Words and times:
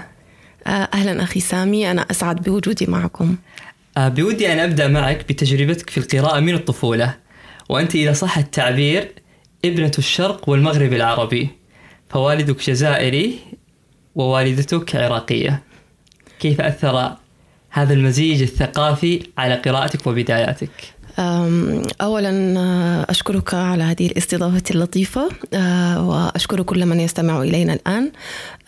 آه، 0.67 0.69
أهلا 0.69 1.23
أخي 1.23 1.39
سامي 1.39 1.91
أنا 1.91 2.01
أسعد 2.11 2.41
بوجودي 2.41 2.85
معكم. 2.85 3.35
آه، 3.97 4.07
بودي 4.07 4.53
أن 4.53 4.59
أبدأ 4.59 4.87
معك 4.87 5.25
بتجربتك 5.29 5.89
في 5.89 5.97
القراءة 5.97 6.39
من 6.39 6.53
الطفولة. 6.53 7.15
وأنت 7.69 7.95
إذا 7.95 8.13
صح 8.13 8.37
التعبير 8.37 9.11
ابنة 9.65 9.91
الشرق 9.97 10.49
والمغرب 10.49 10.93
العربي. 10.93 11.49
فوالدك 12.09 12.69
جزائري 12.69 13.39
ووالدتك 14.15 14.95
عراقية. 14.95 15.63
كيف 16.39 16.61
أثر 16.61 17.15
هذا 17.69 17.93
المزيج 17.93 18.41
الثقافي 18.41 19.27
على 19.37 19.55
قراءتك 19.55 20.07
وبداياتك؟ 20.07 20.94
أولا 22.01 22.59
آه، 22.59 23.05
أشكرك 23.09 23.53
على 23.53 23.83
هذه 23.83 24.07
الاستضافة 24.07 24.63
اللطيفة 24.71 25.29
آه، 25.53 26.09
وأشكر 26.09 26.61
كل 26.61 26.85
من 26.85 26.99
يستمع 26.99 27.41
إلينا 27.41 27.73
الآن. 27.73 28.11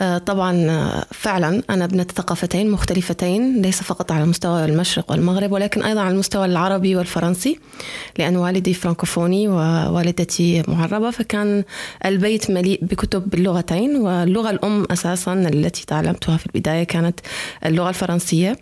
آه، 0.02 0.18
طبعا 0.18 0.68
فعلا 1.12 1.64
أنا 1.70 1.86
ابنة 1.86 2.04
ثقافتين 2.04 2.72
مختلفتين 2.72 3.62
ليس 3.62 3.82
فقط 3.84 4.12
على 4.12 4.26
مستوى 4.26 4.66
المشرق 4.66 5.12
والمغرب 5.12 5.52
ولكن 5.52 5.84
أيضا 5.84 6.02
على 6.02 6.14
المستوى 6.14 6.46
العربي 6.46 6.96
والفرنسي 6.96 7.60
لأن 8.20 8.36
والدي 8.36 8.74
فرانكوفوني 8.74 9.48
ووالدتي 9.48 10.64
معربة 10.68 11.12
فكان 11.12 11.64
البيت 12.06 12.52
مليء 12.52 12.80
بكتب 12.82 13.30
باللغتين 13.30 13.96
واللغة 13.96 14.50
الأم 14.50 14.86
أساسا 14.92 15.34
التي 15.34 15.86
تعلمتها 15.86 16.38
في 16.38 16.46
البداية 16.46 16.84
كانت 16.84 17.20
اللغة 17.66 17.90
الفرنسية 17.90 18.58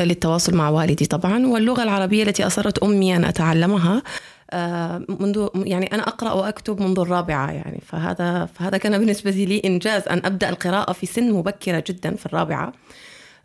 للتواصل 0.00 0.54
مع 0.54 0.68
والدي 0.68 1.06
طبعا 1.06 1.46
واللغة 1.46 1.82
العربية 1.82 2.22
التي 2.22 2.46
أصرت 2.46 2.78
أمي 2.78 3.25
أتعلمها 3.28 4.02
آه، 4.50 5.02
منذ 5.08 5.48
يعني 5.54 5.86
أنا 5.86 6.02
أقرأ 6.02 6.32
وأكتب 6.32 6.80
منذ 6.82 6.98
الرابعة 6.98 7.50
يعني. 7.50 7.80
فهذا 7.86 8.46
فهذا 8.46 8.78
كان 8.78 8.98
بالنسبة 8.98 9.30
لي 9.30 9.62
إنجاز 9.64 10.08
أن 10.08 10.20
أبدأ 10.24 10.48
القراءة 10.48 10.92
في 10.92 11.06
سن 11.06 11.32
مبكرة 11.32 11.84
جدا 11.86 12.16
في 12.16 12.26
الرابعة. 12.26 12.72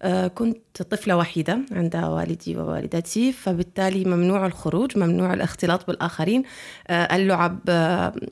آه، 0.04 0.28
كنت 0.28 0.82
طفلة 0.82 1.18
وحيدة 1.18 1.60
عند 1.72 1.96
والدي 1.96 2.58
ووالدتي 2.58 3.32
فبالتالي 3.32 4.06
ممنوع 4.06 4.46
الخروج 4.46 4.98
ممنوع 4.98 5.34
الاختلاط 5.34 5.88
بالآخرين. 5.88 6.44
آه، 6.88 7.16
اللعب 7.16 7.60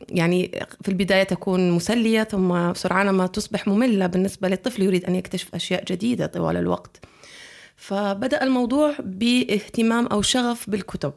يعني 0.09 0.51
في 0.81 0.89
البداية 0.89 1.23
تكون 1.23 1.71
مسلية 1.71 2.23
ثم 2.23 2.73
سرعان 2.73 3.09
ما 3.09 3.27
تصبح 3.27 3.67
مملة 3.67 4.07
بالنسبة 4.07 4.47
للطفل 4.47 4.81
يريد 4.83 5.05
أن 5.05 5.15
يكتشف 5.15 5.55
أشياء 5.55 5.83
جديدة 5.83 6.25
طوال 6.25 6.57
الوقت. 6.57 6.99
فبدأ 7.75 8.43
الموضوع 8.43 8.93
باهتمام 8.99 10.07
أو 10.07 10.21
شغف 10.21 10.69
بالكتب. 10.69 11.13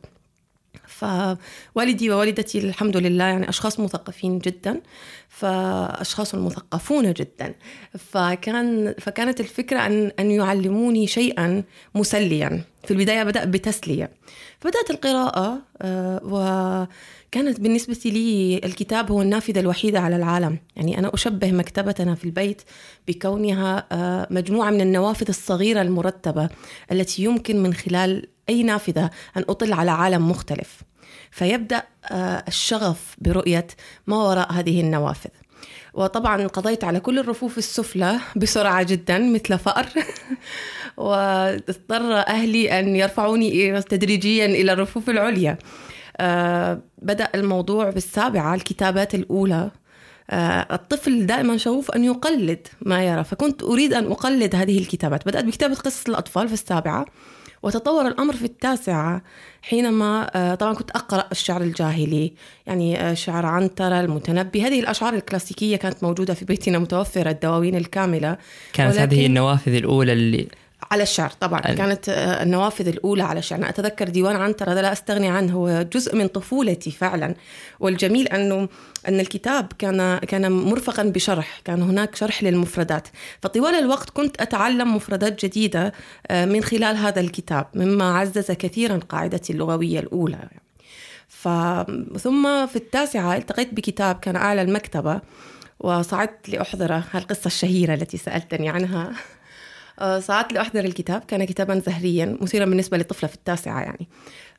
فوالدي 0.87 2.11
ووالدتي 2.11 2.59
الحمد 2.59 2.97
لله 2.97 3.25
يعني 3.25 3.49
أشخاص 3.49 3.81
مثقفين 3.81 4.39
جدا 4.39 4.81
فأشخاص 5.29 6.35
مثقفون 6.35 7.13
جدا. 7.13 7.55
فكان 7.99 8.95
فكانت 8.99 9.41
الفكرة 9.41 9.87
أن 9.87 10.13
أن 10.21 10.31
يعلموني 10.31 11.07
شيئا 11.07 11.65
مسليا. 11.95 12.65
في 12.85 12.91
البداية 12.91 13.23
بدأ 13.23 13.45
بتسلية. 13.45 14.11
فبدأت 14.61 14.91
القراءة 14.91 15.59
آه، 15.83 16.21
وكانت 16.25 17.61
بالنسبة 17.61 18.01
لي 18.05 18.61
الكتاب 18.65 19.13
هو 19.13 19.23
النافذة 19.23 19.61
الوحيدة 19.61 20.01
على 20.01 20.17
العالم. 20.17 20.59
يعني 20.77 20.99
أنا 20.99 21.15
أشبه 21.15 21.53
مكتبتنا 21.53 22.15
في 22.15 22.25
البيت 22.25 22.63
بكونها 23.09 23.87
آه، 23.93 24.27
مجموعة 24.31 24.71
من 24.71 24.81
النوافذ 24.81 25.27
الصغيرة 25.29 25.83
المرتبة 25.83 26.49
التي 26.93 27.25
يمكن 27.25 27.63
من 27.63 27.75
خلال 27.75 28.29
أي 28.49 28.63
نافذة 28.63 29.11
أن 29.37 29.45
أطل 29.49 29.73
على 29.73 29.91
عالم 29.91 30.31
مختلف. 30.31 30.83
فيبدأ 31.31 31.83
آه، 32.11 32.45
الشغف 32.49 33.17
برؤية 33.19 33.67
ما 34.07 34.17
وراء 34.17 34.53
هذه 34.53 34.81
النوافذ. 34.81 35.31
وطبعا 35.95 36.47
قضيت 36.47 36.85
على 36.85 37.01
كل 37.01 37.19
الرفوف 37.19 37.59
السفلى 37.59 38.19
بسرعة 38.37 38.83
جدا 38.83 39.19
مثل 39.19 39.59
فأر 39.59 39.87
واضطر 40.97 42.13
أهلي 42.13 42.79
أن 42.79 42.97
يرفعوني 42.97 43.83
تدريجيا 43.83 44.47
إلى 44.47 44.73
الرفوف 44.73 45.11
العليا. 45.11 45.59
آه، 46.17 46.81
بدأ 47.03 47.29
الموضوع 47.35 47.91
بالسابعة 47.91 48.55
الكتابات 48.55 49.15
الأولى. 49.15 49.71
آه، 50.31 50.67
الطفل 50.75 51.27
دائما 51.27 51.57
شغوف 51.57 51.91
أن 51.91 52.05
يقلد 52.05 52.69
ما 52.81 53.05
يرى. 53.05 53.25
فكنت 53.25 53.63
أريد 53.63 53.95
أن 53.95 54.11
أقلد 54.11 54.55
هذه 54.55 54.79
الكتابات. 54.79 55.27
بدأت 55.27 55.45
بكتابة 55.45 55.75
قصص 55.75 56.09
الأطفال 56.09 56.49
في 56.49 56.55
السابعة. 56.55 57.07
وتطور 57.63 58.09
الأمر 58.09 58.37
في 58.37 58.45
التاسعة 58.45 59.23
حينما 59.63 60.31
آه، 60.35 60.55
طبعا 60.55 60.75
كنت 60.75 60.91
أقرأ 60.91 61.25
الشعر 61.33 61.63
الجاهلي 61.63 62.33
يعني 62.67 63.01
آه، 63.01 63.15
شعر 63.15 63.47
عنترة 63.47 64.01
المتنبي. 64.01 64.63
هذه 64.63 64.81
الأشعار 64.81 65.15
الكلاسيكية 65.15 65.77
كانت 65.77 66.05
موجودة 66.05 66.35
في 66.35 66.45
بيتنا 66.45 66.79
متوفرة 66.79 67.31
الدواوين 67.31 67.77
الكاملة. 67.77 68.37
كانت 68.73 68.97
هذه 68.97 69.27
النوافذ 69.27 69.75
الأولى 69.75 70.13
اللي 70.13 70.49
على 70.93 71.03
الشعر. 71.03 71.31
طبعا 71.41 71.61
أل... 71.61 71.75
كانت 71.75 72.09
آه، 72.09 72.43
النوافذ 72.43 72.89
الأولى 72.89 73.23
على 73.23 73.39
الشعر. 73.39 73.59
أنا 73.59 73.69
أتذكر 73.69 74.09
ديوان 74.09 74.37
عنتر 74.37 74.73
هذا 74.73 74.83
لا 74.83 74.93
أستغني 74.93 75.29
عنه 75.29 75.53
هو 75.53 75.83
جزء 75.83 76.17
من 76.17 76.29
طفولتي 76.29 76.91
فعلا. 76.91 77.35
والجميل 77.81 78.29
أنه 78.29 78.69
أن 79.09 79.21
الكتاب 79.21 79.73
كان 79.79 80.19
كان 80.19 80.53
مرفقا 80.53 81.03
بشرح 81.03 81.61
كان 81.65 81.83
هناك 81.83 82.17
شرح 82.17 82.43
للمفردات. 82.43 83.09
فطوال 83.43 83.75
الوقت 83.75 84.11
كنت 84.11 84.41
أتعلم 84.41 84.97
مفردات 84.97 85.45
جديدة 85.45 85.93
آه، 86.31 86.45
من 86.45 86.63
خلال 86.65 86.97
هذا 86.97 87.21
الكتاب 87.21 87.67
مما 87.75 88.19
عزز 88.19 88.51
كثيرا 88.51 89.01
قاعدتي 89.09 89.53
اللغوية 89.53 90.01
الأولى. 90.01 90.49
ف... 91.29 91.49
ثم 92.19 92.67
في 92.67 92.77
التاسعة 92.77 93.37
التقيت 93.37 93.75
بكتاب 93.75 94.17
كان 94.17 94.37
أعلى 94.37 94.63
المكتبة 94.63 95.21
وصعدت 95.81 96.49
لأحضره 96.49 97.05
القصة 97.15 97.47
الشهيرة 97.47 97.95
التي 97.95 98.17
سألتني 98.17 98.69
عنها. 98.69 99.13
صعدت 100.19 100.53
لأحضر 100.53 100.85
الكتاب 100.85 101.25
كان 101.25 101.45
كتابا 101.45 101.83
زهريا 101.87 102.39
مثيرا 102.41 102.65
بالنسبة 102.65 102.99
لطفلة 102.99 103.29
في 103.29 103.35
التاسعة 103.35 103.81
يعني. 103.81 104.09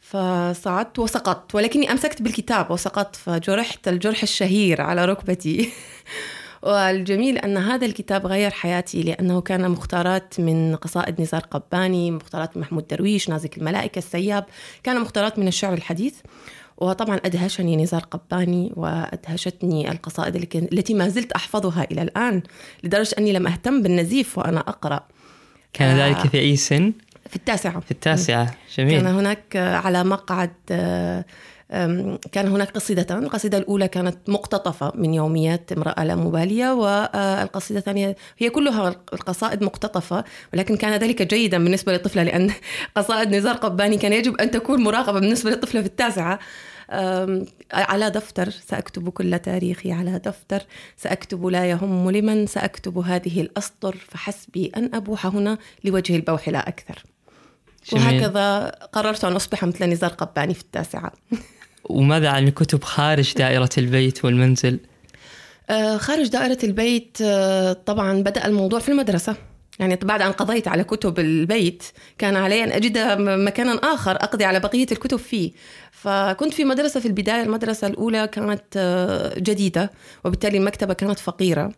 فصعدت 0.01 0.99
وسقطت 0.99 1.55
ولكني 1.55 1.91
أمسكت 1.91 2.21
بالكتاب 2.21 2.71
وسقطت 2.71 3.15
فجرحت 3.15 3.87
الجرح 3.87 4.23
الشهير 4.23 4.81
على 4.81 5.05
ركبتي. 5.05 5.69
والجميل 6.63 7.37
أن 7.37 7.57
هذا 7.57 7.85
الكتاب 7.85 8.27
غير 8.27 8.51
حياتي 8.51 9.03
لأنه 9.03 9.41
كان 9.41 9.71
مختارات 9.71 10.39
من 10.39 10.75
قصائد 10.75 11.21
نزار 11.21 11.41
قباني 11.41 12.11
مختارات 12.11 12.57
محمود 12.57 12.87
درويش 12.87 13.29
نازك 13.29 13.57
الملائكة 13.57 13.99
السياب 13.99 14.45
كان 14.83 15.01
مختارات 15.01 15.39
من 15.39 15.47
الشعر 15.47 15.73
الحديث. 15.73 16.15
وطبعا 16.77 17.15
أدهشني 17.25 17.75
نزار 17.75 18.01
قباني 18.01 18.71
وأدهشتني 18.75 19.91
القصائد 19.91 20.35
التي 20.55 20.93
ما 20.93 21.09
زلت 21.09 21.31
أحفظها 21.31 21.87
إلى 21.91 22.01
الآن 22.01 22.43
لدرجة 22.83 23.15
أني 23.17 23.33
لم 23.33 23.47
أهتم 23.47 23.81
بالنزيف 23.81 24.37
وأنا 24.37 24.59
أقرأ. 24.59 25.07
كان 25.73 25.97
ذلك 25.97 26.27
في 26.27 26.39
أي 26.39 26.55
سن؟ 26.55 26.93
في 27.29 27.35
التاسعة. 27.35 27.79
في 27.79 27.91
التاسعة. 27.91 28.53
جميل. 28.77 29.01
كان 29.01 29.07
هناك 29.07 29.55
على 29.55 30.03
مقعد 30.03 30.51
آه، 30.71 31.25
كان 32.31 32.47
هناك 32.47 32.71
قصيدتان 32.71 33.23
القصيدة 33.23 33.57
الأولى 33.57 33.87
كانت 33.87 34.17
مقتطفة 34.27 34.91
من 34.95 35.13
يوميات 35.13 35.71
امرأة 35.71 36.03
لا 36.03 36.15
مبالية 36.15 36.73
والقصيدة 36.73 37.79
الثانية 37.79 38.15
هي 38.37 38.49
كلها 38.49 38.95
القصائد 39.13 39.63
مقتطفة 39.63 40.23
ولكن 40.53 40.77
كان 40.77 40.93
ذلك 40.99 41.21
جيدا 41.21 41.57
بالنسبة 41.63 41.91
للطفلة 41.91 42.23
لأن 42.23 42.51
قصائد 42.97 43.35
نزار 43.35 43.55
قباني 43.55 43.97
كان 43.97 44.13
يجب 44.13 44.35
أن 44.41 44.51
تكون 44.51 44.83
مراقبة 44.83 45.19
بالنسبة 45.19 45.49
للطفلة 45.49 45.81
في 45.81 45.87
التاسعة. 45.87 46.39
على 47.73 48.09
دفتر 48.09 48.49
سأكتب 48.49 49.09
كل 49.09 49.39
تاريخي 49.39 49.91
على 49.91 50.19
دفتر. 50.19 50.61
سأكتب 50.97 51.45
لا 51.45 51.69
يهم 51.69 52.11
لمن 52.11 52.47
سأكتب 52.47 52.97
هذه 52.97 53.41
الأسطر 53.41 53.95
فحسبي 54.09 54.71
أن 54.77 54.89
أبوح 54.93 55.25
هنا 55.25 55.57
لوجه 55.83 56.15
البوح 56.15 56.49
لا 56.49 56.67
أكثر. 56.67 57.03
جميل. 57.91 58.03
وهكذا 58.05 58.69
قررت 58.69 59.25
أن 59.25 59.33
أصبح 59.33 59.63
مثل 59.63 59.85
نزار 59.85 60.09
قباني 60.09 60.53
في 60.53 60.61
التاسعة. 60.61 61.11
وماذا 61.83 62.29
عن 62.29 62.47
الكتب 62.47 62.83
خارج 62.83 63.33
دائرة 63.33 63.69
البيت 63.77 64.25
والمنزل؟ 64.25 64.79
آه، 65.69 65.97
خارج 65.97 66.27
دائرة 66.27 66.57
البيت 66.63 67.17
آه، 67.21 67.73
طبعا 67.73 68.23
بدأ 68.23 68.45
الموضوع 68.45 68.79
في 68.79 68.89
المدرسة. 68.89 69.35
يعني 69.79 69.95
بعد 69.95 70.21
أن 70.21 70.31
قضيت 70.31 70.67
على 70.67 70.83
كتب 70.83 71.19
البيت 71.19 71.83
كان 72.17 72.35
علي 72.35 72.63
أن 72.63 72.71
أجد 72.71 72.97
مكانا 73.19 73.73
آخر 73.73 74.11
أقضي 74.11 74.45
على 74.45 74.59
بقية 74.59 74.87
الكتب 74.91 75.17
فيه. 75.17 75.51
فكنت 76.03 76.53
في 76.53 76.65
مدرسة 76.65 76.99
في 76.99 77.05
البداية 77.05 77.43
المدرسة 77.43 77.87
الأولى 77.87 78.27
كانت 78.27 78.63
آه، 78.77 79.39
جديدة 79.39 79.91
وبالتالي 80.25 80.57
المكتبة 80.57 80.93
كانت 80.93 81.19
فقيرة. 81.19 81.71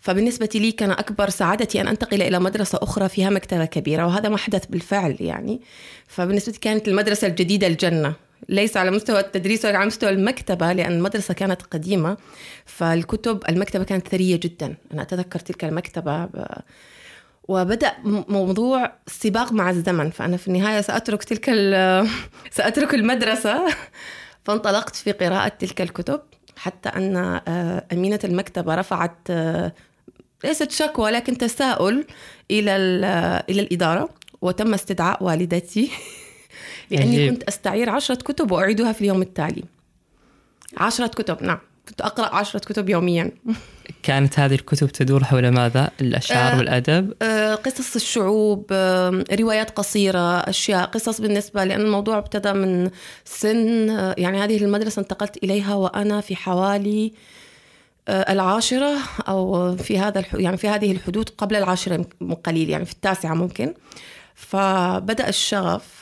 فبالنسبة 0.00 0.48
لي 0.54 0.72
كان 0.72 0.90
أكبر 0.90 1.28
سعادتي 1.28 1.80
أن 1.80 1.88
أنتقل 1.88 2.22
إلى 2.22 2.38
مدرسة 2.38 2.78
أخرى 2.82 3.08
فيها 3.08 3.30
مكتبة 3.30 3.64
كبيرة 3.64 4.06
وهذا 4.06 4.28
ما 4.28 4.36
حدث 4.36 4.66
بالفعل 4.66 5.16
يعني. 5.20 5.60
فبالنسبة 6.06 6.52
لي 6.52 6.58
كانت 6.58 6.88
المدرسة 6.88 7.26
الجديدة 7.26 7.66
الجنة. 7.66 8.14
ليس 8.48 8.76
على 8.76 8.90
مستوى 8.90 9.20
التدريس 9.20 9.64
ولا 9.64 9.78
على 9.78 9.86
مستوى 9.86 10.10
المكتبة 10.10 10.72
لأن 10.72 10.92
المدرسة 10.92 11.34
كانت 11.34 11.62
قديمة. 11.62 12.16
فالكتب 12.66 13.42
المكتبة 13.48 13.84
كانت 13.84 14.08
ثرية 14.08 14.36
جدا. 14.36 14.76
أنا 14.92 15.02
أتذكر 15.02 15.38
تلك 15.38 15.64
المكتبة 15.64 16.24
ب... 16.24 16.44
وبدأ 17.50 17.92
موضوع 18.28 18.92
السباق 19.06 19.52
مع 19.52 19.70
الزمن. 19.70 20.10
فأنا 20.10 20.36
في 20.36 20.48
النهاية 20.48 20.80
سأترك 20.80 21.24
تلك. 21.24 21.50
سأترك 22.58 22.94
المدرسة. 22.94 23.66
فانطلقت 24.44 24.96
في 24.96 25.12
قراءة 25.12 25.48
تلك 25.48 25.80
الكتب 25.80 26.20
حتى 26.56 26.88
أن 26.88 27.16
آه، 27.48 27.86
أمينة 27.92 28.18
المكتبة 28.24 28.74
رفعت 28.74 29.16
آه، 29.30 29.72
ليست 30.44 30.70
شكوى 30.70 31.10
لكن 31.10 31.38
تساؤل 31.38 32.04
إلى 32.50 32.76
ال- 32.76 33.04
إلى 33.50 33.60
الإدارة. 33.60 34.08
وتم 34.42 34.74
استدعاء 34.74 35.24
والدتي. 35.24 35.90
لأني. 36.90 37.30
كنت 37.30 37.42
أستعير 37.42 37.90
عشرة 37.90 38.14
كتب 38.14 38.50
وأعيدها 38.52 38.92
في 38.92 39.00
اليوم 39.00 39.22
التالي. 39.22 39.64
عشرة 40.76 41.06
كتب 41.06 41.42
نعم. 41.42 41.58
كنت 41.88 42.00
أقرأ 42.00 42.34
عشرة 42.34 42.60
كتب 42.60 42.88
يوميا. 42.88 43.30
كانت 44.02 44.38
هذه 44.38 44.54
الكتب 44.54 44.88
تدور 44.88 45.24
حول 45.24 45.48
ماذا؟ 45.48 45.90
الأشعار 46.00 46.52
آه، 46.52 46.58
والأدب. 46.58 47.14
آه، 47.22 47.54
قصص 47.54 47.94
الشعوب 47.94 48.66
آه، 48.72 49.24
روايات 49.32 49.70
قصيرة 49.70 50.38
أشياء 50.38 50.84
قصص 50.86 51.20
بالنسبة 51.20 51.64
لأن 51.64 51.80
الموضوع 51.80 52.18
ابتدى 52.18 52.52
من 52.52 52.90
سن 53.24 53.90
آه، 53.90 54.14
يعني 54.18 54.38
هذه 54.44 54.64
المدرسة 54.64 55.00
انتقلت 55.00 55.36
إليها 55.44 55.74
وأنا 55.74 56.20
في 56.20 56.36
حوالي 56.36 57.12
آه، 58.08 58.32
العاشرة 58.32 58.96
أو 59.28 59.76
في 59.76 59.98
هذا 59.98 60.18
الح... 60.18 60.34
يعني 60.34 60.56
في 60.56 60.68
هذه 60.68 60.92
الحدود 60.92 61.28
قبل 61.28 61.56
العاشرة 61.56 62.04
قليل 62.44 62.70
يعني 62.70 62.84
في 62.84 62.92
التاسعة 62.92 63.34
ممكن. 63.34 63.74
فبدأ 64.34 65.28
الشغف 65.28 65.99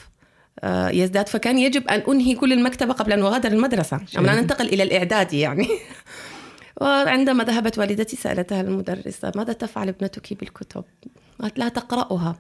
يزداد 0.93 1.29
فكان 1.29 1.59
يجب 1.59 1.89
أن 1.89 2.03
أنهي 2.09 2.35
كل 2.35 2.53
المكتبة 2.53 2.93
قبل 2.93 3.13
أن 3.13 3.23
أغادر 3.23 3.53
المدرسة. 3.53 4.01
قبل 4.17 4.29
أن 4.29 4.39
أنتقل 4.39 4.67
إلى 4.69 4.83
الإعدادي 4.83 5.41
يعني. 5.41 5.69
وعندما 6.81 7.45
ذهبت 7.45 7.79
والدتي 7.79 8.17
سألتها 8.17 8.61
المدرسة 8.61 9.33
ماذا 9.37 9.53
تفعل 9.53 9.89
ابنتك 9.89 10.35
بالكتب؟ 10.35 10.85
قالت 11.43 11.59
لها 11.59 11.69
تقرأها. 11.69 12.37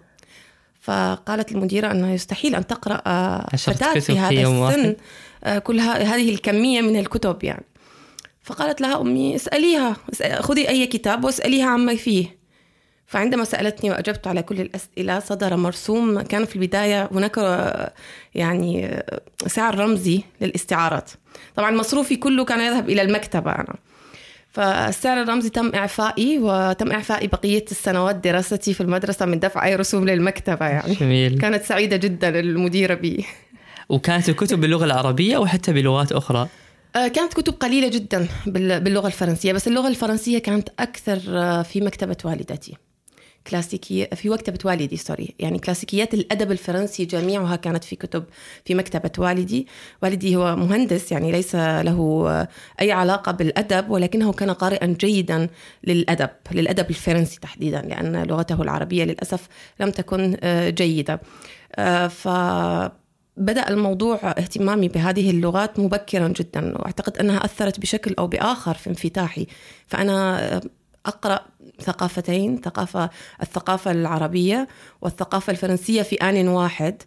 فقالت 0.81 1.53
المديرة 1.53 1.91
أنه 1.91 2.13
يستحيل 2.13 2.55
أن 2.55 2.67
تقرأ 2.67 3.03
آه، 3.07 3.47
فتاة 3.57 3.99
في 3.99 4.19
هذا 4.19 4.69
السن. 4.69 4.97
آه، 5.45 5.59
كل 5.59 5.81
هذه 5.81 6.31
الكمية 6.31 6.81
من 6.81 6.97
الكتب 6.99 7.45
يعني. 7.45 7.65
فقالت 8.43 8.81
لها 8.81 9.01
أمي 9.01 9.37
اسأليها 9.37 9.97
اسأ- 10.17 10.41
خذي 10.41 10.69
أي 10.69 10.87
كتاب 10.87 11.25
واسأليها 11.25 11.67
عما 11.67 11.97
فيه. 11.97 12.38
فعندما 13.09 13.45
سألتني 13.45 13.91
وأجبت 13.91 14.27
على 14.27 14.43
كل 14.43 14.61
الأسئلة 14.61 15.19
صدر 15.19 15.57
مرسوم 15.57 16.21
كان 16.21 16.45
في 16.45 16.57
البداية 16.57 17.09
هناك 17.13 17.37
يعني 18.35 19.03
سعر 19.47 19.79
رمزي 19.79 20.23
للاستعارات. 20.41 21.11
طبعا 21.57 21.71
مصروفي 21.71 22.17
كله 22.17 22.45
كان 22.45 22.61
يذهب 22.61 22.91
إلى 22.91 23.03
المكتبة 23.03 23.51
أنا. 23.53 23.75
فالسعر 24.51 25.23
الرمزي 25.23 25.49
تم 25.51 25.73
إعفائي 25.75 26.39
وتم 26.39 26.93
إعفائي 26.93 27.27
بقية 27.27 27.65
السنوات 27.71 28.17
دراستي 28.17 28.75
في 28.75 28.81
المدرسة 28.81 29.27
من 29.27 29.39
دفع 29.41 29.65
أي 29.67 29.77
رسوم 29.77 30.09
للمكتبة 30.09 30.67
يعني. 30.67 30.95
جميل. 30.95 31.39
كانت 31.39 31.65
سعيدة 31.65 31.97
جدا 31.97 32.41
المديرة 32.41 32.95
بي. 32.95 33.25
وكانت 33.89 34.29
الكتب 34.29 34.61
باللغة 34.61 34.85
العربية 34.85 35.37
أو 35.37 35.47
حتى 35.47 35.73
بلغات 35.73 36.13
أخرى؟ 36.13 36.49
آه، 36.97 37.09
كانت 37.09 37.35
كتب 37.35 37.53
قليلة 37.53 37.89
جدا 37.89 38.29
بال- 38.47 38.81
باللغة 38.81 39.07
الفرنسية 39.07 39.53
بس 39.53 39.69
اللغة 39.69 39.89
الفرنسية 39.89 40.39
كانت 40.39 40.69
أكثر 40.79 41.21
آه، 41.29 41.63
في 41.63 41.81
مكتبة 41.81 42.17
والدتي. 42.25 42.77
كلاسيكية 43.47 44.05
في 44.05 44.31
مكتبة 44.31 44.59
والدي 44.65 44.97
sorry 44.97 45.35
يعني 45.39 45.59
كلاسيكيات 45.59 46.15
الأدب 46.15 46.53
الفرنسي 46.53 47.05
جميعها 47.05 47.57
كانت 47.57 47.85
في 47.85 47.97
كتب 47.97 48.25
في 48.65 48.75
مكتبة 48.75 49.11
والدي. 49.19 49.67
والدي 50.03 50.37
هو 50.37 50.57
مهندس 50.57 51.13
يعني 51.13 51.33
ليس 51.33 51.55
له 51.55 52.25
آه، 52.29 52.49
أي 52.81 52.93
علاقة 52.93 53.33
بالأدب 53.33 53.91
ولكنه 53.91 54.33
كان 54.33 54.51
قارئا 54.51 54.87
جيدا 55.01 55.49
للأدب 55.85 56.31
للأدب 56.53 56.91
الفرنسي 56.91 57.41
تحديدا 57.41 57.83
لأن 57.83 58.23
لغته 58.23 58.63
العربية 58.63 59.05
للأسف 59.05 59.49
لم 59.81 59.91
تكن 59.91 60.37
آه، 60.43 60.71
جيدة. 60.71 61.21
آه، 61.77 62.07
ف 62.09 62.29
بدأ 63.37 63.69
الموضوع 63.69 64.17
اهتمامي 64.25 64.89
بهذه 64.89 65.31
اللغات 65.31 65.79
مبكرا 65.79 66.29
جدا 66.29 66.79
وأعتقد 66.79 67.19
أنها 67.19 67.45
أثرت 67.45 67.81
بشكل 67.81 68.15
أو 68.19 68.27
بآخر 68.27 68.75
في 68.75 68.91
انفتاحي. 68.91 69.47
فأنا 69.87 70.61
أقرأ 71.09 71.41
ثقافتين 71.81 72.61
ثقافة 72.65 73.11
الثقافة 73.43 73.91
العربية 73.91 74.69
والثقافة 75.01 75.51
الفرنسية 75.51 76.03
في 76.03 76.17
آن 76.17 76.49
واحد. 76.49 77.03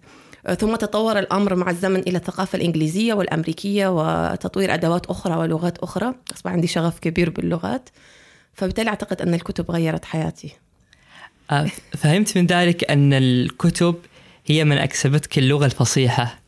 ثم 0.60 0.76
تطور 0.76 1.20
الأمر 1.20 1.56
مع 1.56 1.70
الزمن 1.70 2.00
إلى 2.00 2.18
الثقافة 2.18 2.56
الإنجليزية 2.56 3.14
والأمريكية 3.14 3.88
وتطوير 3.88 4.74
أدوات 4.74 5.06
أخرى 5.06 5.36
ولغات 5.36 5.78
أخرى. 5.78 6.14
أصبح 6.36 6.52
عندي 6.52 6.68
شغف 6.68 7.00
كبير 7.00 7.30
باللغات. 7.30 7.90
فبالتالي 8.54 8.90
أعتقد 8.90 9.22
أن 9.22 9.34
الكتب 9.34 9.72
غيرت 9.72 10.06
حياتي. 10.06 10.56
آه، 11.52 11.68
فهمت 11.98 12.38
من 12.38 12.46
ذلك 12.46 12.92
أن 12.92 13.14
الكتب 13.14 13.96
هي 14.46 14.64
من 14.64 14.78
أكسبتك 14.78 15.38
اللغة 15.38 15.66
الفصيحة. 15.66 16.40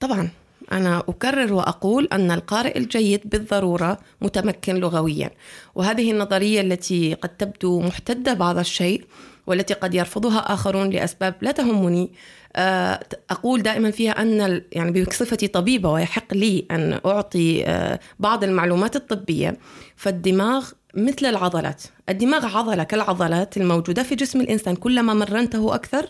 طبعا. 0.00 0.30
أنا 0.72 0.98
أكرر 0.98 1.52
وأقول 1.52 2.08
أن 2.12 2.30
القارئ 2.30 2.78
الجيد 2.78 3.20
بالضرورة 3.24 3.98
متمكن 4.20 4.74
لغويا 4.74 5.30
وهذه 5.74 6.10
النظرية 6.10 6.60
التي 6.60 7.14
قد 7.14 7.28
تبدو 7.28 7.80
محتدة 7.80 8.34
بعض 8.34 8.58
الشيء 8.58 9.04
والتي 9.46 9.74
قد 9.74 9.94
يرفضها 9.94 10.38
آخرون 10.38 10.90
لأسباب 10.90 11.34
لا 11.40 11.50
تهمني. 11.50 12.12
آه، 12.56 13.00
أقول 13.30 13.62
دائما 13.62 13.90
فيها 13.90 14.22
أن 14.22 14.62
يعني 14.72 15.04
بصفتي 15.04 15.48
طبيبة 15.48 15.90
ويحق 15.90 16.34
لي 16.34 16.66
أن 16.70 17.00
أعطي 17.06 17.64
آه، 17.66 18.00
بعض 18.18 18.44
المعلومات 18.44 18.96
الطبية 18.96 19.58
فالدماغ 19.96 20.70
مثل 20.94 21.26
العضلات. 21.26 21.82
الدماغ 22.08 22.58
عضلة 22.58 22.82
كالعضلات 22.82 23.56
الموجودة 23.56 24.02
في 24.02 24.14
جسم 24.14 24.40
الإنسان. 24.40 24.76
كلما 24.76 25.14
مرنته 25.14 25.74
أكثر 25.74 26.06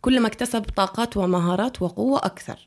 كلما 0.00 0.26
اكتسب 0.26 0.62
طاقات 0.76 1.16
ومهارات 1.16 1.82
وقوة 1.82 2.18
أكثر. 2.18 2.66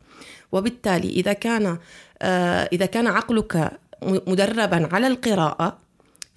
وبالتالي 0.55 1.09
إذا 1.09 1.33
كان 1.33 1.77
آه، 2.21 2.69
إذا 2.73 2.85
كان 2.85 3.07
عقلك 3.07 3.71
مدربا 4.03 4.89
على 4.93 5.07
القراءة 5.07 5.77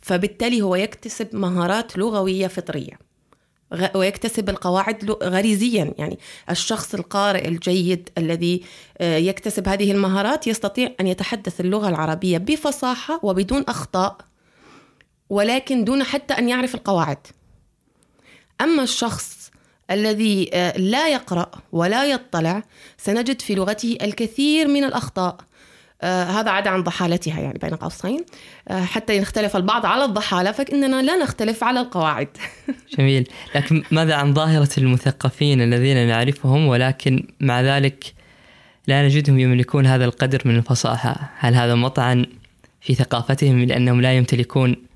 فبالتالي 0.01 0.63
هو 0.63 0.77
يكتسب 0.77 1.37
مهارات 1.37 1.99
لغوية 1.99 2.47
فطرية. 2.47 3.09
ويكتسب 3.95 4.49
القواعد 4.49 5.11
غريزيا. 5.11 5.95
يعني 5.99 6.19
الشخص 6.51 6.95
القارئ 6.95 7.49
الجيد 7.49 8.09
الذي 8.19 8.65
آه، 8.99 9.17
يكتسب 9.17 9.69
هذه 9.69 9.93
المهارات 9.93 10.47
يستطيع 10.47 10.91
أن 11.01 11.07
يتحدث 11.07 11.61
اللغة 11.61 11.89
العربية 11.89 12.39
بفصاحة 12.39 13.21
وبدون 13.23 13.65
أخطاء 13.69 14.17
ولكن 15.31 15.85
دون 15.85 16.03
حتى 16.03 16.35
أن 16.35 16.49
يعرف 16.49 16.75
القواعد. 16.75 17.19
أما 18.61 18.83
الشخص 18.83 19.38
الذي 19.91 20.51
آه، 20.55 20.79
لا 20.79 21.09
يقرأ 21.09 21.51
ولا 21.73 22.05
يطلع 22.05 22.63
سنجد 22.99 23.41
في 23.41 23.55
لغته 23.55 23.99
الكثير 24.03 24.69
من 24.69 24.85
الأخطاء. 24.85 25.37
آه 26.03 26.25
هذا 26.25 26.51
عدا 26.51 26.71
عن 26.71 26.83
ضحالتها 26.83 27.41
يعني 27.41 27.59
بين 27.59 27.75
قوسين. 27.75 28.25
آه 28.69 28.85
حتى 28.85 29.17
يختلف 29.17 29.57
البعض 29.57 29.87
على 29.87 30.05
الضحالة 30.05 30.53
فإننا 30.53 31.03
لا 31.03 31.17
نختلف 31.17 31.65
على 31.65 31.81
القواعد. 31.81 32.29
جميل. 32.99 33.29
لكن 33.55 33.83
ماذا 33.91 34.15
عن 34.15 34.35
ظاهرة 34.35 34.69
المثقفين 34.79 35.63
الذين 35.63 36.09
نعرفهم 36.09 36.67
ولكن 36.67 37.27
مع 37.41 37.61
ذلك 37.61 38.15
لا 38.87 39.07
نجدهم 39.07 39.39
يملكون 39.39 39.87
هذا 39.87 40.05
القدر 40.05 40.43
من 40.45 40.57
الفصاحة؟ 40.57 41.31
هل 41.39 41.55
هذا 41.55 41.75
مطعن 41.75 42.27
في 42.81 42.95
ثقافتهم 42.95 43.65
لأنهم 43.65 44.01
لا 44.01 44.17
يمتلكون 44.17 44.88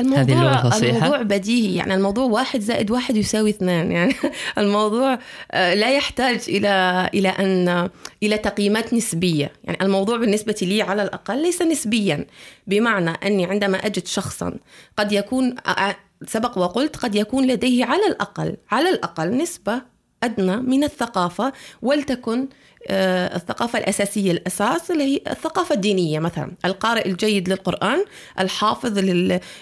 الموضوع 0.00 0.22
هذه 0.22 0.32
اللغة 0.32 0.66
الفصيحة؟ 0.66 0.96
الموضوع 0.96 1.22
بديهي. 1.22 1.76
يعني 1.76 1.94
الموضوع 1.94 2.24
واحد 2.24 2.60
زائد 2.60 2.90
واحد 2.90 3.16
يساوي 3.16 3.50
اثنان. 3.50 3.92
يعني 3.92 4.14
الموضوع 4.58 5.18
آه، 5.52 5.74
لا 5.74 5.90
يحتاج 5.90 6.40
إلى 6.48 7.10
إلى 7.14 7.28
أن 7.28 7.88
إلى 8.22 8.38
تقييمات 8.38 8.94
نسبية. 8.94 9.52
يعني 9.64 9.78
الموضوع 9.82 10.16
بالنسبة 10.16 10.56
لي 10.62 10.82
على 10.82 11.02
الأقل 11.02 11.42
ليس 11.42 11.62
نسبيا. 11.62 12.26
بمعنى 12.66 13.10
أني 13.10 13.46
عندما 13.46 13.78
أجد 13.78 14.06
شخصا 14.06 14.54
قد 14.96 15.12
يكون 15.12 15.54
آه، 15.66 15.96
سبق 16.26 16.58
وقلت 16.58 16.96
قد 16.96 17.14
يكون 17.14 17.46
لديه 17.46 17.84
على 17.84 18.06
الأقل 18.06 18.56
على 18.70 18.90
الأقل 18.90 19.36
نسبة 19.36 19.91
أدنى 20.22 20.56
من 20.56 20.84
الثقافة 20.84 21.52
ولتكن 21.82 22.48
آه، 22.88 23.36
الثقافة 23.36 23.78
الأساسية 23.78 24.32
الأساس 24.32 24.90
اللي 24.90 25.04
هي 25.04 25.20
الثقافة 25.30 25.74
الدينية. 25.74 26.18
مثلا 26.18 26.52
القارئ 26.64 27.08
الجيد 27.08 27.48
للقرآن 27.48 28.04
الحافظ 28.38 28.98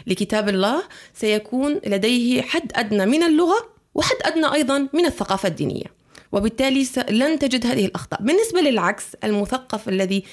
لكتاب 0.06 0.48
الله 0.48 0.82
سيكون 1.14 1.80
لديه 1.86 2.42
حد 2.42 2.72
أدنى 2.74 3.06
من 3.06 3.22
اللغة 3.22 3.68
وحد 3.94 4.16
أدنى 4.22 4.52
أيضا 4.54 4.88
من 4.92 5.06
الثقافة 5.06 5.48
الدينية. 5.48 5.86
وبالتالي 6.32 6.86
لن 7.10 7.38
تجد 7.38 7.66
هذه 7.66 7.86
الأخطاء. 7.86 8.22
بالنسبة 8.22 8.60
للعكس 8.60 9.04
المثقف 9.24 9.88
الذي 9.88 10.24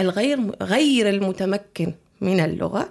الغير 0.00 0.50
غير 0.62 1.08
المتمكن 1.08 1.94
من 2.20 2.40
اللغة 2.40 2.88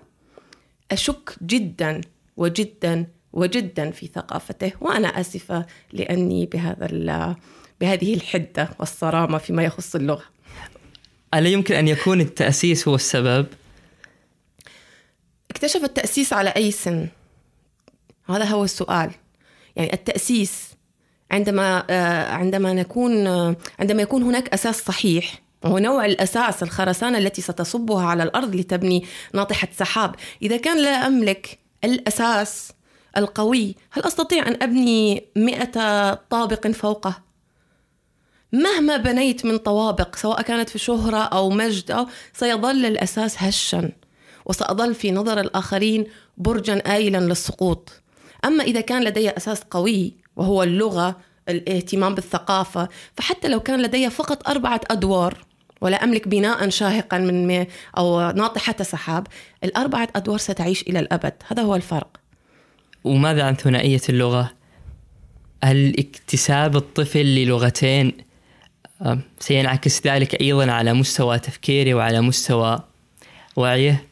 أشك 0.91 1.35
جدا 1.41 2.01
وجدا 2.37 3.05
وجدا 3.35 3.91
في 3.91 4.07
ثقافته 4.07 4.71
وأنا 4.81 5.07
آسفة 5.07 5.65
لأني 5.93 6.45
بهذا 6.45 7.35
بهذه 7.81 8.13
الحدة 8.13 8.69
والصرامة 8.79 9.37
فيما 9.37 9.63
يخص 9.63 9.95
اللغة 9.95 10.23
ألا 11.33 11.49
يمكن 11.49 11.75
أن 11.75 11.87
يكون 11.87 12.21
التأسيس 12.21 12.87
هو 12.87 12.95
السبب؟ 12.95 13.45
اكتشف 15.51 15.83
التأسيس 15.83 16.33
على 16.33 16.49
أي 16.49 16.71
سن؟ 16.71 17.07
هذا 18.29 18.45
هو 18.45 18.63
السؤال 18.63 19.11
يعني 19.75 19.93
التأسيس 19.93 20.75
عندما 21.31 21.83
آه، 21.89 22.31
عندما 22.31 22.73
نكون 22.73 23.27
آه، 23.27 23.55
عندما 23.79 24.01
يكون 24.01 24.23
هناك 24.23 24.53
أساس 24.53 24.75
صحيح 24.83 25.41
وهو 25.63 25.77
نوع 25.77 26.05
الأساس 26.05 26.63
الخرسانة 26.63 27.17
التي 27.17 27.41
ستصبها 27.41 28.05
على 28.05 28.23
الأرض 28.23 28.55
لتبني 28.55 29.05
ناطحة 29.33 29.67
سحاب 29.77 30.15
إذا 30.41 30.57
كان 30.57 30.83
لا 30.83 31.07
أملك 31.07 31.59
الأساس 31.83 32.71
القوي. 33.17 33.75
هل 33.91 34.03
أستطيع 34.03 34.47
أن 34.47 34.57
أبني 34.61 35.25
مئة 35.35 36.13
طابق 36.13 36.67
فوقه؟ 36.67 37.21
مهما 38.51 38.97
بنيت 38.97 39.45
من 39.45 39.57
طوابق 39.57 40.15
سواء 40.15 40.41
كانت 40.41 40.69
في 40.69 40.79
شهرة 40.79 41.17
أو 41.17 41.49
مجد 41.49 41.91
أو 41.91 42.07
سيظل 42.33 42.85
الأساس 42.85 43.35
هشا 43.43 43.91
وسأظل 44.45 44.95
في 44.95 45.11
نظر 45.11 45.39
الآخرين 45.39 46.07
برجا 46.37 46.93
آيلا 46.93 47.17
للسقوط. 47.17 47.91
أما 48.45 48.63
إذا 48.63 48.81
كان 48.81 49.03
لدي 49.03 49.29
أساس 49.29 49.61
قوي 49.71 50.13
وهو 50.35 50.63
اللغة 50.63 51.15
الاهتمام 51.49 52.15
بالثقافة 52.15 52.89
فحتى 53.17 53.47
لو 53.47 53.59
كان 53.59 53.81
لدي 53.81 54.09
فقط 54.09 54.49
أربعة 54.49 54.81
أدوار 54.91 55.45
ولا 55.81 56.03
أملك 56.03 56.27
بناء 56.27 56.69
شاهقا 56.69 57.17
من 57.17 57.65
أو 57.97 58.31
ناطحة 58.31 58.75
سحاب 58.81 59.27
الأربعة 59.63 60.07
أدوار 60.15 60.37
ستعيش 60.37 60.81
إلى 60.81 60.99
الأبد. 60.99 61.33
هذا 61.47 61.63
هو 61.63 61.75
الفرق. 61.75 62.24
وماذا 63.05 63.43
عن 63.43 63.55
ثنائية 63.55 64.01
اللغة؟ 64.09 64.51
هل 65.63 65.95
اكتساب 65.99 66.75
الطفل 66.75 67.25
للغتين 67.25 68.13
سينعكس 69.39 70.07
ذلك 70.07 70.41
أيضا 70.41 70.71
على 70.71 70.93
مستوى 70.93 71.39
تفكيره 71.39 71.93
وعلى 71.93 72.21
مستوى 72.21 72.79
وعيه؟ 73.55 74.07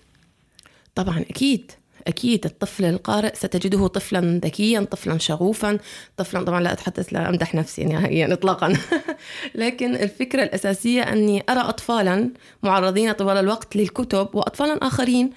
طبعا 0.95 1.19
أكيد 1.19 1.71
أكيد. 2.07 2.45
الطفل 2.45 2.85
القارئ 2.85 3.35
ستجده 3.35 3.88
طفلا 3.88 4.39
ذكيا 4.43 4.88
طفلا 4.91 5.17
شغوفا 5.17 5.79
طفلا 6.17 6.43
طبعا 6.43 6.62
لا 6.62 6.73
أتحدث 6.73 7.13
لا 7.13 7.29
أمدح 7.29 7.55
نفسي 7.55 7.83
نهائيا 7.85 8.33
إطلاقا. 8.33 8.73
لكن 9.55 9.95
الفكرة 9.95 10.43
الأساسية 10.43 11.01
أني 11.01 11.43
أرى 11.50 11.59
أطفالا 11.59 12.29
معرضين 12.63 13.12
طوال 13.12 13.38
الوقت 13.38 13.75
للكتب 13.75 14.29
وأطفالا 14.33 14.88
آخرين 14.88 15.29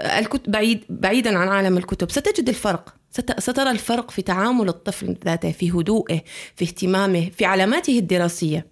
الكتب 0.00 0.50
بعيد 0.50 0.84
بعيدا 0.88 1.38
عن 1.38 1.48
عالم 1.48 1.76
الكتب 1.78 2.10
ستجد 2.10 2.48
الفرق. 2.48 2.94
سترى 3.38 3.70
الفرق 3.70 4.10
في 4.10 4.22
تعامل 4.22 4.68
الطفل 4.68 5.16
ذاته 5.24 5.52
في 5.52 5.70
هدوءه 5.70 6.20
في 6.56 6.64
اهتمامه 6.64 7.30
في 7.30 7.44
علاماته 7.44 7.98
الدراسية. 7.98 8.66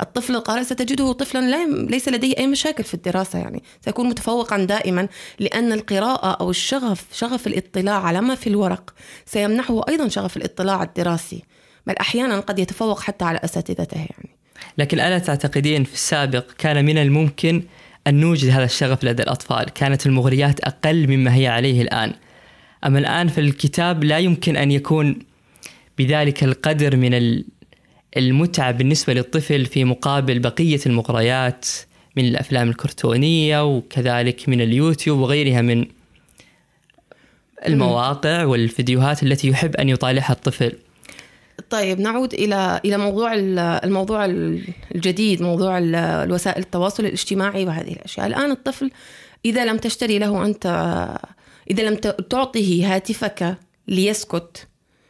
الطفل 0.00 0.34
القارئ 0.34 0.64
ستجده 0.64 1.12
طفلا 1.12 1.40
لا 1.40 1.66
ليس 1.66 2.08
لديه 2.08 2.34
أي 2.38 2.46
مشاكل 2.46 2.84
في 2.84 2.94
الدراسة 2.94 3.38
يعني. 3.38 3.62
سيكون 3.84 4.08
متفوقا 4.08 4.58
دائما 4.58 5.08
لأن 5.38 5.72
القراءة 5.72 6.30
أو 6.40 6.50
الشغف 6.50 7.04
شغف 7.12 7.46
الاطلاع 7.46 8.02
على 8.02 8.20
ما 8.20 8.34
في 8.34 8.46
الورق. 8.46 8.94
سيمنحه 9.26 9.80
أيضا 9.88 10.08
شغف 10.08 10.36
الاطلاع 10.36 10.82
الدراسي. 10.82 11.42
بل 11.86 11.94
أحيانا 11.96 12.40
قد 12.40 12.58
يتفوق 12.58 13.00
حتى 13.00 13.24
على 13.24 13.40
أساتذته 13.44 13.96
يعني. 13.96 14.36
لكن 14.78 15.00
ألا 15.00 15.18
تعتقدين 15.18 15.84
في 15.84 15.94
السابق 15.94 16.44
كان 16.58 16.84
من 16.84 16.98
الممكن 16.98 17.62
أن 18.06 18.14
نوجد 18.14 18.50
هذا 18.50 18.64
الشغف 18.64 19.04
لدى 19.04 19.22
الأطفال. 19.22 19.64
كانت 19.64 20.06
المغريات 20.06 20.60
أقل 20.60 21.08
مما 21.08 21.34
هي 21.34 21.48
عليه 21.48 21.82
الآن. 21.82 22.12
أما 22.86 22.98
الآن 22.98 23.28
في 23.28 23.40
الكتاب 23.40 24.04
لا 24.04 24.18
يمكن 24.18 24.56
أن 24.56 24.70
يكون 24.70 25.18
بذلك 25.98 26.44
القدر 26.44 26.96
من 26.96 27.42
المتعة 28.16 28.70
بالنسبة 28.70 29.14
للطفل 29.14 29.66
في 29.66 29.84
مقابل 29.84 30.38
بقية 30.38 30.80
المغريات 30.86 31.66
من 32.16 32.24
الأفلام 32.24 32.68
الكرتونية 32.68 33.64
وكذلك 33.64 34.48
من 34.48 34.60
اليوتيوب 34.60 35.18
وغيرها 35.18 35.62
من 35.62 35.86
المواقع 37.66 38.44
والفيديوهات 38.44 39.22
التي 39.22 39.48
يحب 39.48 39.76
أن 39.76 39.88
يطالعها 39.88 40.32
الطفل. 40.32 40.72
طيب 41.70 42.00
نعود 42.00 42.34
إلى 42.34 42.80
إلى 42.84 42.98
موضوع 42.98 43.34
الموضوع 43.84 44.24
الجديد 44.94 45.42
موضوع 45.42 45.78
الوسائل 45.78 46.62
التواصل 46.62 47.06
الاجتماعي 47.06 47.64
وهذه 47.64 47.92
الأشياء. 47.92 48.26
الآن 48.26 48.50
الطفل 48.50 48.90
إذا 49.44 49.64
لم 49.64 49.76
تشتري 49.76 50.18
له 50.18 50.46
أنت 50.46 50.66
إذا 51.70 51.82
لم 51.82 51.94
تعطه 52.30 52.82
هاتفك 52.84 53.56
ليسكت 53.88 54.66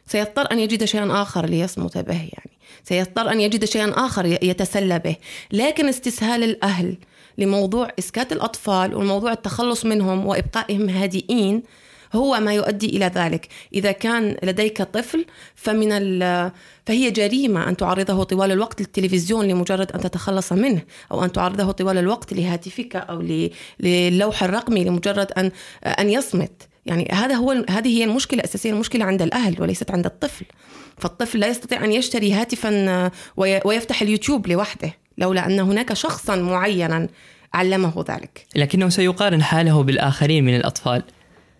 سيضطر 0.07 0.51
أن 0.51 0.59
يجد 0.59 0.83
شيئا 0.83 1.21
آخر 1.21 1.45
ليصمت 1.45 1.97
به 1.97 2.13
يعني. 2.13 2.51
سيضطر 2.83 3.31
أن 3.31 3.41
يجد 3.41 3.65
شيئا 3.65 4.05
آخر 4.05 4.25
يتسلى 4.25 4.99
به. 4.99 5.15
لكن 5.51 5.89
استسهال 5.89 6.43
الأهل 6.43 6.97
لموضوع 7.37 7.91
إسكات 7.99 8.31
الأطفال 8.31 8.95
وموضوع 8.95 9.31
التخلص 9.31 9.85
منهم 9.85 10.25
وإبقائهم 10.25 10.89
هادئين 10.89 11.63
هو 12.15 12.39
ما 12.39 12.53
يؤدي 12.53 12.85
إلى 12.97 13.11
ذلك، 13.15 13.47
إذا 13.73 13.91
كان 13.91 14.35
لديك 14.43 14.81
طفل 14.81 15.25
فمن 15.55 15.89
فهي 16.85 17.11
جريمة 17.11 17.69
أن 17.69 17.77
تعرضه 17.77 18.23
طوال 18.23 18.51
الوقت 18.51 18.81
للتلفزيون 18.81 19.47
لمجرد 19.47 19.91
أن 19.91 19.99
تتخلص 19.99 20.53
منه، 20.53 20.81
أو 21.11 21.23
أن 21.23 21.31
تعرضه 21.31 21.71
طوال 21.71 21.97
الوقت 21.97 22.33
لهاتفك 22.33 22.95
أو 22.95 23.45
للوح 23.79 24.43
الرقمي 24.43 24.83
لمجرد 24.83 25.31
ان 25.31 25.51
أن 25.85 26.09
يصمت، 26.09 26.67
يعني 26.85 27.09
هذا 27.11 27.35
هو 27.35 27.65
هذه 27.69 27.97
هي 27.97 28.03
المشكلة 28.03 28.39
الاساسيه، 28.39 28.71
المشكلة 28.71 29.05
عند 29.05 29.21
الأهل 29.21 29.61
وليست 29.61 29.91
عند 29.91 30.05
الطفل. 30.05 30.45
فالطفل 30.97 31.39
لا 31.39 31.47
يستطيع 31.47 31.83
أن 31.83 31.91
يشتري 31.91 32.33
هاتفا 32.33 33.11
ويفتح 33.37 34.01
اليوتيوب 34.01 34.47
لوحده 34.47 34.93
لولا 35.17 35.45
أن 35.45 35.59
هناك 35.59 35.93
شخصا 35.93 36.35
معينا 36.35 37.07
علمه 37.53 38.05
ذلك. 38.09 38.45
لكنه 38.55 38.89
سيقارن 38.89 39.43
حاله 39.43 39.83
بالآخرين 39.83 40.45
من 40.45 40.55
الأطفال. 40.55 41.03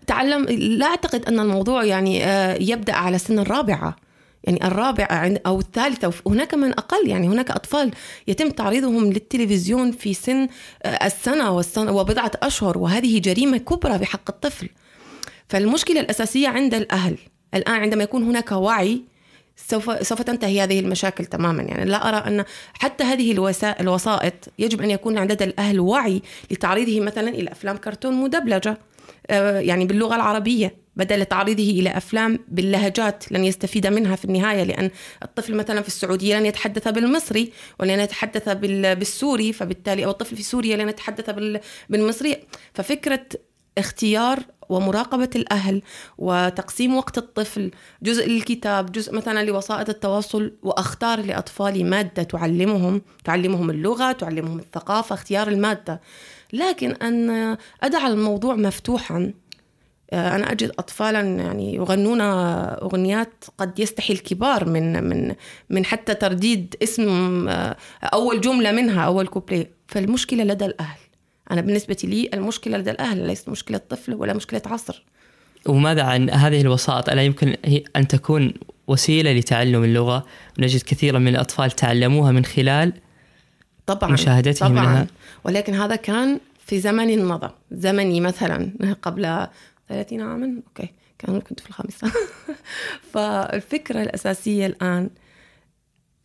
تعلم 0.07 0.45
لا 0.49 0.85
أعتقد 0.85 1.25
أن 1.25 1.39
الموضوع 1.39 1.83
يعني 1.83 2.25
آه، 2.25 2.57
يبدأ 2.61 2.93
على 2.93 3.17
سن 3.17 3.39
الرابعة. 3.39 3.95
يعني 4.43 4.67
الرابعة 4.67 5.33
أو 5.45 5.59
الثالثة 5.59 6.13
هناك 6.27 6.53
من 6.53 6.71
أقل 6.71 7.07
يعني 7.09 7.27
هناك 7.27 7.51
أطفال 7.51 7.91
يتم 8.27 8.49
تعريضهم 8.49 9.13
للتلفزيون 9.13 9.91
في 9.91 10.13
سن 10.13 10.47
آه، 10.83 11.05
السنة 11.05 11.51
والسنة 11.51 11.91
وبضعة 11.91 12.31
أشهر 12.43 12.77
وهذه 12.77 13.19
جريمة 13.19 13.57
كبرى 13.57 13.97
بحق 13.97 14.29
الطفل. 14.29 14.69
فالمشكلة 15.49 15.99
الأساسية 15.99 16.47
عند 16.47 16.73
الأهل. 16.73 17.17
الآن 17.53 17.75
عندما 17.75 18.03
يكون 18.03 18.23
هناك 18.23 18.51
وعي 18.51 19.01
سوف 19.57 20.07
سوف 20.07 20.21
تنتهي 20.21 20.63
هذه 20.63 20.79
المشاكل 20.79 21.25
تماما. 21.25 21.63
يعني 21.63 21.85
لا 21.85 22.09
أرى 22.09 22.17
أن 22.17 22.45
حتى 22.73 23.03
هذه 23.03 23.31
الوسائط 23.79 24.33
يجب 24.59 24.81
أن 24.81 24.91
يكون 24.91 25.17
عند 25.17 25.41
الأهل 25.41 25.79
وعي 25.79 26.21
لتعريضه 26.51 26.99
مثلا 26.99 27.29
إلى 27.29 27.51
أفلام 27.51 27.77
كرتون 27.77 28.13
مدبلجة. 28.13 28.77
يعني 29.59 29.85
باللغة 29.85 30.15
العربية 30.15 30.85
بدل 30.95 31.25
تعريضه 31.25 31.63
إلى 31.63 31.97
أفلام 31.97 32.39
باللهجات 32.47 33.31
لن 33.31 33.45
يستفيد 33.45 33.87
منها 33.87 34.15
في 34.15 34.25
النهاية 34.25 34.63
لأن 34.63 34.89
الطفل 35.23 35.55
مثلا 35.55 35.81
في 35.81 35.87
السعودية 35.87 36.39
لن 36.39 36.45
يتحدث 36.45 36.87
بالمصري 36.87 37.51
ولن 37.79 37.99
يتحدث 37.99 38.49
بالسوري 38.49 39.53
فبالتالي 39.53 40.05
أو 40.05 40.09
الطفل 40.09 40.35
في 40.35 40.43
سوريا 40.43 40.77
لن 40.77 40.89
يتحدث 40.89 41.29
بالمصري. 41.89 42.37
ففكرة 42.73 43.25
اختيار 43.77 44.39
ومراقبة 44.69 45.29
الأهل 45.35 45.81
وتقسيم 46.17 46.95
وقت 46.95 47.17
الطفل 47.17 47.71
جزء 48.03 48.29
للكتاب 48.29 48.91
جزء 48.91 49.13
مثلا 49.13 49.43
لوسائط 49.43 49.89
التواصل 49.89 50.53
وأختار 50.63 51.19
لأطفالي 51.19 51.83
مادة 51.83 52.23
تعلمهم 52.23 53.01
تعلمهم 53.23 53.69
اللغة 53.69 54.11
تعلمهم 54.11 54.59
الثقافة 54.59 55.13
اختيار 55.13 55.47
المادة. 55.47 56.01
لكن 56.53 56.91
أن 56.91 57.57
أدع 57.83 58.07
الموضوع 58.07 58.55
مفتوحا. 58.55 59.33
آه، 60.11 60.35
أنا 60.35 60.51
أجد 60.51 60.71
أطفالا 60.79 61.19
يعني 61.19 61.75
يغنون 61.75 62.21
أغنيات 62.21 63.45
قد 63.57 63.79
يستحي 63.79 64.13
الكبار 64.13 64.69
من 64.69 65.03
من 65.03 65.35
من 65.69 65.85
حتى 65.85 66.13
ترديد 66.13 66.75
اسم 66.83 67.09
آه، 67.49 67.75
أول 68.03 68.41
جملة 68.41 68.71
منها 68.71 69.01
أول 69.01 69.27
كوبلي 69.27 69.67
فالمشكلة 69.87 70.43
لدى 70.43 70.65
الأهل. 70.65 70.99
أنا 71.51 71.61
بالنسبة 71.61 71.97
لي 72.03 72.29
المشكلة 72.33 72.77
لدى 72.77 72.91
الأهل 72.91 73.27
ليست 73.27 73.49
مشكلة 73.49 73.77
طفل 73.89 74.13
ولا 74.13 74.33
مشكلة 74.33 74.61
عصر. 74.65 75.03
وماذا 75.65 76.03
عن 76.03 76.29
هذه 76.29 76.61
الوسائط 76.61 77.09
ألا 77.09 77.21
يمكن 77.21 77.55
أن 77.95 78.07
تكون 78.07 78.53
وسيلة 78.87 79.33
لتعلم 79.33 79.83
اللغة؟ 79.83 80.25
نجد 80.59 80.81
كثيرا 80.81 81.19
من 81.19 81.27
الأطفال 81.27 81.71
تعلموها 81.71 82.31
من 82.31 82.45
خلال 82.45 82.93
طبعا 83.87 84.11
مشاهدتهم 84.11 84.69
طبعا. 84.69 84.83
لها. 84.83 85.07
ولكن 85.43 85.73
هذا 85.73 85.95
كان 85.95 86.39
في 86.65 86.79
زمن 86.79 87.25
مضى 87.25 87.49
زمني 87.71 88.21
مثلا 88.21 88.71
قبل 89.01 89.47
30 89.89 90.21
عاما؟ 90.21 90.61
okay 90.67 90.89
كان 91.19 91.41
كنت 91.41 91.59
في 91.59 91.69
الخامسة 91.69 92.11
فالفكرة 93.13 94.01
الأساسية 94.01 94.65
الآن 94.65 95.09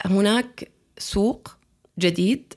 هناك 0.05 0.69
سوق 0.99 1.57
جديد 1.99 2.55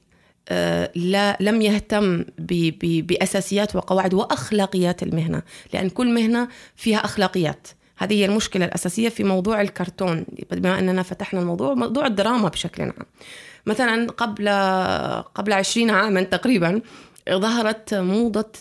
آه، 0.50 0.92
لا 0.96 1.38
لم 1.40 1.62
يهتم 1.62 2.26
بأساسيات 2.38 3.76
وقواعد 3.76 4.14
وأخلاقيات 4.14 5.04
المهنة 5.04 5.42
لأن 5.74 5.90
كل 5.90 6.14
مهنة 6.14 6.48
فيها 6.76 6.98
أخلاقيات. 6.98 7.68
هذه 7.98 8.14
هي 8.14 8.26
المشكلة 8.26 8.66
الأساسية 8.66 9.10
في 9.10 9.24
موضوع 9.24 9.62
الكرتون. 9.62 10.26
بما 10.52 10.80
أننا 10.80 11.04
فتحنا 11.04 11.40
الموضوع 11.40 11.74
موضوع 11.74 12.06
الدراما 12.06 12.50
بشكل 12.50 12.84
عام. 12.84 13.06
مثلا 13.66 14.12
قبل 14.12 14.50
قبل 15.36 15.54
20 15.54 15.90
عاما 15.90 16.24
تقريبا 16.24 16.82
ظهرت 17.30 17.94
موضة 17.94 18.52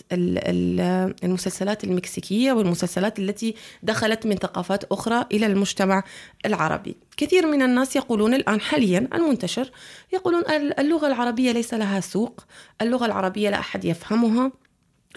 المسلسلات 1.23 1.83
المكسيكية 1.83 2.51
والمسلسلات 2.51 3.19
التي 3.19 3.55
دخلت 3.83 4.25
من 4.25 4.35
ثقافات 4.35 4.83
أخرى 4.83 5.25
إلى 5.31 5.45
المجتمع 5.45 6.03
العربي. 6.45 6.95
كثير 7.17 7.47
من 7.47 7.61
الناس 7.61 7.95
يقولون 7.95 8.33
الآن 8.33 8.61
حاليا 8.61 9.07
المنتشر 9.13 9.71
يقولون 10.13 10.43
اللغة 10.79 11.07
العربية 11.07 11.51
ليس 11.51 11.73
لها 11.73 11.99
سوق 11.99 12.43
اللغة 12.81 13.05
العربية 13.05 13.49
لا 13.49 13.59
أحد 13.59 13.85
يفهمها 13.85 14.51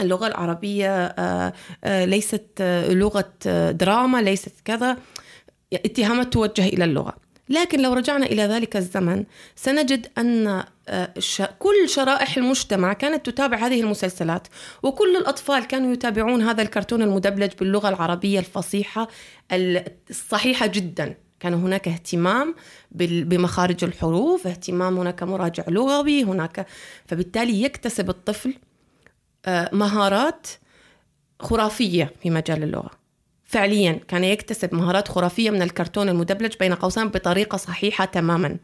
اللغة 0.01 0.27
العربية 0.27 1.07
آه، 1.07 1.53
آه، 1.85 2.05
ليست 2.05 2.47
آه، 2.61 2.93
لغة 2.93 3.33
دراما 3.71 4.23
ليست 4.23 4.53
كذا. 4.65 4.97
اتهامات 5.73 6.33
توجه 6.33 6.67
إلى 6.67 6.85
اللغة. 6.85 7.26
لكن 7.49 7.83
لو 7.83 7.93
رجعنا 7.93 8.27
إلى 8.27 8.43
ذلك 8.43 8.77
الزمن 8.77 9.25
سنجد 9.57 10.07
أن 10.19 10.65
آه، 10.89 11.15
كل 11.59 11.89
شرائح 11.89 12.37
المجتمع 12.37 12.93
كانت 12.93 13.27
تتابع 13.27 13.57
هذه 13.57 13.81
المسلسلات 13.81 14.49
وكل 14.83 15.17
الأطفال 15.17 15.65
كانوا 15.65 15.93
يتابعون 15.93 16.43
هذا 16.43 16.63
الكرتون 16.63 17.03
المدبلج 17.03 17.53
باللغة 17.61 17.89
العربية 17.89 18.39
الفصيحة 18.39 19.09
الصحيحة 19.53 20.67
جدا. 20.67 21.15
كان 21.41 21.55
هناك 21.55 21.89
اهتمام 21.89 22.55
بمخارج 22.91 23.85
الحروف 23.85 24.47
اهتمام 24.47 24.99
هناك 24.99 25.23
مراجع 25.23 25.65
لغوي 25.69 26.25
هناك 26.25 26.67
فبالتالي 27.07 27.63
يكتسب 27.63 28.11
الطفل 28.11 28.55
آه، 29.47 29.71
مهارات 29.73 30.47
خرافية 31.41 32.13
في 32.23 32.31
مجال 32.31 32.63
اللغة. 32.63 33.06
فعليا. 33.47 34.01
كان 34.09 34.25
يكتسب 34.25 34.75
مهارات 34.75 35.09
خرافية 35.09 35.51
من 35.51 35.63
الكرتون 35.63 36.09
المدبلج 36.09 36.55
بين 36.61 36.75
قوسين 36.75 37.09
بطريقة 37.09 37.57
صحيحة 37.57 38.05
تماما. 38.05 38.57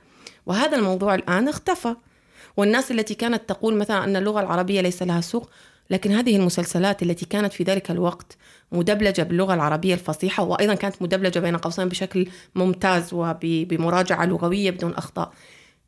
وهذا 0.46 0.76
الموضوع 0.76 1.14
الآن 1.14 1.48
اختفى. 1.48 1.94
والناس 2.56 2.90
التي 2.90 3.14
كانت 3.14 3.48
تقول 3.48 3.76
مثلا 3.76 4.04
أن 4.04 4.16
اللغة 4.16 4.40
العربية 4.40 4.80
ليس 4.80 5.02
لها 5.02 5.20
سوق 5.20 5.50
لكن 5.90 6.12
هذه 6.12 6.36
المسلسلات 6.36 7.02
التي 7.02 7.26
كانت 7.26 7.52
في 7.52 7.64
ذلك 7.64 7.90
الوقت 7.90 8.36
مدبلجة 8.72 9.22
باللغة 9.22 9.54
العربية 9.54 9.94
الفصيحة 9.94 10.42
وأيضا 10.42 10.74
كانت 10.74 11.02
مدبلجة 11.02 11.38
بين 11.38 11.56
قوسين 11.56 11.88
بشكل 11.88 12.26
ممتاز 12.54 13.10
وبمراجعة 13.12 14.24
لغوية 14.26 14.70
بدون 14.70 14.94
أخطاء. 14.94 15.32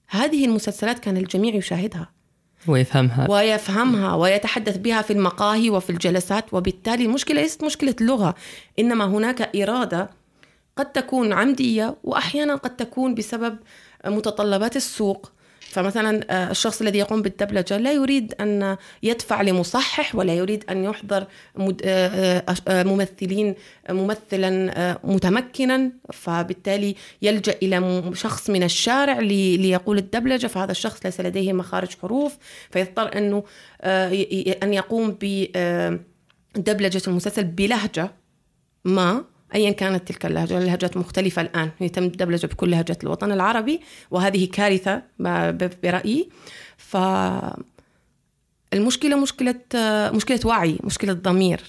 هذه 0.08 0.44
المسلسلات 0.44 0.98
كان 0.98 1.16
الجميع 1.16 1.54
يشاهدها. 1.54 2.13
ويفهمها. 2.68 3.30
ويفهمها 3.30 4.14
ويتحدث 4.14 4.76
بها 4.76 5.02
في 5.02 5.12
المقاهي 5.12 5.70
وفي 5.70 5.90
الجلسات 5.90 6.54
وبالتالي 6.54 7.04
المشكلة 7.04 7.42
ليست 7.42 7.64
مشكلة 7.64 7.94
لغة؟ 8.00 8.34
إنما 8.78 9.04
هناك 9.04 9.56
إرادة 9.56 10.10
قد 10.76 10.92
تكون 10.92 11.32
عمدية 11.32 11.96
وأحيانا 12.04 12.54
قد 12.54 12.76
تكون 12.76 13.14
بسبب 13.14 13.58
متطلبات 14.06 14.76
السوق. 14.76 15.32
فمثلا 15.74 16.20
آه، 16.30 16.50
الشخص 16.50 16.80
الذي 16.80 16.98
يقوم 16.98 17.22
بالدبلجة 17.22 17.76
لا 17.76 17.92
يريد 17.92 18.34
أن 18.40 18.76
يدفع 19.02 19.42
لمصحح 19.42 20.14
ولا 20.14 20.34
يريد 20.34 20.64
أن 20.70 20.84
يحضر 20.84 21.26
آه، 21.84 22.44
آه، 22.68 22.82
ممثلين 22.82 23.54
ممثلا 23.90 24.98
متمكنا. 25.04 25.92
فبالتالي 26.12 26.94
يلجأ 27.22 27.54
إلى 27.62 28.02
شخص 28.14 28.50
من 28.50 28.62
الشارع 28.62 29.18
ليقول 29.18 29.98
الدبلجة 29.98 30.46
فهذا 30.46 30.70
الشخص 30.70 31.04
ليس 31.04 31.20
لديه 31.20 31.52
مخارج 31.52 31.88
حروف. 32.02 32.36
فيضطر 32.70 33.18
أنه 33.18 33.44
أن 34.62 34.74
يقوم 34.74 35.18
بدبلجة 36.56 37.02
المسلسل 37.08 37.44
بلهجة 37.44 38.10
ما. 38.84 39.24
ايا 39.54 39.70
كانت 39.70 40.08
تلك 40.08 40.26
اللهجة 40.26 40.58
اللهجات 40.58 40.96
مختلفة 40.96 41.42
الآن. 41.42 41.70
يتم 41.80 42.04
الدبلجه 42.04 42.46
بكل 42.46 42.70
لهجات 42.70 43.04
الوطن 43.04 43.32
العربي 43.32 43.80
وهذه 44.10 44.48
كارثة 44.52 45.02
برأيي. 45.82 46.28
ف 46.76 46.96
المشكلة 48.72 49.16
مشكلة 49.16 49.60
مشكلة 50.14 50.40
وعي 50.44 50.78
مشكلة 50.84 51.12
ضمير. 51.12 51.60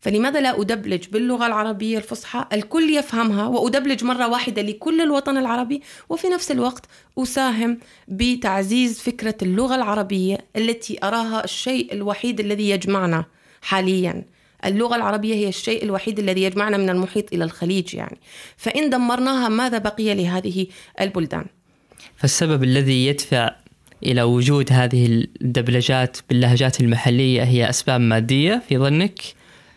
فلماذا 0.00 0.40
لا 0.40 0.60
أدبلج 0.60 1.08
باللغة 1.08 1.46
العربية 1.46 1.98
الفصحى؟ 1.98 2.46
الكل 2.52 2.90
يفهمها 2.96 3.46
وأدبلج 3.46 4.04
مرة 4.04 4.28
واحدة 4.28 4.62
لكل 4.62 5.00
الوطن 5.00 5.36
العربي. 5.36 5.82
وفي 6.08 6.28
نفس 6.28 6.50
الوقت 6.50 6.86
أساهم 7.18 7.78
بتعزيز 8.08 9.00
فكرة 9.00 9.34
اللغة 9.42 9.74
العربية 9.74 10.38
التي 10.56 10.98
أراها 11.04 11.44
الشيء 11.44 11.92
الوحيد 11.92 12.40
الذي 12.40 12.70
يجمعنا 12.70 13.24
حاليا. 13.62 14.24
اللغة 14.64 14.96
العربية 14.96 15.34
هي 15.34 15.48
الشيء 15.48 15.84
الوحيد 15.84 16.18
الذي 16.18 16.42
يجمعنا 16.42 16.76
من 16.76 16.90
المحيط 16.90 17.32
إلى 17.32 17.44
الخليج 17.44 17.94
يعني. 17.94 18.18
فإن 18.56 18.90
دمرناها 18.90 19.48
ماذا 19.48 19.78
بقي 19.78 20.14
لهذه 20.14 20.66
البلدان؟ 21.00 21.44
فالسبب 22.16 22.62
الذي 22.64 23.06
يدفع 23.06 23.50
إلى 24.02 24.22
وجود 24.22 24.72
هذه 24.72 25.26
الدبلجات 25.42 26.16
باللهجات 26.28 26.80
المحلية 26.80 27.42
هي 27.42 27.70
أسباب 27.70 28.00
مادية 28.00 28.62
في 28.68 28.78
ظنك؟ 28.78 29.20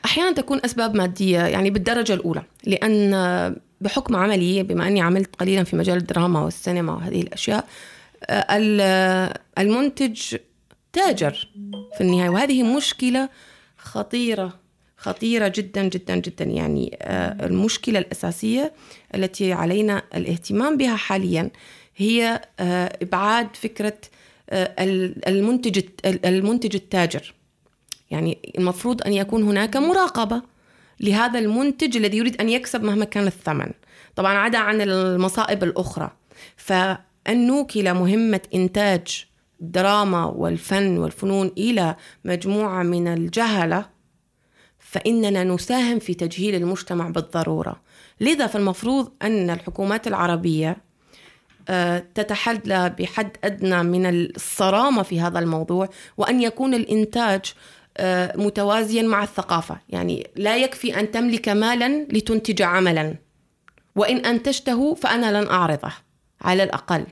أحيانا 0.06 0.32
تكون 0.32 0.60
أسباب 0.66 0.96
مادية 0.96 1.40
يعني 1.40 1.70
بالدرجة 1.70 2.14
الأولى 2.14 2.44
لأن 2.66 3.12
بحكم 3.82 4.16
عملي 4.16 4.64
بما 4.64 4.88
أني 4.88 5.02
عملت 5.02 5.36
قليلا 5.36 5.64
في 5.64 5.76
مجال 5.76 5.98
الدراما 5.98 6.40
والسينما 6.40 6.94
وهذه 6.94 7.22
الأشياء 7.22 7.68
المنتج 9.58 10.36
تاجر 10.94 11.48
في 11.98 12.02
النهاية 12.02 12.30
وهذه 12.30 12.64
مشكلة 12.78 13.30
خطيرة. 13.78 14.65
خطيرة 15.06 15.48
جدا 15.48 15.84
جدا 15.84 16.16
جدا. 16.16 16.46
يعني 16.46 16.98
آه، 17.02 17.46
المشكلة 17.46 18.00
الأساسية 18.00 18.74
التي 19.16 19.54
علينا 19.54 20.04
الاهتمام 20.16 20.78
بها 20.78 20.96
حاليا 20.96 21.50
هي 21.98 22.42
آه، 22.60 22.98
إبعاد 23.02 23.56
فكرة 23.56 23.98
آه، 24.50 24.76
المنتج 25.28 25.84
المنتج 26.06 26.76
التاجر. 26.76 27.34
يعني 28.12 28.38
المفروض 28.58 29.02
أن 29.04 29.14
يكون 29.14 29.44
هناك 29.44 29.78
مراقبة 29.78 30.42
لهذا 31.00 31.40
المنتج 31.40 31.98
الذي 31.98 32.18
يريد 32.18 32.42
أن 32.42 32.50
يكسب 32.50 32.84
مهما 32.84 33.06
كان 33.06 33.28
الثمن. 33.28 33.72
طبعا 34.16 34.34
عدا 34.34 34.58
عن 34.58 34.82
المصائب 34.82 35.64
الأخرى. 35.64 36.12
فأن 36.58 37.48
نوكل 37.48 37.94
مهمة 37.94 38.42
إنتاج 38.56 39.26
الدراما 39.62 40.26
والفن 40.26 40.98
والفنون 40.98 41.52
إلى 41.58 41.96
مجموعة 42.26 42.84
من 42.84 43.08
الجهلة 43.08 43.95
فإننا 44.96 45.44
نساهم 45.44 46.00
في 46.00 46.14
تجهيل 46.14 46.56
المجتمع 46.56 47.10
بالضرورة. 47.10 47.82
لذا 48.22 48.48
فالمفروض 48.48 49.12
أن 49.22 49.50
الحكومات 49.50 50.08
العربية 50.08 50.78
آه، 51.70 52.04
تتحلى 52.16 52.96
بحد 53.00 53.38
أدنى 53.44 53.84
من 53.84 54.06
الصرامة 54.06 55.04
في 55.04 55.20
هذا 55.22 55.40
الموضوع 55.40 55.90
وأن 56.18 56.42
يكون 56.42 56.74
الإنتاج 56.74 57.54
آه، 57.98 58.38
متوازيا 58.38 59.02
مع 59.02 59.24
الثقافة. 59.24 59.78
يعني 59.90 60.28
لا 60.36 60.58
يكفي 60.58 61.00
أن 61.00 61.12
تملك 61.12 61.50
مالا 61.50 62.08
لتنتج 62.12 62.62
عملا. 62.62 63.16
وإن 63.96 64.18
أنتجته 64.18 64.94
فأنا 64.94 65.42
لن 65.42 65.48
أعرضه 65.48 65.92
على 66.42 66.64
الأقل. 66.64 67.06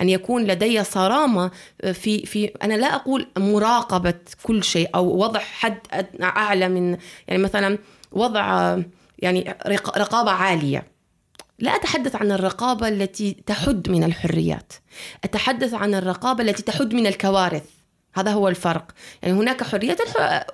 أن 0.00 0.08
يكون 0.08 0.44
لدي 0.44 0.84
صرامة 0.84 1.50
في 1.92 2.26
في 2.26 2.46
أنا 2.62 2.74
لا 2.74 2.94
أقول 2.94 3.26
مراقبة 3.38 4.14
كل 4.42 4.64
شيء 4.64 4.90
أو 4.94 5.16
وضع 5.16 5.40
حد 5.40 5.78
أعلى 6.22 6.68
من 6.68 6.96
يعني 7.28 7.42
مثلا 7.42 7.78
وضع 8.12 8.78
يعني 9.18 9.54
رقابة 9.96 10.30
عالية. 10.30 10.86
لا 11.58 11.76
أتحدث 11.76 12.16
عن 12.16 12.32
الرقابة 12.32 12.88
التي 12.88 13.42
تحد 13.46 13.90
من 13.90 14.04
الحريات. 14.04 14.72
أتحدث 15.24 15.74
عن 15.74 15.94
الرقابة 15.94 16.44
التي 16.44 16.62
تحد 16.62 16.94
من 16.94 17.06
الكوارث. 17.06 17.64
هذا 18.14 18.30
هو 18.30 18.48
الفرق. 18.48 18.92
يعني 19.22 19.34
هناك 19.34 19.62
حرية 19.62 19.96
الح... 20.06 20.46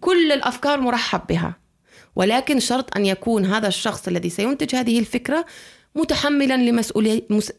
كل 0.00 0.32
الأفكار 0.32 0.80
مرحب 0.80 1.20
بها. 1.28 1.56
ولكن 2.16 2.60
شرط 2.60 2.96
أن 2.96 3.06
يكون 3.06 3.46
هذا 3.46 3.68
الشخص 3.68 4.08
الذي 4.08 4.30
سينتج 4.30 4.76
هذه 4.76 4.98
الفكرة 4.98 5.46
متحملا 5.94 6.56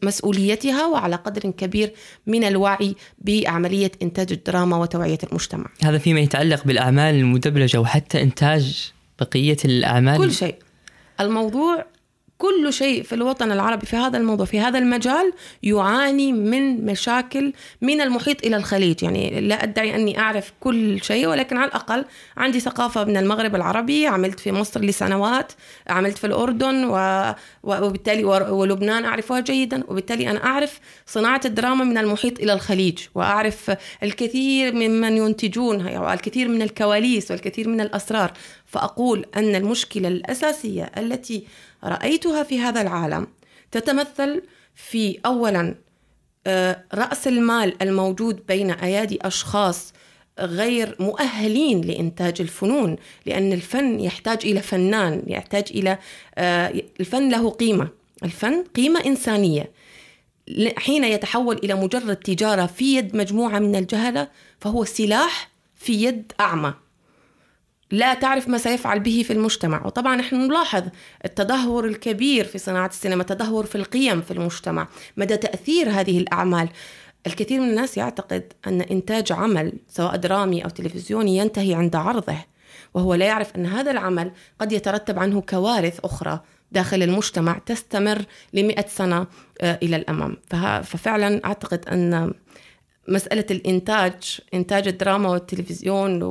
لمسؤوليتها 0.02 0.86
وعلى 0.86 1.16
قدر 1.16 1.50
كبير 1.50 1.92
من 2.26 2.44
الوعي 2.44 2.94
بعملية 3.18 3.92
إنتاج 4.02 4.32
الدراما 4.32 4.76
وتوعية 4.76 5.18
المجتمع. 5.30 5.66
هذا 5.82 5.98
فيما 5.98 6.20
يتعلق 6.20 6.64
بالأعمال 6.64 7.14
المدبلجة 7.14 7.80
وحتى 7.80 8.22
إنتاج 8.22 8.92
بقية 9.20 9.56
الأعمال. 9.64 10.18
كل 10.18 10.32
شيء. 10.32 10.54
الموضوع 11.20 11.86
كل 12.44 12.72
شيء 12.72 13.02
في 13.02 13.14
الوطن 13.14 13.52
العربي 13.52 13.86
في 13.86 13.96
هذا 13.96 14.18
الموضوع 14.18 14.46
في 14.46 14.60
هذا 14.60 14.78
المجال 14.78 15.32
يعاني 15.62 16.32
من 16.32 16.86
مشاكل 16.86 17.52
من 17.80 18.00
المحيط 18.00 18.46
إلى 18.46 18.56
الخليج 18.56 19.02
يعني 19.02 19.40
لا 19.40 19.62
أدعي 19.62 19.94
أني 19.94 20.18
أعرف 20.18 20.52
كل 20.60 21.02
شيء 21.02 21.26
ولكن 21.26 21.56
على 21.56 21.68
الأقل 21.68 22.04
عندي 22.36 22.60
ثقافة 22.60 23.04
من 23.04 23.16
المغرب 23.16 23.54
العربي 23.54 24.06
عملت 24.06 24.40
في 24.40 24.52
مصر 24.52 24.80
لسنوات 24.80 25.52
عملت 25.88 26.18
في 26.18 26.26
الأردن. 26.26 26.84
وبالتالي 27.64 28.24
ولبنان 28.24 29.04
أعرفها 29.04 29.40
جيدا 29.40 29.84
وبالتالي 29.88 30.30
أنا 30.30 30.44
أعرف 30.44 30.80
صناعة 31.06 31.40
الدراما 31.44 31.84
من 31.84 31.98
المحيط 31.98 32.40
إلى 32.40 32.52
الخليج 32.52 32.98
وأعرف 33.14 33.76
الكثير 34.02 34.74
ممن 34.74 35.16
ينتجونها 35.16 36.00
والكثير 36.00 36.48
من 36.48 36.62
الكواليس 36.62 37.30
والكثير 37.30 37.68
من 37.68 37.80
الأسرار 37.80 38.32
فأقول 38.74 39.26
أن 39.36 39.54
المشكلة 39.54 40.08
الأساسية 40.08 40.92
التي 40.96 41.46
رأيتها 41.84 42.42
في 42.42 42.60
هذا 42.60 42.82
العالم 42.82 43.26
تتمثل 43.70 44.42
في 44.74 45.18
اولا 45.26 45.74
آه، 46.46 46.84
رأس 46.94 47.28
المال 47.28 47.82
الموجود 47.82 48.46
بين 48.46 48.70
أيادي 48.70 49.18
أشخاص 49.22 49.92
غير 50.38 50.96
مؤهلين 51.00 51.80
لإنتاج 51.80 52.40
الفنون 52.40 52.96
لأن 53.26 53.52
الفن 53.52 54.00
يحتاج 54.00 54.38
إلى 54.44 54.62
فنان 54.62 55.22
يحتاج 55.26 55.64
إلى 55.70 55.98
آه، 56.34 56.82
الفن 57.00 57.28
له 57.28 57.50
قيمة. 57.50 57.88
الفن 58.22 58.64
قيمة 58.76 59.06
إنسانية. 59.06 59.70
حين 60.76 61.04
يتحول 61.04 61.56
إلى 61.56 61.74
مجرد 61.74 62.16
تجارة 62.16 62.66
في 62.66 62.96
يد 62.96 63.16
مجموعة 63.16 63.58
من 63.58 63.76
الجهلة 63.76 64.28
فهو 64.60 64.84
سلاح 64.84 65.50
في 65.76 66.04
يد 66.04 66.32
أعمى. 66.40 66.74
لا 67.90 68.14
تعرف 68.14 68.48
ما 68.48 68.58
سيفعل 68.58 69.00
به 69.00 69.24
في 69.26 69.32
المجتمع. 69.32 69.86
وطبعا 69.86 70.16
نحن 70.16 70.36
نلاحظ 70.36 70.82
التدهور 71.24 71.86
الكبير 71.86 72.44
في 72.44 72.58
صناعة 72.58 72.86
السينما 72.86 73.22
التدهور 73.22 73.66
في 73.66 73.74
القيم 73.74 74.20
في 74.20 74.30
المجتمع. 74.30 74.88
مدى 75.16 75.36
تأثير 75.36 75.90
هذه 75.90 76.18
الأعمال. 76.18 76.68
الكثير 77.26 77.60
من 77.60 77.68
الناس 77.68 77.96
يعتقد 77.96 78.52
أن 78.66 78.80
إنتاج 78.80 79.32
عمل 79.32 79.72
سواء 79.88 80.16
درامي 80.16 80.64
أو 80.64 80.68
تلفزيوني 80.68 81.36
ينتهي 81.36 81.74
عند 81.74 81.96
عرضه 81.96 82.36
وهو 82.94 83.14
لا 83.14 83.26
يعرف 83.26 83.56
أن 83.56 83.66
هذا 83.66 83.90
العمل 83.90 84.30
قد 84.58 84.72
يترتب 84.72 85.18
عنه 85.18 85.40
كوارث 85.40 86.00
أخرى 86.04 86.40
داخل 86.72 87.02
المجتمع 87.02 87.58
تستمر 87.66 88.24
لمئة 88.52 88.86
سنة 88.88 89.26
آه، 89.60 89.78
إلى 89.82 89.96
الأمام. 89.96 90.36
ففعلا 90.82 91.40
أعتقد 91.44 91.88
أن 91.88 92.32
مسألة 93.08 93.44
الإنتاج 93.50 94.40
إنتاج 94.54 94.88
الدراما 94.88 95.28
والتلفزيون 95.28 96.22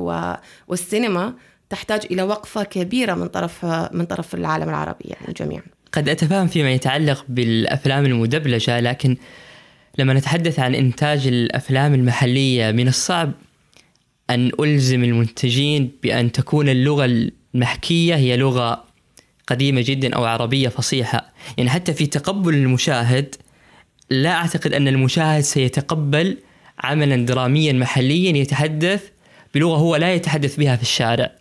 والسينما 0.68 1.34
تحتاج 1.70 2.06
إلى 2.10 2.22
وقفة 2.22 2.62
كبيرة 2.62 3.14
من 3.14 3.26
طرف 3.26 3.64
من 3.92 4.04
طرف 4.04 4.34
العالم 4.34 4.68
العربي 4.68 5.04
يعني 5.04 5.32
جميعا. 5.32 5.62
قد 5.92 6.08
أتفهم 6.08 6.46
فيما 6.46 6.72
يتعلق 6.72 7.24
بالأفلام 7.28 8.04
المدبلجة 8.06 8.80
لكن 8.80 9.16
لما 9.98 10.14
نتحدث 10.14 10.58
عن 10.58 10.74
إنتاج 10.74 11.26
الأفلام 11.26 11.94
المحلية 11.94 12.70
من 12.70 12.88
الصعب 12.88 13.32
أن 14.30 14.50
ألزم 14.60 15.04
المنتجين 15.04 15.90
بأن 16.02 16.32
تكون 16.32 16.68
اللغة 16.68 17.30
المحكية 17.54 18.14
هي 18.14 18.36
لغة 18.36 18.84
قديمة 19.46 19.84
جدا 19.86 20.14
أو 20.14 20.24
عربية 20.24 20.68
فصيحة. 20.68 21.32
يعني 21.56 21.70
حتى 21.70 21.92
في 21.94 22.06
تقبل 22.06 22.54
المشاهد 22.54 23.34
لا 24.10 24.32
أعتقد 24.32 24.72
أن 24.72 24.88
المشاهد 24.88 25.40
سيتقبل 25.42 26.36
عملا 26.78 27.16
دراميا 27.16 27.72
محليا 27.72 28.36
يتحدث 28.36 29.02
بلغة 29.54 29.76
هو 29.76 29.96
لا 29.96 30.14
يتحدث 30.14 30.56
بها 30.56 30.76
في 30.76 30.82
الشارع. 30.82 31.32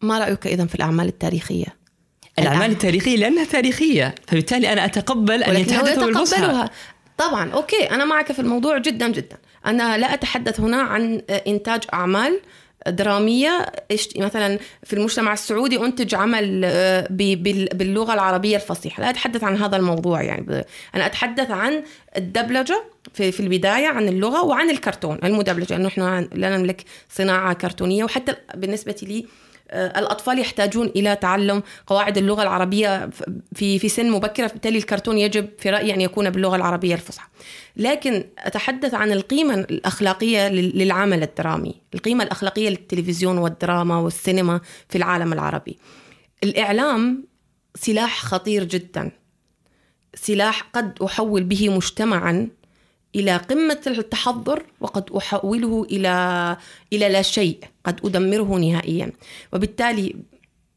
ما 0.00 0.18
رأيك 0.18 0.46
إذا 0.46 0.66
في 0.66 0.74
الأعمال 0.74 1.06
التاريخية؟ 1.06 1.66
الأعمال 2.38 2.70
التاريخية 2.70 3.16
لأنها 3.16 3.44
تاريخية 3.44 4.14
فبالتالي 4.26 4.72
أنا 4.72 4.84
أتقبل 4.84 5.42
أن 5.42 5.56
يتحدثوا 5.56 6.04
بالفصحى. 6.04 6.68
طبعا 7.18 7.50
أوكي 7.50 7.90
أنا 7.90 8.04
معك 8.04 8.32
في 8.32 8.38
الموضوع 8.38 8.78
جدا 8.78 9.08
جدا. 9.08 9.36
أنا 9.66 9.98
لا 9.98 10.14
أتحدث 10.14 10.60
هنا 10.60 10.82
عن 10.82 11.22
إنتاج 11.46 11.82
أعمال 11.94 12.40
درامية. 12.88 13.66
مثلا 14.16 14.58
في 14.82 14.92
المجتمع 14.92 15.32
السعودي 15.32 15.84
أنتج 15.84 16.14
عمل 16.14 16.62
آه، 16.64 17.06
باللغة 17.72 18.14
العربية 18.14 18.56
الفصيحة. 18.56 19.02
لا 19.02 19.10
أتحدث 19.10 19.44
عن 19.44 19.56
هذا 19.56 19.76
الموضوع 19.76 20.22
يعني. 20.22 20.64
أنا 20.94 21.06
أتحدث 21.06 21.50
عن 21.50 21.82
الدبلجة 22.16 22.84
في 23.14 23.32
في 23.32 23.40
البداية 23.40 23.86
عن 23.86 24.08
اللغة 24.08 24.44
وعن 24.44 24.70
الكرتون 24.70 25.18
المدبلج 25.24 25.72
لأنه 25.72 25.88
إحنا 25.88 26.28
لا 26.32 26.56
نملك 26.56 26.84
صناعة 27.10 27.52
كرتونية 27.52 28.04
وحتى 28.04 28.34
بالنسبة 28.54 28.96
لي 29.02 29.26
الأطفال 29.72 30.38
يحتاجون 30.38 30.86
إلى 30.86 31.16
تعلم 31.16 31.62
قواعد 31.86 32.18
اللغة 32.18 32.42
العربية 32.42 33.10
في 33.54 33.78
في 33.78 33.88
سن 33.88 34.10
مبكرة 34.10 34.46
بالتالي 34.46 34.78
الكرتون 34.78 35.18
يجب 35.18 35.48
في 35.58 35.70
رأيي 35.70 35.94
أن 35.94 36.00
يكون 36.00 36.30
باللغة 36.30 36.56
العربية 36.56 36.94
الفصحى. 36.94 37.28
لكن 37.76 38.24
أتحدث 38.38 38.94
عن 38.94 39.12
القيمة 39.12 39.54
الأخلاقية 39.54 40.48
للعمل 40.48 41.22
الدرامي 41.22 41.74
القيمة 41.94 42.24
الأخلاقية 42.24 42.68
للتلفزيون 42.68 43.38
والدراما 43.38 43.98
والسينما 43.98 44.60
في 44.88 44.98
العالم 44.98 45.32
العربي. 45.32 45.78
الإعلام 46.44 47.24
سلاح 47.74 48.22
خطير 48.22 48.64
جدا. 48.64 49.10
سلاح 50.14 50.62
قد 50.62 51.02
أحول 51.02 51.44
به 51.44 51.68
مجتمعا 51.68 52.48
إلى 53.16 53.36
قمة 53.36 53.80
التحضر 53.86 54.62
وقد 54.80 55.10
أحوله 55.10 55.86
إلى 55.90 56.56
إلى 56.92 57.08
لا 57.08 57.22
شيء 57.22 57.58
قد 57.84 58.00
أدمره 58.04 58.58
نهائيا. 58.58 59.12
وبالتالي 59.52 60.16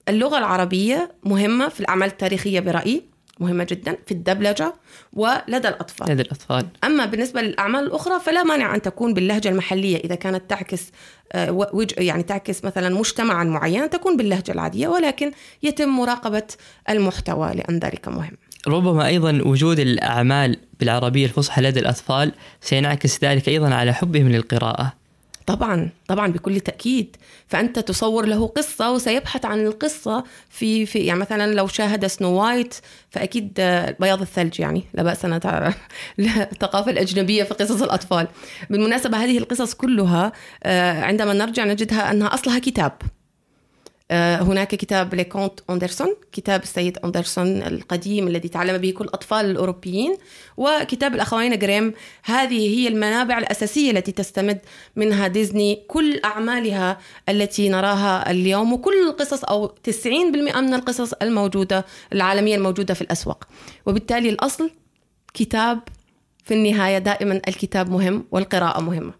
اللغة 0.09 0.37
العربية 0.37 1.11
مهمة 1.23 1.69
في 1.69 1.79
الأعمال 1.79 2.07
التاريخية 2.07 2.59
برأيي 2.59 3.03
مهمة 3.39 3.67
جدا 3.69 3.97
في 4.05 4.11
الدبلجة 4.11 4.73
ولدى 5.13 5.67
الأطفال. 5.67 6.11
لدى 6.11 6.21
الأطفال. 6.21 6.67
أما 6.83 7.05
بالنسبة 7.05 7.41
للأعمال 7.41 7.83
الأخرى 7.83 8.19
فلا 8.19 8.43
مانع 8.43 8.75
أن 8.75 8.81
تكون 8.81 9.13
باللهجة 9.13 9.49
المحلية. 9.49 9.97
إذا 9.97 10.15
كانت 10.15 10.49
تعكس 10.49 10.91
آه، 11.33 11.67
يعني 11.97 12.23
تعكس 12.23 12.65
مثلا 12.65 12.89
مجتمعا 12.89 13.43
معينا 13.43 13.87
تكون 13.87 14.17
باللهجة 14.17 14.51
العادية 14.51 14.87
ولكن 14.87 15.31
يتم 15.63 15.89
مراقبة 15.89 16.47
المحتوى 16.89 17.53
لأن 17.53 17.79
ذلك 17.79 18.07
مهم. 18.07 18.37
ربما 18.67 19.07
أيضا 19.07 19.41
وجود 19.45 19.79
الأعمال 19.79 20.57
بالعربية 20.79 21.25
الفصحى 21.25 21.61
لدى 21.61 21.79
الأطفال 21.79 22.31
سينعكس 22.61 23.23
ذلك 23.23 23.49
أيضا 23.49 23.73
على 23.73 23.93
حبهم 23.93 24.29
للقراءة. 24.29 24.93
طبعا 25.45 25.89
طبعا 26.07 26.31
بكل 26.31 26.59
تأكيد. 26.59 27.15
فأنت 27.47 27.79
تصور 27.79 28.25
له 28.25 28.47
قصة 28.47 28.91
وسيبحث 28.91 29.45
عن 29.45 29.65
القصة 29.65 30.23
في 30.49 30.85
في 30.85 30.99
يعني 30.99 31.19
مثلا 31.19 31.53
لو 31.53 31.67
شاهد 31.67 32.07
Snow 32.07 32.41
White 32.41 32.75
فأكيد 33.09 33.53
بياض 33.99 34.21
الثلج 34.21 34.59
يعني 34.59 34.83
لا 34.93 35.03
بأس 35.03 35.25
أن 35.25 35.33
الثقافة 36.19 36.91
الأجنبية 36.91 37.43
في 37.43 37.53
قصص 37.53 37.81
الأطفال. 37.81 38.27
بالمناسبة 38.69 39.17
هذه 39.17 39.37
القصص 39.37 39.73
كلها 39.73 40.31
آه، 40.63 41.01
عندما 41.01 41.33
نرجع 41.33 41.65
نجدها 41.65 42.11
أنها 42.11 42.33
أصلها 42.33 42.59
كتاب. 42.59 42.91
هناك 44.11 44.75
كتاب 44.75 45.15
لكونت 45.15 45.59
أندرسون 45.69 46.15
كتاب 46.31 46.63
السيد 46.63 46.97
أندرسون 47.05 47.47
القديم 47.47 48.27
الذي 48.27 48.49
تعلم 48.49 48.77
به 48.77 48.91
كل 48.91 49.05
الأطفال 49.05 49.45
الأوروبيين 49.45 50.17
وكتاب 50.57 51.15
الأخوين 51.15 51.59
جريم. 51.59 51.93
هذه 52.23 52.77
هي 52.77 52.87
المنابع 52.87 53.37
الأساسية 53.37 53.91
التي 53.91 54.11
تستمد 54.11 54.59
منها 54.95 55.27
ديزني 55.27 55.83
كل 55.87 56.19
أعمالها 56.25 56.97
التي 57.29 57.69
نراها 57.69 58.31
اليوم 58.31 58.73
وكل 58.73 59.07
القصص 59.07 59.43
أو 59.43 59.67
90% 59.67 60.07
من 60.61 60.73
القصص 60.73 61.13
الموجودة 61.13 61.85
العالمية 62.13 62.55
الموجودة 62.55 62.93
في 62.93 63.01
الأسواق. 63.01 63.47
وبالتالي 63.85 64.29
الأصل 64.29 64.71
كتاب 65.33 65.79
في 66.43 66.53
النهاية 66.53 66.97
دائما 66.97 67.41
الكتاب 67.47 67.89
مهم 67.89 68.25
والقراءة 68.31 68.81
مهمة. 68.81 69.13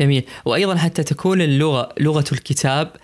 جميل. 0.00 0.24
وأيضا 0.44 0.76
حتى 0.76 1.02
تكون 1.02 1.42
اللغة 1.42 1.88
لغة 2.00 2.24
الكتاب 2.32 2.96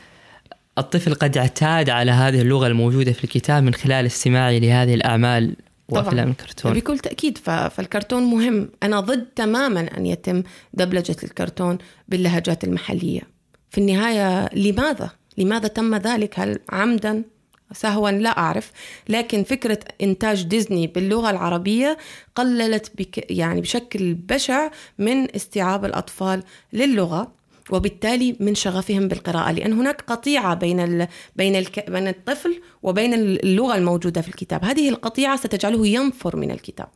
الطفل 0.79 1.15
قد 1.15 1.37
اعتاد 1.39 1.91
على 1.91 2.11
هذه 2.11 2.41
اللغة 2.41 2.67
الموجودة 2.67 3.13
في 3.13 3.25
الكتاب 3.25 3.63
من 3.63 3.75
خلال 3.75 4.07
استماعه 4.07 4.51
لهذه 4.51 4.95
الأعمال 4.95 5.57
وأفلام 5.89 6.31
الكرتون. 6.31 6.73
بكل 6.73 6.99
تأكيد 6.99 7.39
ف- 7.39 7.51
فالكرتون 7.51 8.23
مهم. 8.23 8.69
أنا 8.83 9.01
ضد 9.01 9.27
تماما 9.37 9.81
أن 9.97 10.07
يتم 10.07 10.43
دبلجة 10.75 11.17
الكرتون 11.25 11.79
باللهجات 12.09 12.65
المحلية. 12.65 13.21
في 13.71 13.79
النهاية 13.79 14.49
لماذا؟ 14.55 15.11
لماذا 15.39 15.69
تم 15.69 15.95
ذلك؟ 15.95 16.41
هل 16.41 16.59
عمدا؟ 16.71 17.23
سهوا 17.73 18.11
لا 18.11 18.39
أعرف. 18.39 18.73
لكن 19.09 19.45
فكرة 19.45 19.79
إنتاج 20.03 20.43
ديزني 20.43 20.87
باللغة 20.87 21.31
العربية 21.31 21.99
قللت 22.35 22.93
بك 22.99 23.31
يعني 23.31 23.61
بشكل 23.61 24.15
بشع 24.15 24.71
من 24.99 25.35
استيعاب 25.37 25.85
الأطفال 25.85 26.43
للغة. 26.73 27.38
وبالتالي 27.71 28.37
من 28.41 28.55
شغفهم 28.55 29.09
بالقراءة 29.09 29.53
لأن 29.53 29.73
هناك 29.73 30.01
قطيعة 30.01 30.55
بين 30.55 30.81
ال... 30.81 31.09
بين. 31.37 31.65
بين 31.89 32.09
الطفل 32.09 32.61
وبين 32.83 33.15
اللغة 33.15 33.77
الموجودة 33.77 34.21
في 34.21 34.29
الكتاب 34.29 34.65
هذه 34.65 34.89
القطيعة 34.89 35.37
ستجعله 35.37 35.87
ينفر 35.87 36.37
من 36.37 36.51
الكتاب 36.51 36.89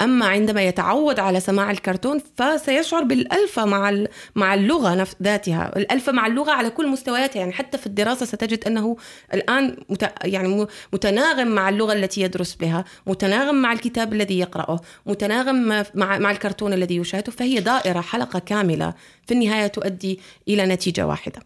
أما 0.00 0.26
عندما 0.26 0.62
يتعود 0.62 1.20
على 1.20 1.40
سماع 1.40 1.70
الكرتون 1.70 2.20
فسيشعر 2.36 3.02
بالألفة 3.02 3.64
مع 3.64 4.04
مع 4.34 4.54
اللغة 4.54 5.06
ذاتها، 5.22 5.72
الألفة 5.76 6.12
مع 6.12 6.26
اللغة 6.26 6.50
على 6.50 6.70
كل 6.70 6.88
مستوياتها، 6.88 7.40
يعني 7.40 7.52
حتى 7.52 7.78
في 7.78 7.86
الدراسة 7.86 8.26
ستجد 8.26 8.64
أنه 8.66 8.96
الآن 9.34 9.76
مت 9.88 10.12
يعني 10.24 10.66
متناغم 10.92 11.48
مع 11.48 11.68
اللغة 11.68 11.92
التي 11.92 12.20
يدرس 12.20 12.54
بها، 12.54 12.84
متناغم 13.06 13.54
مع 13.54 13.72
الكتاب 13.72 14.12
الذي 14.12 14.38
يقرأه، 14.38 14.80
متناغم 15.06 15.84
مع 15.94 16.18
مع 16.18 16.30
الكرتون 16.30 16.72
الذي 16.72 16.96
يشاهده، 16.96 17.32
فهي 17.32 17.60
دائرة 17.60 18.00
حلقة 18.00 18.38
كاملة. 18.38 18.94
في 19.26 19.34
النهاية 19.34 19.66
تؤدي 19.66 20.20
إلى 20.48 20.66
نتيجة 20.66 21.06
واحدة. 21.06 21.40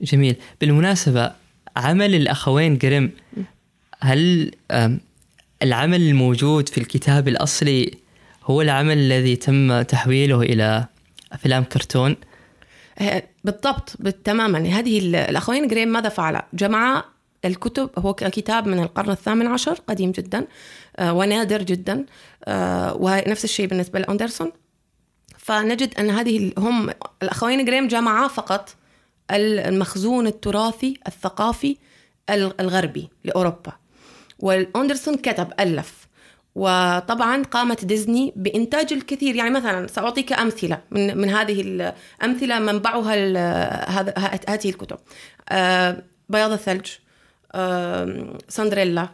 جميل. 0.00 0.36
بالمناسبة 0.60 1.32
عمل 1.76 2.14
الأخوين 2.14 2.78
جريم 2.78 3.10
هل 4.00 4.50
العمل 5.62 6.00
الموجود 6.02 6.68
في 6.68 6.78
الكتاب 6.78 7.28
الأصلي 7.28 7.90
هو 8.44 8.62
العمل 8.62 8.98
الذي 8.98 9.36
تم 9.36 9.82
تحويله 9.82 10.42
إلى 10.42 10.86
أفلام 11.32 11.64
كرتون. 11.64 12.16
آه، 12.98 13.22
بالضبط 13.44 13.90
تماما. 14.24 14.58
هذه 14.58 14.98
ال- 14.98 15.16
الأخوين 15.16 15.68
جريم 15.68 15.88
ماذا 15.88 16.08
فعل؟ 16.08 16.42
جمع 16.54 17.04
الكتب 17.44 17.90
هو 17.98 18.14
كتاب 18.14 18.68
من 18.68 18.78
القرن 18.78 19.10
الثامن 19.10 19.46
عشر 19.46 19.72
قديم 19.88 20.10
جدا 20.10 20.46
آه، 20.96 21.12
ونادر 21.12 21.62
جدا 21.62 22.04
آه، 22.44 22.96
ونفس 23.00 23.44
الشيء 23.44 23.66
بالنسبة 23.66 23.98
لأندرسون. 23.98 24.52
فنجد 25.38 25.94
أن 25.98 26.10
هذه 26.10 26.52
هم 26.58 26.90
الأخوين 27.22 27.64
جريم 27.64 27.88
جمعا 27.88 28.28
فقط 28.28 28.74
المخزون 29.30 30.26
التراثي 30.26 30.98
الثقافي 31.06 31.76
ال- 32.30 32.60
الغربي 32.60 33.08
لأوروبا. 33.24 33.72
والاندرسون 34.38 35.16
كتب 35.16 35.48
ألف. 35.60 36.06
وطبعا 36.54 37.42
قامت 37.42 37.84
ديزني 37.84 38.32
بإنتاج 38.36 38.92
الكثير. 38.92 39.36
يعني 39.36 39.50
مثلا 39.50 39.86
سأعطيك 39.86 40.32
أمثلة 40.32 40.78
من 40.90 41.18
من 41.18 41.30
هذه 41.30 41.60
الامثله 42.20 42.58
منبعها 42.58 43.14
هذه 44.48 44.68
الكتب. 44.70 44.98
آه، 45.48 46.02
بياض 46.28 46.52
الثلج 46.52 46.86
آم، 47.54 48.38
سندريلا 48.48 49.08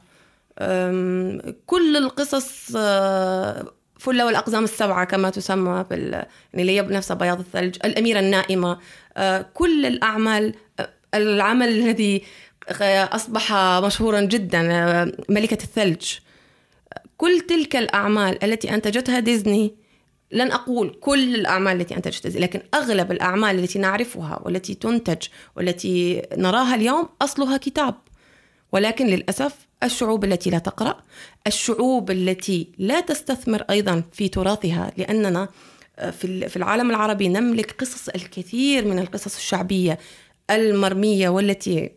آم، 0.59 1.41
كل 1.67 1.97
القصص 1.97 2.73
آه، 2.77 3.73
فلة 3.99 4.27
والأقزام 4.27 4.65
السبعة 4.65 5.05
كما 5.05 5.31
تسمى 5.31 5.85
بال... 5.91 6.13
يعني 6.13 6.27
اللي 6.55 6.77
هي 6.77 6.83
بنفسها 6.83 7.15
بياض 7.15 7.39
الثلج 7.39 7.77
الأميرة 7.85 8.21
النائمة 8.21 8.79
آه، 9.17 9.47
كل 9.55 9.87
الأعمال 9.87 10.55
آه، 10.81 10.89
العمل 11.15 11.69
الذي 11.69 12.23
أصبح 12.71 13.53
مشهورا 13.85 14.21
جدا 14.21 14.73
آه، 14.73 15.13
ملكة 15.29 15.63
الثلج. 15.65 16.13
كل 17.17 17.41
تلك 17.41 17.77
الأعمال 17.77 18.45
التي 18.45 18.75
أنتجتها 18.75 19.19
ديزني 19.19 19.75
لن 20.33 20.53
أقول 20.53 20.99
كل 21.01 21.35
الأعمال 21.35 21.81
التي 21.81 21.97
أنتجتها 21.97 22.29
ديزني 22.29 22.43
لكن 22.43 22.63
أغلب 22.75 23.13
الأعمال 23.13 23.59
التي 23.59 23.79
نعرفها 23.79 24.41
والتي 24.45 24.75
تنتج 24.75 25.27
والتي 25.57 26.23
نراها 26.37 26.75
اليوم 26.75 27.09
أصلها 27.23 27.57
كتاب. 27.57 27.95
ولكن 28.73 29.07
للأسف 29.07 29.55
الشعوب 29.83 30.25
التي 30.25 30.51
لا 30.51 30.59
تقرأ 30.59 31.03
الشعوب 31.47 32.11
التي 32.11 32.69
لا 32.79 33.01
تستثمر 33.01 33.63
أيضا 33.71 34.03
في 34.13 34.29
تراثها 34.29 34.93
لأننا 34.97 35.49
في 35.97 36.49
في 36.49 36.57
العالم 36.57 36.91
العربي 36.91 37.29
نملك 37.29 37.73
قصص 37.81 38.09
الكثير 38.09 38.85
من 38.85 38.99
القصص 38.99 39.37
الشعبية 39.37 39.99
المرمية 40.51 41.29
والتي 41.29 41.91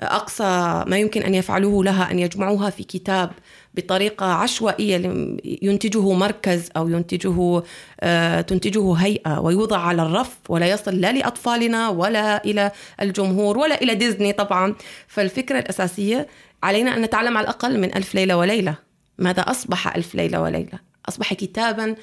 أقصى 0.00 0.84
ما 0.86 0.98
يمكن 0.98 1.22
أن 1.22 1.34
يفعلوه 1.34 1.84
لها 1.84 2.10
أن 2.10 2.18
يجمعوها 2.18 2.70
في 2.70 2.84
كتاب 2.84 3.30
بطريقة 3.74 4.26
عشوائية 4.26 4.96
لم- 4.96 5.36
ينتجه 5.62 6.12
مركز 6.12 6.68
أو 6.76 6.88
ينتجه 6.88 7.62
آه، 8.00 8.40
تنتجه 8.40 8.92
هيئة 8.94 9.40
ويوضع 9.40 9.78
على 9.78 10.02
الرف 10.02 10.36
ولا 10.48 10.66
يصل 10.70 10.94
لا 11.00 11.12
لأطفالنا 11.12 11.88
ولا 11.88 12.44
إلى 12.44 12.70
الجمهور 13.02 13.58
ولا 13.58 13.82
إلى 13.82 13.94
ديزني 13.94 14.32
طبعا. 14.32 14.74
فالفكرة 15.08 15.58
الأساسية 15.58 16.26
علينا 16.62 16.96
أن 16.96 17.02
نتعلم 17.02 17.36
على 17.36 17.44
الأقل 17.44 17.80
من 17.80 17.96
ألف 17.96 18.14
ليلة 18.14 18.36
وليلة. 18.36 18.74
ماذا 19.18 19.40
أصبح 19.42 19.96
ألف 19.96 20.14
ليلة 20.14 20.40
وليلة؟ 20.40 20.78
أصبح 21.08 21.34
كتابا 21.34 21.94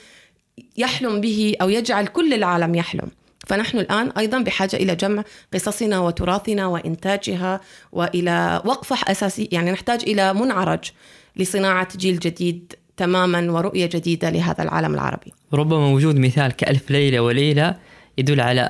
يحلم 0.77 1.21
به 1.21 1.55
أو 1.61 1.69
يجعل 1.69 2.07
كل 2.07 2.33
العالم 2.33 2.75
يحلم. 2.75 3.07
فنحن 3.47 3.77
الآن 3.77 4.11
أيضا 4.17 4.41
بحاجة 4.41 4.75
إلى 4.75 4.95
جمع 4.95 5.23
قصصنا 5.53 5.99
وتراثنا 5.99 6.65
وإنتاجها 6.65 7.61
وإلى 7.91 8.61
وقفة 8.65 9.11
أساسية 9.11 9.47
يعني 9.51 9.71
نحتاج 9.71 10.01
إلى 10.03 10.33
منعرج 10.33 10.91
لصناعة 11.35 11.97
جيل 11.97 12.19
جديد 12.19 12.73
تماما 12.97 13.51
ورؤية 13.51 13.85
جديدة 13.85 14.29
لهذا 14.29 14.63
العالم 14.63 14.93
العربي. 14.93 15.33
ربما 15.53 15.87
وجود 15.87 16.19
مثال 16.19 16.51
كألف 16.51 16.91
ليلة 16.91 17.19
وليلة 17.19 17.75
يدل 18.17 18.41
على 18.41 18.69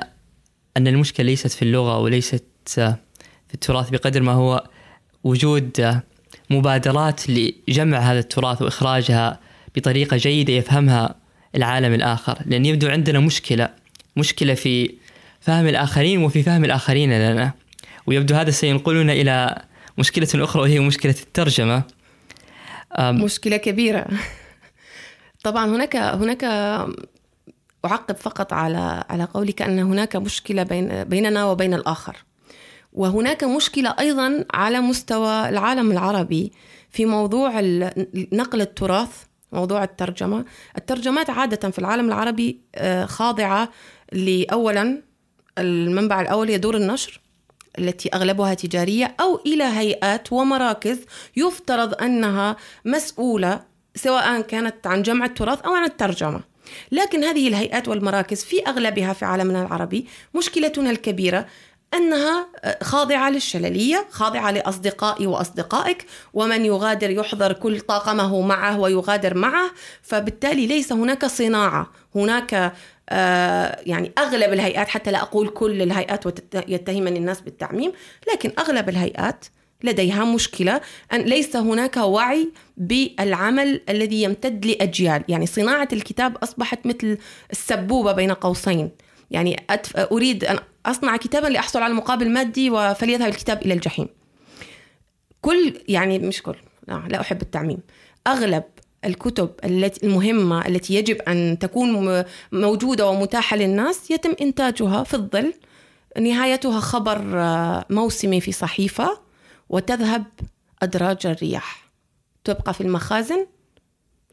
أن 0.76 0.88
المشكلة 0.88 1.26
ليست 1.26 1.50
في 1.50 1.62
اللغة 1.62 1.98
وليست 1.98 2.44
في 3.48 3.54
التراث 3.54 3.90
بقدر 3.90 4.22
ما 4.22 4.32
هو 4.32 4.64
وجود 5.24 6.00
مبادرات 6.50 7.22
لجمع 7.30 7.98
هذا 7.98 8.18
التراث 8.18 8.62
وإخراجها 8.62 9.40
بطريقة 9.76 10.16
جيدة 10.16 10.52
يفهمها 10.52 11.14
العالم 11.54 11.94
الآخر 11.94 12.38
لأن 12.46 12.66
يبدو 12.66 12.88
عندنا 12.88 13.20
مشكلة 13.20 13.68
مشكلة 14.16 14.54
في 14.54 14.94
فهم 15.40 15.66
الآخرين 15.66 16.22
وفي 16.22 16.42
فهم 16.42 16.64
الآخرين 16.64 17.12
لنا. 17.12 17.52
ويبدو 18.06 18.34
هذا 18.34 18.50
سينقلنا 18.50 19.12
إلى 19.12 19.62
مشكلة 19.98 20.44
أخرى 20.44 20.62
وهي 20.62 20.80
مشكلة 20.80 21.14
الترجمة. 21.22 21.82
مشكلة 23.00 23.56
كبيرة. 23.56 24.06
طبعا 25.44 25.66
هناك 25.66 25.96
هناك 25.96 26.44
أعقب 27.84 28.16
فقط 28.16 28.52
على 28.52 29.04
على 29.10 29.24
قولك 29.24 29.62
أن 29.62 29.78
هناك 29.78 30.16
مشكلة 30.16 30.62
بين 30.62 31.04
بيننا 31.04 31.44
وبين 31.44 31.74
الآخر. 31.74 32.16
وهناك 32.92 33.44
مشكلة 33.44 33.94
أيضا 33.98 34.44
على 34.54 34.80
مستوى 34.80 35.48
العالم 35.48 35.92
العربي 35.92 36.52
في 36.90 37.06
موضوع 37.06 37.60
نقل 38.32 38.60
التراث 38.60 39.24
موضوع 39.52 39.84
الترجمة. 39.84 40.44
الترجمات 40.78 41.30
عادة 41.30 41.70
في 41.70 41.78
العالم 41.78 42.08
العربي 42.08 42.60
آه، 42.74 43.06
خاضعة 43.06 43.68
لأولا 44.14 45.02
المنبع 45.58 46.20
الأول 46.20 46.48
هي 46.48 46.58
دور 46.58 46.76
النشر 46.76 47.20
التي 47.78 48.08
أغلبها 48.14 48.54
تجارية 48.54 49.14
أو 49.20 49.40
إلى 49.46 49.64
هيئات 49.64 50.32
ومراكز 50.32 50.98
يفترض 51.36 52.02
أنها 52.02 52.56
مسؤولة 52.84 53.60
سواء 53.94 54.40
كانت 54.40 54.86
عن 54.86 55.02
جمع 55.02 55.24
التراث 55.24 55.60
أو 55.60 55.72
عن 55.72 55.84
الترجمة. 55.84 56.40
لكن 56.92 57.24
هذه 57.24 57.48
الهيئات 57.48 57.88
والمراكز 57.88 58.44
في 58.44 58.66
أغلبها 58.66 59.12
في 59.12 59.24
عالمنا 59.24 59.62
العربي 59.62 60.06
مشكلتنا 60.34 60.90
الكبيرة 60.90 61.46
أنها 61.94 62.48
خاضعة 62.82 63.30
للشللية 63.30 64.06
خاضعة 64.10 64.50
لأصدقائي 64.50 65.26
وأصدقائك 65.26 66.06
ومن 66.34 66.64
يغادر 66.64 67.10
يحضر 67.10 67.52
كل 67.52 67.80
طاقمه 67.80 68.40
معه 68.40 68.80
ويغادر 68.80 69.34
معه 69.34 69.70
فبالتالي 70.02 70.66
ليس 70.66 70.92
هناك 70.92 71.26
صناعة 71.26 71.90
هناك 72.14 72.54
آه، 72.54 72.72
يعني 73.86 74.12
أغلب 74.18 74.52
الهيئات 74.52 74.88
حتى 74.88 75.10
لا 75.10 75.22
أقول 75.22 75.48
كل 75.48 75.82
الهيئات 75.82 76.26
ويتهمني 76.26 77.18
الناس 77.18 77.40
بالتعميم 77.40 77.92
لكن 78.32 78.52
أغلب 78.58 78.88
الهيئات 78.88 79.44
لديها 79.84 80.24
مشكلة 80.24 80.80
أن 81.12 81.20
ليس 81.20 81.56
هناك 81.56 81.96
وعي 81.96 82.52
بالعمل 82.76 83.80
الذي 83.88 84.22
يمتد 84.22 84.66
لأجيال. 84.66 85.24
يعني 85.28 85.46
صناعة 85.46 85.88
الكتاب 85.92 86.36
أصبحت 86.36 86.86
مثل 86.86 87.18
السبوبة 87.50 88.12
بين 88.12 88.32
قوسين. 88.32 88.90
يعني 89.30 89.62
أتف... 89.70 89.96
أريد 89.96 90.44
أن 90.44 90.58
أصنع 90.86 91.16
كتابا 91.16 91.46
لأحصل 91.46 91.82
على 91.82 91.94
مقابل 91.94 92.30
مادي 92.30 92.70
فليذهب 92.94 93.28
الكتاب 93.28 93.62
إلى 93.62 93.74
الجحيم. 93.74 94.08
كل 95.40 95.80
يعني 95.88 96.18
مش 96.18 96.42
كل 96.42 96.56
لا, 96.88 97.02
لا 97.08 97.20
أحب 97.20 97.42
التعميم. 97.42 97.78
أغلب 98.26 98.64
الكتب 99.04 99.50
التي 99.64 100.06
المهمة 100.06 100.66
التي 100.66 100.94
يجب 100.94 101.22
أن 101.22 101.58
تكون 101.60 102.24
موجودة 102.52 103.08
ومتاحة 103.08 103.56
للناس 103.56 104.10
يتم 104.10 104.34
إنتاجها 104.40 105.04
في 105.04 105.14
الظل. 105.14 105.54
نهايتها 106.20 106.80
خبر 106.80 107.40
آه، 107.40 107.84
موسمي 107.90 108.40
في 108.40 108.52
صحيفة 108.52 109.18
وتذهب 109.68 110.24
أدراج 110.82 111.26
الرياح. 111.26 111.90
تبقى 112.44 112.74
في 112.74 112.80
المخازن 112.80 113.46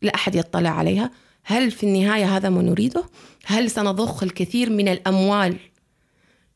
لا 0.01 0.15
أحد 0.15 0.35
يطلع 0.35 0.69
عليها. 0.69 1.11
هل 1.43 1.71
في 1.71 1.83
النهاية 1.83 2.37
هذا 2.37 2.49
ما 2.49 2.61
نريده؟ 2.61 3.03
هل 3.45 3.71
سنضخ 3.71 4.23
الكثير 4.23 4.69
من 4.69 4.87
الأموال 4.87 5.55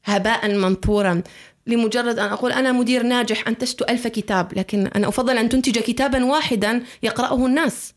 هباء 0.03 0.47
منثورا 0.47 1.21
لمجرد 1.67 2.19
أن 2.19 2.29
أقول 2.31 2.51
أنا 2.51 2.71
مدير 2.71 3.03
ناجح 3.03 3.47
أنتجت 3.47 3.81
ألف 3.81 4.07
كتاب 4.07 4.53
لكن 4.53 4.87
أنا 4.87 5.07
أفضل 5.07 5.37
أن 5.37 5.49
تنتج 5.49 5.79
كتابا 5.79 6.25
واحدا 6.25 6.83
يقرأه 7.03 7.45
الناس. 7.45 7.93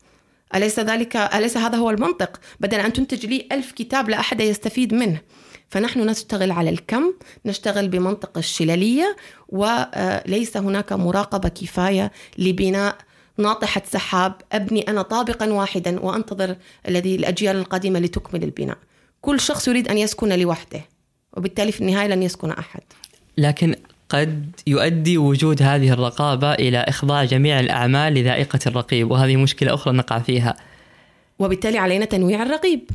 أليس 0.55 0.79
ذلك 0.79 1.15
أليس 1.15 1.57
هذا 1.57 1.77
هو 1.77 1.89
المنطق؟ 1.89 2.39
بدل 2.59 2.79
أن 2.79 2.93
تنتج 2.93 3.25
لي 3.25 3.47
ألف 3.51 3.71
كتاب 3.71 4.09
لا 4.09 4.19
أحد 4.19 4.41
يستفيد 4.41 4.93
منه. 4.93 5.21
فنحن 5.69 5.99
نشتغل 5.99 6.51
على 6.51 6.69
الكم 6.69 7.13
نشتغل 7.45 7.87
بمنطق 7.87 8.37
الشلالية 8.37 9.15
وليس 9.49 10.57
هناك 10.57 10.93
مراقبة 10.93 11.49
كفاية 11.49 12.11
لبناء 12.37 12.97
ناطحة 13.37 13.81
سحاب. 13.91 14.33
أبني 14.51 14.81
أنا 14.81 15.01
طابقا 15.01 15.53
واحدا 15.53 15.99
وأنتظر 15.99 16.55
الذي 16.87 17.15
الأجيال 17.15 17.55
القادمة 17.55 17.99
لتكمل 17.99 18.43
البناء. 18.43 18.77
كل 19.21 19.39
شخص 19.39 19.67
يريد 19.67 19.87
أن 19.87 19.97
يسكن 19.97 20.39
لوحده 20.39 20.81
وبالتالي 21.37 21.71
في 21.71 21.81
النهاية 21.81 22.07
لن 22.07 22.23
يسكن 22.23 22.51
أحد. 22.51 22.81
لكن 23.37 23.75
قد 24.09 24.51
يؤدي 24.67 25.17
وجود 25.17 25.61
هذه 25.61 25.93
الرقابة 25.93 26.53
إلى 26.53 26.77
إخضاع 26.77 27.23
جميع 27.23 27.59
الأعمال 27.59 28.13
لذائقة 28.13 28.59
الرقيب 28.67 29.11
وهذه 29.11 29.35
مشكلة 29.35 29.73
أخرى 29.73 29.93
نقع 29.93 30.19
فيها. 30.19 30.55
وبالتالي 31.39 31.77
علينا 31.77 32.05
تنويع 32.05 32.43
الرقيب 32.43 32.89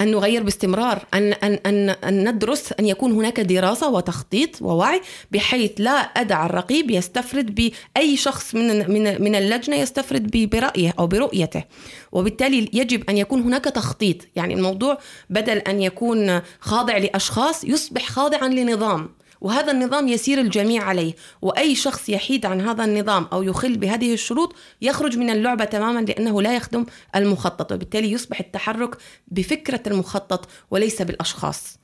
أن 0.00 0.10
نغير 0.10 0.42
باستمرار 0.42 1.06
أن, 1.14 1.32
أن, 1.32 1.58
أن, 1.66 1.90
أن 1.90 2.28
ندرس 2.28 2.72
أن 2.72 2.86
يكون 2.86 3.12
هناك 3.12 3.40
دراسة 3.40 3.90
وتخطيط 3.90 4.62
ووعي 4.62 5.00
بحيث 5.30 5.70
لا 5.78 5.90
أدع 5.92 6.46
الرقيب 6.46 6.90
يستفرد 6.90 7.54
بأي 7.54 8.16
شخص 8.16 8.54
من, 8.54 8.90
من, 8.90 9.22
من 9.22 9.34
اللجنة 9.34 9.76
يستفرد 9.76 10.48
برأيه 10.50 10.94
أو 10.98 11.06
برؤيته. 11.06 11.64
وبالتالي 12.12 12.70
يجب 12.72 13.10
أن 13.10 13.16
يكون 13.16 13.42
هناك 13.42 13.64
تخطيط 13.64 14.16
يعني 14.36 14.54
الموضوع 14.54 14.98
بدل 15.30 15.58
أن 15.58 15.82
يكون 15.82 16.40
خاضع 16.60 16.96
لأشخاص 16.96 17.64
يصبح 17.64 18.08
خاضعا 18.08 18.48
لنظام. 18.48 19.08
وهذا 19.40 19.72
النظام 19.72 20.08
يسير 20.08 20.40
الجميع 20.40 20.82
عليه. 20.82 21.14
وأي 21.42 21.74
شخص 21.74 22.08
يحيد 22.08 22.46
عن 22.46 22.60
هذا 22.60 22.84
النظام 22.84 23.26
أو 23.32 23.42
يخل 23.42 23.76
بهذه 23.76 24.14
الشروط 24.14 24.54
يخرج 24.82 25.18
من 25.18 25.30
اللعبة 25.30 25.64
تماما 25.64 26.00
لأنه 26.00 26.42
لا 26.42 26.56
يخدم 26.56 26.86
المخطط 27.16 27.72
وبالتالي 27.72 28.12
يصبح 28.12 28.40
التحرك 28.40 28.96
بفكرة 29.28 29.80
المخطط 29.86 30.48
وليس 30.70 31.02
بالأشخاص. 31.02 31.78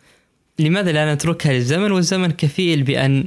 لماذا 0.58 0.92
لا 0.92 1.14
نتركها 1.14 1.52
للزمن؟ 1.52 1.92
والزمن 1.92 2.30
كفيل 2.30 2.82
بأن 2.82 3.24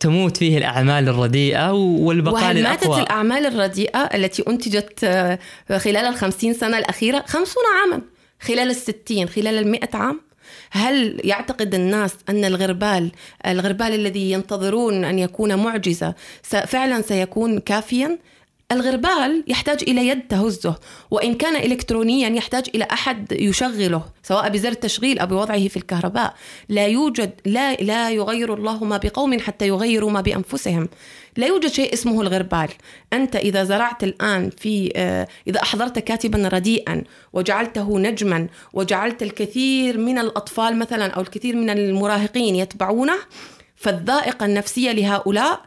تموت 0.00 0.36
فيه 0.36 0.58
الأعمال 0.58 1.08
الرديئة 1.08 1.72
والبقاء 1.72 2.42
وهل 2.42 2.56
للأقوى. 2.56 2.88
ماتت 2.88 3.02
الأعمال 3.02 3.46
الرديئة 3.46 3.98
التي 3.98 4.44
أنتجت 4.48 5.04
آه، 5.04 5.38
خلال 5.78 5.96
الخمسين 5.96 6.54
سنة 6.54 6.78
الأخيرة؟ 6.78 7.24
خمسون 7.26 7.62
عاما. 7.80 8.02
خلال 8.40 8.70
الستين 8.70 9.28
خلال 9.28 9.58
المئة 9.58 9.96
عام. 9.96 10.20
هل 10.70 11.20
يعتقد 11.24 11.74
الناس 11.74 12.14
أن 12.28 12.44
الغربال 12.44 13.10
الغربال 13.46 13.94
الذي 13.94 14.32
ينتظرون 14.32 15.04
أن 15.04 15.18
يكون 15.18 15.54
معجزة 15.58 16.14
فعلا 16.42 17.02
سيكون 17.02 17.58
كافيا؟ 17.58 18.18
الغربال 18.72 19.44
يحتاج 19.46 19.82
إلى 19.82 20.08
يد 20.08 20.20
تهزه 20.28 20.76
وإن 21.10 21.34
كان 21.34 21.56
إلكترونيا 21.56 22.28
يحتاج 22.28 22.66
إلى 22.74 22.84
أحد 22.92 23.32
يشغله 23.32 24.02
سواء 24.22 24.48
بزر 24.48 24.68
التشغيل 24.68 25.18
أو 25.18 25.26
بوضعه 25.26 25.68
في 25.68 25.76
الكهرباء. 25.76 26.34
لا 26.68 26.86
يوجد 26.86 27.30
لا 27.44 27.74
لا 27.74 28.10
يغير 28.10 28.54
الله 28.54 28.84
ما 28.84 28.96
بقوم 28.96 29.40
حتى 29.40 29.68
يغيروا 29.68 30.10
ما 30.10 30.20
بأنفسهم. 30.20 30.88
لا 31.36 31.46
يوجد 31.46 31.70
شيء 31.70 31.92
اسمه 31.92 32.20
الغربال. 32.20 32.68
أنت 33.12 33.36
إذا 33.36 33.64
زرعت 33.64 34.04
الآن 34.04 34.50
في 34.50 34.92
آه، 34.96 35.28
إذا 35.46 35.62
أحضرت 35.62 35.98
كاتبا 35.98 36.48
رديئا 36.48 37.02
وجعلته 37.32 37.98
نجما 37.98 38.48
وجعلت 38.72 39.22
الكثير 39.22 39.98
من 39.98 40.18
الأطفال 40.18 40.78
مثلا 40.78 41.06
أو 41.06 41.20
الكثير 41.20 41.56
من 41.56 41.70
المراهقين 41.70 42.56
يتبعونه 42.56 43.16
فالذائقة 43.76 44.46
النفسية 44.46 44.92
لهؤلاء 44.92 45.60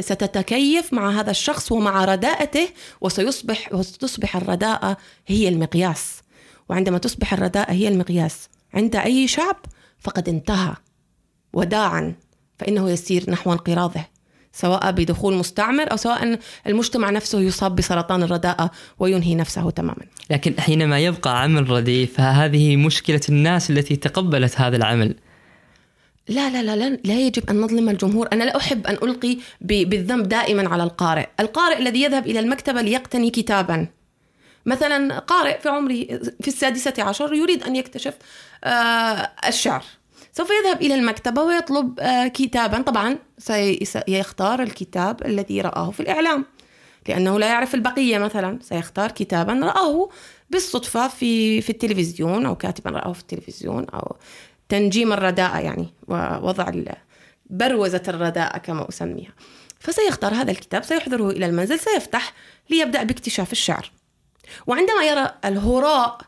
ستتكيف 0.00 0.92
مع 0.92 1.20
هذا 1.20 1.30
الشخص 1.30 1.72
ومع 1.72 2.04
رداءته 2.04 2.68
وسيصبح 3.00 3.74
وستصبح 3.74 4.36
الرداءة 4.36 4.96
هي 5.26 5.48
المقياس. 5.48 6.20
وعندما 6.68 6.98
تصبح 6.98 7.32
الرداءة 7.32 7.72
هي 7.72 7.88
المقياس 7.88 8.48
عند 8.74 8.96
أي 8.96 9.28
شعب 9.28 9.56
فقد 9.98 10.28
انتهى 10.28 10.74
وداعا 11.52 12.14
فإنه 12.58 12.90
يسير 12.90 13.30
نحو 13.30 13.52
انقراضه. 13.52 14.11
سواء 14.52 14.90
بدخول 14.90 15.34
مستعمر 15.34 15.92
أو 15.92 15.96
سواء 15.96 16.38
المجتمع 16.66 17.10
نفسه 17.10 17.40
يصاب 17.40 17.76
بسرطان 17.76 18.22
الرداءة 18.22 18.70
وينهي 18.98 19.34
نفسه 19.34 19.70
تماما. 19.70 20.06
لكن 20.30 20.60
حينما 20.60 20.98
يبقى 20.98 21.42
عمل 21.42 21.70
رديء 21.70 22.06
فهذه 22.06 22.76
مشكلة 22.76 23.20
الناس 23.28 23.70
التي 23.70 23.96
تقبلت 23.96 24.60
هذا 24.60 24.76
العمل. 24.76 25.14
لا 26.28 26.50
لا 26.50 26.62
لا 26.62 26.76
لا, 26.76 26.98
لا 27.04 27.20
يجب 27.20 27.50
أن 27.50 27.60
نظلم 27.60 27.88
الجمهور. 27.88 28.28
أنا 28.32 28.44
لا 28.44 28.56
أحب 28.56 28.86
أن 28.86 28.94
ألقي 28.94 29.38
بالذنب 29.60 30.28
دائما 30.28 30.68
على 30.68 30.82
القارئ. 30.82 31.26
القارئ 31.40 31.78
الذي 31.78 32.02
يذهب 32.02 32.26
إلى 32.26 32.40
المكتبة 32.40 32.80
ليقتني 32.80 33.30
كتابا. 33.30 33.86
مثلا 34.66 35.18
قارئ 35.18 35.60
في 35.60 35.68
عمره 35.68 36.04
في 36.40 36.48
السادسة 36.48 36.94
عشر 36.98 37.34
يريد 37.34 37.62
أن 37.62 37.76
يكتشف 37.76 38.14
آه 38.64 39.30
الشعر. 39.48 39.84
سوف 40.32 40.48
يذهب 40.50 40.82
إلى 40.82 40.94
المكتبة 40.94 41.42
ويطلب 41.42 42.00
آه 42.00 42.26
كتابا. 42.26 42.82
طبعا 42.82 43.18
سيختار 43.84 44.62
الكتاب 44.62 45.26
الذي 45.26 45.60
رآه 45.60 45.90
في 45.90 46.00
الإعلام 46.00 46.44
لأنه 47.08 47.38
لا 47.38 47.46
يعرف 47.46 47.74
البقية 47.74 48.18
مثلا. 48.18 48.58
سيختار 48.62 49.10
كتابا 49.10 49.52
رآه 49.52 50.08
بالصدفة 50.50 51.08
في 51.08 51.60
في 51.60 51.70
التلفزيون 51.70 52.46
أو 52.46 52.56
كاتبا 52.56 52.90
رآه 52.90 53.12
في 53.12 53.20
التلفزيون 53.20 53.86
أو 53.88 54.16
تنجيم 54.68 55.12
الرداءة 55.12 55.58
يعني 55.58 55.94
ووضع 56.08 56.72
بروزة 57.46 58.02
الرداءة 58.08 58.58
كما 58.58 58.88
أسميها. 58.88 59.32
فسيختار 59.80 60.34
هذا 60.34 60.50
الكتاب 60.50 60.84
سيحضره 60.84 61.30
إلى 61.30 61.46
المنزل 61.46 61.78
سيفتح 61.78 62.32
ليبدأ 62.70 63.02
باكتشاف 63.02 63.52
الشعر. 63.52 63.90
وعندما 64.66 65.04
يرى 65.04 65.34
الهراء 65.44 66.18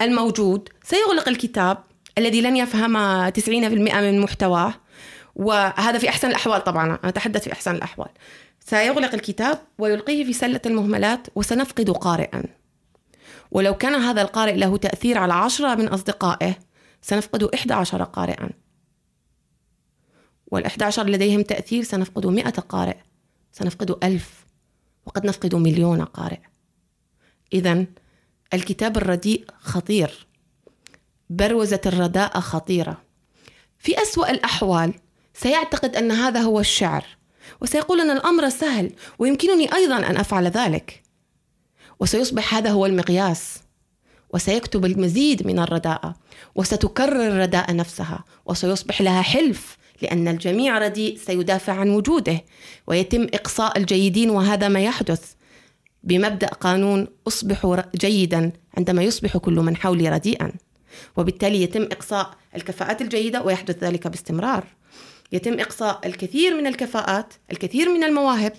الموجود 0.00 0.68
سيغلق 0.84 1.28
الكتاب 1.28 1.78
الذي 2.18 2.40
لن 2.40 2.56
يفهم 2.56 3.28
90% 3.30 4.00
من 4.00 4.20
محتواه. 4.20 4.74
وهذا 5.34 5.98
في 5.98 6.08
أحسن 6.08 6.28
الأحوال 6.28 6.64
طبعا 6.64 6.98
أتحدث 7.04 7.44
في 7.44 7.52
أحسن 7.52 7.74
الأحوال. 7.74 8.08
سيغلق 8.60 9.14
الكتاب 9.14 9.58
ويلقيه 9.78 10.24
في 10.24 10.32
سلة 10.32 10.60
المهملات 10.66 11.26
وسنفقد 11.34 11.90
قارئا. 11.90 12.44
ولو 13.50 13.74
كان 13.74 13.94
هذا 13.94 14.22
القارئ 14.22 14.56
له 14.56 14.76
تأثير 14.76 15.18
على 15.18 15.34
عشرة 15.34 15.74
من 15.74 15.88
أصدقائه 15.88 16.54
سنفقد 17.02 17.42
11 17.54 18.04
قارئا. 18.04 18.50
والإحدى 20.46 20.84
عشر 20.84 21.06
لديهم 21.06 21.42
تأثير 21.42 21.82
سنفقد 21.82 22.26
مئة 22.26 22.50
قارئ 22.50 22.96
سنفقد 23.52 23.90
ألف 24.04 24.44
وقد 25.06 25.26
نفقد 25.26 25.54
مليون 25.54 26.04
قارئ. 26.04 26.40
إذا 27.52 27.84
الكتاب 28.54 28.96
الرديء 28.96 29.44
خطير. 29.58 30.26
بروزة 31.30 31.80
الرداء 31.86 32.40
خطيرة. 32.40 33.02
في 33.78 34.02
أسوأ 34.02 34.30
الأحوال 34.30 34.94
سيعتقد 35.34 35.96
أن 35.96 36.10
هذا 36.10 36.40
هو 36.40 36.60
الشعر 36.60 37.04
وسيقول 37.60 38.00
أن 38.00 38.10
الأمر 38.10 38.48
سهل 38.48 38.92
ويمكنني 39.18 39.74
أيضا 39.74 39.96
أن 39.96 40.16
أفعل 40.16 40.46
ذلك. 40.46 41.02
وسيصبح 42.00 42.54
هذا 42.54 42.70
هو 42.70 42.86
المقياس 42.86 43.58
وسيكتب 44.30 44.84
المزيد 44.84 45.46
من 45.46 45.58
الرداءة 45.58 46.14
وستكرر 46.54 47.28
الرداءة 47.28 47.72
نفسها 47.72 48.24
وسيصبح 48.46 49.02
لها 49.02 49.22
حلف 49.22 49.76
لأن 50.02 50.28
الجميع 50.28 50.78
رديء 50.78 51.16
سيدافع 51.16 51.72
عن 51.72 51.90
وجوده 51.90 52.44
ويتم 52.86 53.22
إقصاء 53.22 53.78
الجيدين 53.78 54.30
وهذا 54.30 54.68
ما 54.68 54.80
يحدث. 54.80 55.32
بمبدأ 56.02 56.46
قانون 56.46 57.06
أصبح 57.28 57.82
جيدا 57.94 58.52
عندما 58.76 59.02
يصبح 59.02 59.36
كل 59.36 59.54
من 59.54 59.76
حولي 59.76 60.08
رديئا. 60.08 60.52
وبالتالي 61.16 61.62
يتم 61.62 61.82
إقصاء 61.82 62.30
الكفاءات 62.56 63.02
الجيدة 63.02 63.42
ويحدث 63.42 63.84
ذلك 63.84 64.08
باستمرار. 64.08 64.64
يتم 65.32 65.60
إقصاء 65.60 66.00
الكثير 66.06 66.56
من 66.56 66.66
الكفاءات 66.66 67.34
الكثير 67.52 67.88
من 67.88 68.04
المواهب 68.04 68.52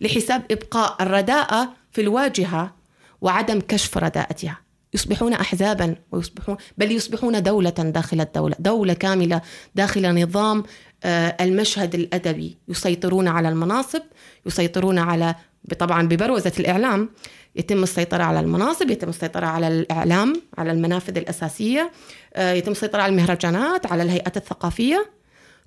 لحساب 0.00 0.42
إبقاء 0.50 1.02
الرداءة 1.02 1.72
في 1.92 2.00
الواجهة 2.00 2.74
وعدم 3.20 3.60
كشف 3.60 3.98
رداءتها. 3.98 4.58
يصبحون 4.94 5.32
احزابا 5.32 5.96
ويصبحون 6.12 6.56
بل 6.78 6.92
يصبحون 6.92 7.42
دولة 7.42 7.70
داخل 7.70 8.20
الدولة، 8.20 8.56
دولة 8.58 8.94
كاملة 8.94 9.40
داخل 9.74 10.22
نظام 10.22 10.62
آه، 11.04 11.36
المشهد 11.40 11.94
الأدبي، 11.94 12.58
يسيطرون 12.68 13.28
على 13.28 13.48
المناصب، 13.48 14.02
يسيطرون 14.46 14.98
على 14.98 15.34
طبعا 15.72 16.08
ببروزة 16.08 16.52
الإعلام 16.60 17.08
يتم 17.56 17.82
السيطرة 17.82 18.22
على 18.22 18.40
المناصب 18.40 18.90
يتم 18.90 19.08
السيطرة 19.08 19.46
على 19.46 19.68
الإعلام 19.68 20.42
على 20.58 20.70
المنافذ 20.70 21.18
الأساسية 21.18 21.92
آه، 22.34 22.52
يتم 22.52 22.72
السيطرة 22.72 23.02
على 23.02 23.12
المهرجانات 23.12 23.92
على 23.92 24.02
الهيئات 24.02 24.36
الثقافية. 24.36 25.10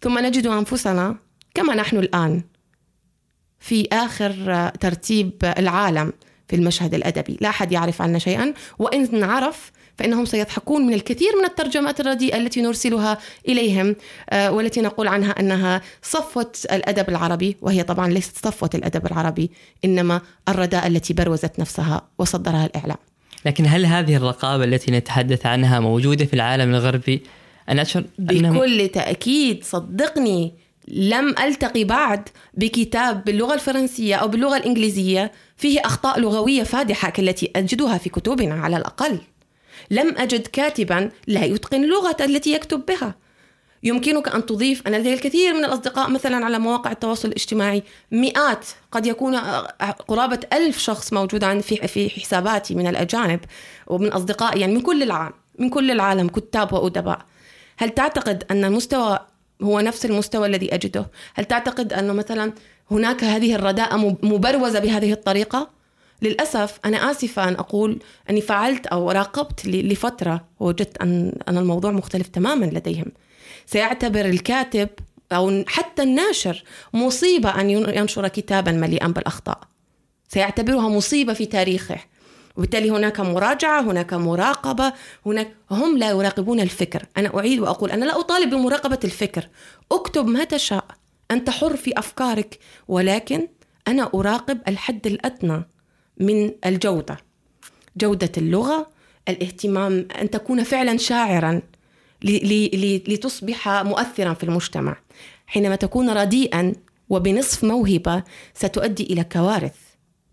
ثم 0.01 0.19
نجد 0.19 0.47
أنفسنا 0.47 1.15
كما 1.53 1.75
نحن 1.75 1.97
الآن 1.97 2.43
في 3.59 3.87
آخر 3.93 4.35
آه، 4.47 4.69
ترتيب 4.69 5.53
العالم 5.57 6.13
في 6.47 6.55
المشهد 6.55 6.93
الأدبي. 6.93 7.37
لا 7.41 7.49
أحد 7.49 7.71
يعرف 7.71 8.01
عنا 8.01 8.19
شيئا 8.19 8.53
وإن 8.79 9.23
عرف 9.23 9.71
فإنهم 9.97 10.25
سيضحكون 10.25 10.87
من 10.87 10.93
الكثير 10.93 11.29
من 11.39 11.45
الترجمات 11.45 11.99
الرديئة 11.99 12.37
التي 12.37 12.61
نرسلها 12.61 13.17
إليهم 13.47 13.95
آه، 14.29 14.51
والتي 14.51 14.81
نقول 14.81 15.07
عنها 15.07 15.31
أنها 15.39 15.81
صفوة 16.01 16.51
الأدب 16.71 17.09
العربي 17.09 17.57
وهي 17.61 17.83
طبعا 17.83 18.07
ليست 18.07 18.45
صفوة 18.45 18.69
الأدب 18.75 19.05
العربي 19.05 19.51
إنما 19.85 20.21
الرداء 20.49 20.87
التي 20.87 21.13
بروزت 21.13 21.59
نفسها 21.59 22.01
وصدرها 22.17 22.65
الإعلام 22.65 22.97
لكن 23.45 23.65
هل 23.65 23.85
هذه 23.85 24.15
الرقابة 24.15 24.63
التي 24.63 24.91
نتحدث 24.91 25.45
عنها 25.45 25.79
موجودة 25.79 26.25
في 26.25 26.33
العالم 26.33 26.69
الغربي؟ 26.69 27.21
أنا 27.69 27.81
أشعر 27.81 28.03
بكل 28.19 28.89
تأكيد 28.93 29.63
صدقني 29.63 30.53
لم 30.87 31.35
ألتقي 31.39 31.83
بعد 31.83 32.29
بكتاب 32.53 33.23
باللغة 33.23 33.53
الفرنسية 33.53 34.15
أو 34.15 34.27
باللغة 34.27 34.57
الإنجليزية 34.57 35.31
فيه 35.57 35.79
أخطاء 35.85 36.19
لغوية 36.19 36.63
فادحة 36.63 37.09
كالتي 37.09 37.51
أجدها 37.55 37.97
في 37.97 38.09
كتبنا 38.09 38.55
على 38.55 38.77
الأقل 38.77 39.19
لم 39.91 40.15
أجد 40.17 40.47
كاتبا 40.47 41.11
لا 41.27 41.45
يتقن 41.45 41.83
اللغة 41.83 42.17
التي 42.19 42.53
يكتب 42.53 42.85
بها. 42.85 43.15
يمكنك 43.83 44.27
أن 44.35 44.45
تضيف 44.45 44.87
أنا 44.87 44.97
لدي 44.97 45.13
الكثير 45.13 45.53
من 45.53 45.65
الأصدقاء 45.65 46.09
مثلا 46.09 46.45
على 46.45 46.59
مواقع 46.59 46.91
التواصل 46.91 47.27
الاجتماعي. 47.27 47.83
مئات 48.11 48.65
قد 48.91 49.05
يكون 49.05 49.35
قرابة 50.07 50.39
ألف 50.53 50.77
شخص 50.77 51.13
موجود 51.13 51.59
في 51.61 51.87
في 51.87 52.09
حساباتي 52.09 52.75
من 52.75 52.87
الأجانب 52.87 53.39
ومن 53.87 54.07
أصدقائي 54.07 54.61
يعني 54.61 54.73
من 54.73 54.81
كل 54.81 55.03
العالم 55.03 55.33
من 55.59 55.69
كل 55.69 55.91
العالم 55.91 56.27
كتاب 56.27 56.73
وأدباء. 56.73 57.25
هل 57.77 57.89
تعتقد 57.89 58.43
أن 58.51 58.65
المستوى 58.65 59.19
هو 59.61 59.79
نفس 59.79 60.05
المستوى 60.05 60.47
الذي 60.47 60.75
أجده؟ 60.75 61.05
هل 61.33 61.45
تعتقد 61.45 61.93
أنه 61.93 62.13
مثلا 62.13 62.53
هناك 62.91 63.23
هذه 63.23 63.55
الرداءة 63.55 64.17
مبروزة 64.23 64.79
بهذه 64.79 65.11
الطريقة؟ 65.11 65.76
للأسف 66.21 66.79
أنا 66.85 67.11
آسفة 67.11 67.47
أن 67.47 67.53
أقول 67.53 67.99
أني 68.29 68.41
فعلت 68.41 68.87
أو 68.87 69.11
راقبت 69.11 69.65
لفترة 69.65 70.45
ووجدت 70.59 70.97
أن 70.97 71.33
الموضوع 71.47 71.91
مختلف 71.91 72.27
تماما 72.27 72.65
لديهم. 72.65 73.11
سيعتبر 73.65 74.25
الكاتب 74.25 74.89
أو 75.31 75.63
حتى 75.67 76.03
الناشر 76.03 76.63
مصيبة 76.93 77.61
أن 77.61 77.69
ينشر 77.69 78.27
كتابا 78.27 78.71
مليئا 78.71 79.07
بالأخطاء. 79.07 79.59
سيعتبرها 80.29 80.89
مصيبة 80.89 81.33
في 81.33 81.45
تاريخه. 81.45 81.97
وبالتالي 82.57 82.91
هناك 82.91 83.19
مراجعة 83.19 83.81
هناك 83.81 84.13
مراقبة 84.13 84.93
هناك 85.25 85.53
هم 85.71 85.97
لا 85.97 86.09
يراقبون 86.09 86.59
الفكر. 86.59 87.05
أنا 87.17 87.37
أعيد 87.37 87.59
وأقول 87.59 87.91
أنا 87.91 88.05
لا 88.05 88.19
أطالب 88.19 88.49
بمراقبة 88.49 88.99
الفكر. 89.03 89.47
اكتب 89.91 90.27
ما 90.27 90.43
تشاء 90.43 90.85
أنت 91.31 91.49
حر 91.49 91.75
في 91.75 91.99
أفكارك 91.99 92.59
ولكن 92.87 93.47
أنا 93.87 94.09
أراقب 94.13 94.59
الحد 94.67 95.07
الأدنى. 95.07 95.63
من 96.19 96.51
الجودة. 96.65 97.17
جودة 97.97 98.31
اللغة 98.37 98.87
الاهتمام 99.29 100.07
أن 100.21 100.29
تكون 100.29 100.63
فعلا 100.63 100.97
شاعرا 100.97 101.61
لتصبح 103.07 103.69
مؤثرا 103.69 104.33
في 104.33 104.43
المجتمع. 104.43 104.97
حينما 105.47 105.75
تكون 105.75 106.09
رديئا 106.09 106.73
وبنصف 107.09 107.63
موهبة 107.63 108.23
ستؤدي 108.53 109.03
إلى 109.03 109.23
كوارث. 109.23 109.75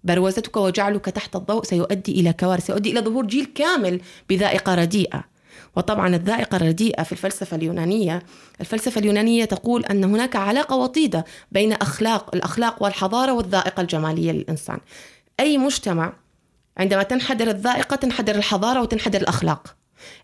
بروزتك 0.04 0.56
وجعلك 0.56 1.04
تحت 1.04 1.36
الضوء 1.36 1.64
سيؤدي 1.64 2.20
إلى 2.20 2.32
كوارث 2.32 2.66
سيؤدي 2.66 2.90
إلى 2.90 3.00
ظهور 3.00 3.26
جيل 3.26 3.44
كامل 3.44 4.00
بذائقة 4.28 4.74
رديئة. 4.74 5.34
وطبعا 5.76 6.16
الذائقة 6.16 6.56
الرديئة 6.56 7.02
في 7.02 7.12
الفلسفة 7.12 7.56
اليونانية 7.56 8.22
الفلسفة 8.60 8.98
اليونانية 8.98 9.44
تقول 9.44 9.84
أن 9.84 10.04
هناك 10.04 10.36
علاقة 10.36 10.76
وطيدة 10.76 11.24
بين 11.52 11.72
أخلاق 11.72 12.34
الأخلاق 12.34 12.82
والحضارة 12.82 13.32
والذائقة 13.32 13.80
الجمالية 13.80 14.32
للإنسان. 14.32 14.78
أي 15.40 15.58
مجتمع 15.58 16.12
عندما 16.76 17.02
تنحدر 17.02 17.50
الذائقة 17.50 17.96
تنحدر 17.96 18.34
الحضارة 18.34 18.82
وتنحدر 18.82 19.20
الأخلاق. 19.20 19.76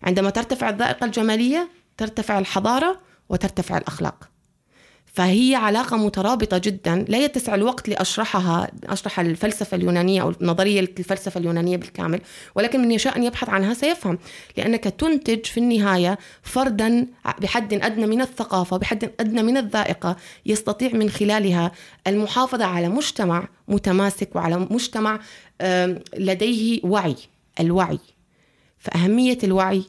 عندما 0.03 0.29
ترتفع 0.29 0.69
الذائقة 0.69 1.05
الجمالية 1.05 1.69
ترتفع 1.97 2.39
الحضارة 2.39 2.99
وترتفع 3.29 3.77
الأخلاق. 3.77 4.30
فهي 5.13 5.55
علاقة 5.55 5.97
مترابطة 5.97 6.57
جدا. 6.57 7.05
لا 7.09 7.17
يتسع 7.17 7.55
الوقت 7.55 7.89
لأشرحها 7.89 8.71
أشرح 8.83 9.19
الفلسفة 9.19 9.77
اليونانية 9.77 10.21
أو 10.21 10.33
نظرية 10.41 10.79
الفلسفة 10.79 11.39
اليونانية 11.39 11.77
بالكامل 11.77 12.21
ولكن 12.55 12.81
من 12.81 12.91
يشاء 12.91 13.17
أن 13.17 13.23
يبحث 13.23 13.49
عنها 13.49 13.73
سيفهم 13.73 14.19
لأنك 14.57 14.83
تنتج 14.83 15.45
في 15.45 15.59
النهاية 15.59 16.17
فردا 16.43 17.07
بحد 17.41 17.73
أدنى 17.73 18.05
من 18.05 18.21
الثقافة 18.21 18.77
بحد 18.77 19.11
أدنى 19.19 19.43
من 19.43 19.57
الذائقة 19.57 20.15
يستطيع 20.45 20.93
من 20.93 21.09
خلالها 21.09 21.71
المحافظة 22.07 22.65
على 22.65 22.89
مجتمع 22.89 23.47
متماسك 23.67 24.35
وعلى 24.35 24.57
مجتمع 24.57 25.19
لديه 26.17 26.79
وعي 26.83 27.15
الوعي. 27.59 27.99
فأهمية 28.79 29.37
الوعي 29.43 29.83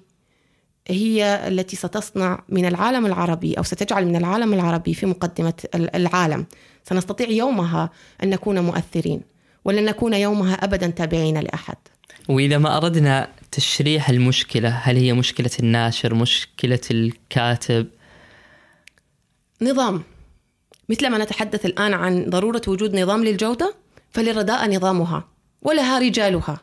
هي 0.88 1.48
التي 1.48 1.76
ستصنع 1.76 2.42
من 2.48 2.64
العالم 2.66 3.06
العربي 3.06 3.54
أو 3.54 3.62
ستجعل 3.62 4.06
من 4.06 4.16
العالم 4.16 4.54
العربي 4.54 4.94
في 4.94 5.06
مقدمة 5.06 5.54
العالم. 5.74 6.46
سنستطيع 6.84 7.28
يومها 7.28 7.90
أن 8.22 8.30
نكون 8.30 8.58
مؤثرين 8.58 9.20
ولن 9.64 9.84
نكون 9.84 10.14
يومها 10.14 10.54
ابدا 10.54 10.86
تابعين 10.86 11.38
لأحد. 11.38 11.76
وإذا 12.28 12.58
ما 12.58 12.76
أردنا 12.76 13.28
تشريح 13.52 14.10
المشكلة 14.10 14.68
هل 14.68 14.96
هي 14.96 15.12
مشكلة 15.12 15.50
الناشر 15.60 16.14
مشكلة 16.14 16.80
الكاتب؟ 16.90 17.86
نظام. 19.62 20.02
مثلما 20.88 21.18
نتحدث 21.18 21.66
الآن 21.66 21.94
عن 21.94 22.30
ضرورة 22.30 22.62
وجود 22.68 22.96
نظام 22.96 23.24
للجودة 23.24 23.74
فللرداء 24.10 24.70
نظامها 24.70 25.28
ولها 25.62 25.98
رجالها. 25.98 26.60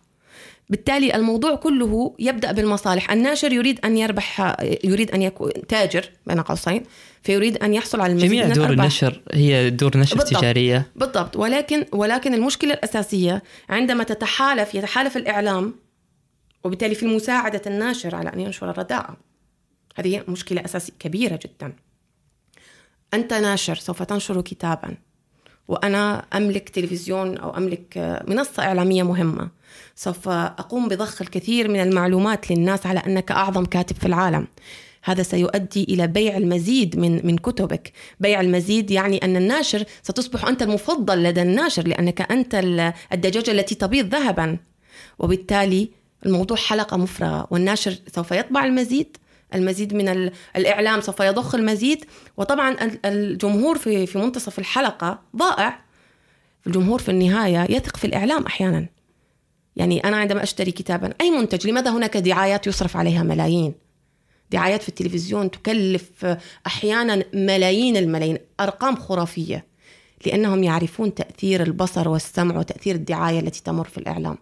بالتالي 0.70 1.16
الموضوع 1.16 1.56
كله 1.56 2.16
يبدأ 2.20 2.52
بالمصالح، 2.52 3.12
الناشر 3.12 3.54
يريد 3.54 3.86
أن 3.86 3.98
يربح 3.98 4.56
يريد 4.84 5.12
أن 5.12 5.22
يكون 5.22 5.52
تاجر 5.68 6.10
بين 6.28 6.42
قوسين 6.42 6.84
فيريد 7.24 7.58
أن 7.58 7.74
يحصل 7.74 8.02
على 8.02 8.12
المزيد 8.12 8.30
جميع 8.30 8.48
من 8.48 8.54
دور 8.54 8.64
الأرباح. 8.64 8.84
النشر 8.84 9.22
هي 9.34 9.70
دور 9.70 9.98
نشر 9.98 10.18
بالضبط. 10.18 10.40
تجارية. 10.40 10.88
بالضبط. 10.96 11.38
ولكن 11.38 11.86
ولكن 11.92 12.34
المشكلة 12.34 12.74
الأساسية 12.74 13.44
عندما 13.70 14.04
تتحالف 14.04 14.76
يتحالف 14.76 15.18
الإعلام 15.18 15.76
وبالتالي 16.64 16.96
في 16.96 17.06
مساعدة 17.06 17.62
الناشر 17.68 18.16
على 18.16 18.34
أن 18.34 18.40
ينشر 18.40 18.70
الرداءه 18.70 19.18
هذه 19.96 20.24
مشكلة 20.28 20.66
أساسية 20.66 20.94
كبيرة 21.00 21.40
جدا. 21.46 21.74
أنت 23.14 23.34
ناشر 23.34 23.76
سوف 23.76 24.04
تنشر 24.04 24.42
كتابا. 24.42 24.98
وأنا 25.70 26.26
أملك 26.34 26.70
تلفزيون 26.70 27.38
أو 27.38 27.58
أملك 27.58 28.22
منصة 28.28 28.64
إعلامية 28.64 29.04
مهمة. 29.04 29.50
سوف 29.96 30.30
أقوم 30.30 30.88
بضخ 30.88 31.22
الكثير 31.22 31.68
من 31.68 31.80
المعلومات 31.80 32.52
للناس 32.52 32.86
على 32.86 33.00
أنك 33.00 33.32
أعظم 33.32 33.66
كاتب 33.66 33.96
في 33.96 34.06
العالم. 34.06 34.48
هذا 35.04 35.24
سيؤدي 35.24 35.84
إلى 35.84 36.08
بيع 36.08 36.38
المزيد 36.38 37.00
من 37.00 37.28
من 37.28 37.38
كتبك، 37.38 37.92
بيع 38.20 38.42
المزيد 38.42 38.92
يعني 38.92 39.18
أن 39.18 39.36
الناشر 39.36 39.84
ستصبح 40.04 40.46
أنت 40.46 40.62
المفضل 40.62 41.24
لدى 41.24 41.42
الناشر 41.42 41.88
لأنك 41.88 42.32
أنت 42.32 42.56
الدجاجة 43.14 43.52
التي 43.52 43.76
تبيض 43.76 44.16
ذهبا. 44.16 44.58
وبالتالي 45.20 45.90
الموضوع 46.26 46.58
حلقة 46.58 46.98
مفرغة 46.98 47.48
والناشر 47.52 47.96
سوف 48.16 48.32
يطبع 48.32 48.66
المزيد 48.66 49.18
المزيد 49.56 49.94
من 49.94 50.32
الإعلام 50.56 51.02
سوف 51.02 51.20
يضخ 51.20 51.56
المزيد. 51.56 52.06
وطبعا 52.38 52.76
الجمهور 53.06 53.78
في 53.78 54.06
في 54.06 54.18
منتصف 54.18 54.60
الحلقة 54.60 55.20
ضائع. 55.36 55.80
الجمهور 56.68 57.00
في 57.00 57.10
النهاية 57.10 57.76
يثق 57.76 57.98
في 57.98 58.06
الإعلام 58.06 58.46
أحيانا. 58.46 58.88
يعني 59.76 60.00
أنا 60.00 60.18
عندما 60.18 60.44
أشتري 60.44 60.72
كتابا 60.72 61.14
أي 61.22 61.32
منتج؟ 61.32 61.68
لماذا 61.68 61.92
هناك 61.92 62.18
دعايات 62.18 62.68
يصرف 62.68 62.98
عليها 62.98 63.24
ملايين؟ 63.24 63.74
دعايات 64.52 64.82
في 64.82 64.90
التلفزيون 64.90 65.52
تكلف 65.52 66.38
أحيانا 66.68 67.24
ملايين 67.34 67.98
الملايين. 67.98 68.38
أرقام 68.60 68.96
خرافية. 68.96 69.66
لأنهم 70.26 70.64
يعرفون 70.64 71.14
تأثير 71.14 71.64
البصر 71.64 72.10
والسمع 72.10 72.58
وتأثير 72.58 72.96
الدعاية 72.96 73.40
التي 73.40 73.64
تمر 73.64 73.88
في 73.88 73.98
الإعلام. 73.98 74.38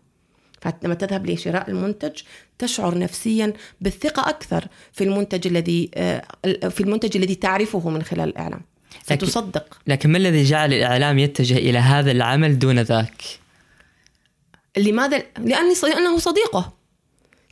فلما 0.62 0.94
تذهب 0.94 1.26
لشراء 1.26 1.70
المنتج 1.70 2.22
تشعر 2.60 2.98
نفسيا 2.98 3.54
بالثقة 3.82 4.30
أكثر 4.30 4.68
في 4.94 5.04
المنتج 5.04 5.48
الذي 5.48 5.92
آه، 5.96 6.24
في 6.70 6.82
المنتج 6.82 7.18
الذي 7.18 7.36
تعرفه 7.36 7.90
من 7.90 8.04
خلال 8.04 8.30
الإعلام 8.30 8.62
ستصدق 9.04 9.66
لكن, 9.66 9.92
لكن 9.92 10.10
ما 10.10 10.18
الذي 10.18 10.44
جعل 10.44 10.74
الإعلام 10.74 11.20
يتجه 11.20 11.58
إلى 11.58 11.78
هذا 11.78 12.12
العمل 12.12 12.60
دون 12.60 12.80
ذاك؟ 12.80 13.24
لماذا؟ 14.78 15.24
لأني 15.38 15.74
لأنه 15.84 16.18
صديقه 16.18 16.77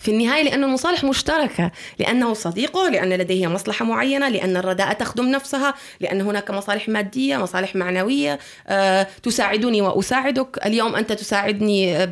في 0.05 0.11
النهاية 0.11 0.43
لأن 0.43 0.63
المصالح 0.63 1.03
مشتركة 1.03 1.71
لأنه 1.99 2.33
صديقه 2.33 2.89
لأن 2.89 3.13
لديه 3.13 3.47
مصلحة 3.47 3.85
معينة 3.85 4.29
لأن 4.29 4.57
الرداءة 4.57 4.93
تخدم 4.93 5.25
نفسها 5.25 5.73
لأن 5.99 6.21
هناك 6.21 6.51
مصالح 6.51 6.89
مادية 6.89 7.37
مصالح 7.37 7.75
معنوية 7.75 8.39
أه 8.67 9.07
تساعدني 9.23 9.81
وأساعدك. 9.81 10.65
اليوم 10.65 10.95
أنت 10.95 11.13
تساعدني 11.13 12.05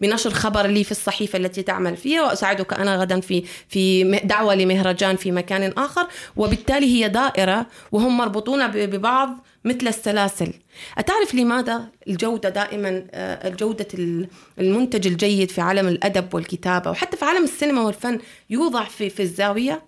بنشر 0.00 0.30
خبر 0.30 0.66
لي 0.66 0.84
في 0.84 0.90
الصحيفة 0.90 1.36
التي 1.36 1.62
تعمل 1.62 1.96
فيها 1.96 2.22
وأساعدك 2.22 2.72
أنا 2.72 2.96
غدا 2.96 3.20
في 3.20 3.44
في 3.68 4.04
دعوة 4.24 4.54
لمهرجان 4.54 5.16
في 5.16 5.32
مكان 5.32 5.72
آخر. 5.76 6.06
وبالتالي 6.36 6.86
هي 6.86 7.08
دائرة 7.08 7.66
وهم 7.92 8.16
مربوطون 8.16 8.66
ببعض 8.66 9.45
مثل 9.66 9.88
السلاسل. 9.88 10.52
أتعرف 10.98 11.34
لماذا 11.34 11.88
الجودة 12.08 12.48
دائما 12.48 13.06
آه، 13.10 13.48
الجودة 13.48 13.88
ال- 13.94 14.28
المنتج 14.60 15.06
الجيد 15.06 15.50
في 15.50 15.60
عالم 15.60 15.88
الأدب 15.88 16.34
والكتابة 16.34 16.90
وحتى 16.90 17.16
في 17.16 17.24
عالم 17.24 17.44
السينما 17.44 17.82
والفن 17.82 18.18
يوضع 18.50 18.84
في, 18.84 19.10
في 19.10 19.22
الزاوية؟ 19.22 19.82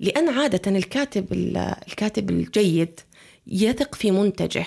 لأن 0.00 0.28
عادة 0.28 0.76
الكاتب 0.76 1.32
ال- 1.32 1.74
الكاتب 1.88 2.30
الجيد 2.30 3.00
يثق 3.46 3.94
في 3.94 4.10
منتجه. 4.10 4.66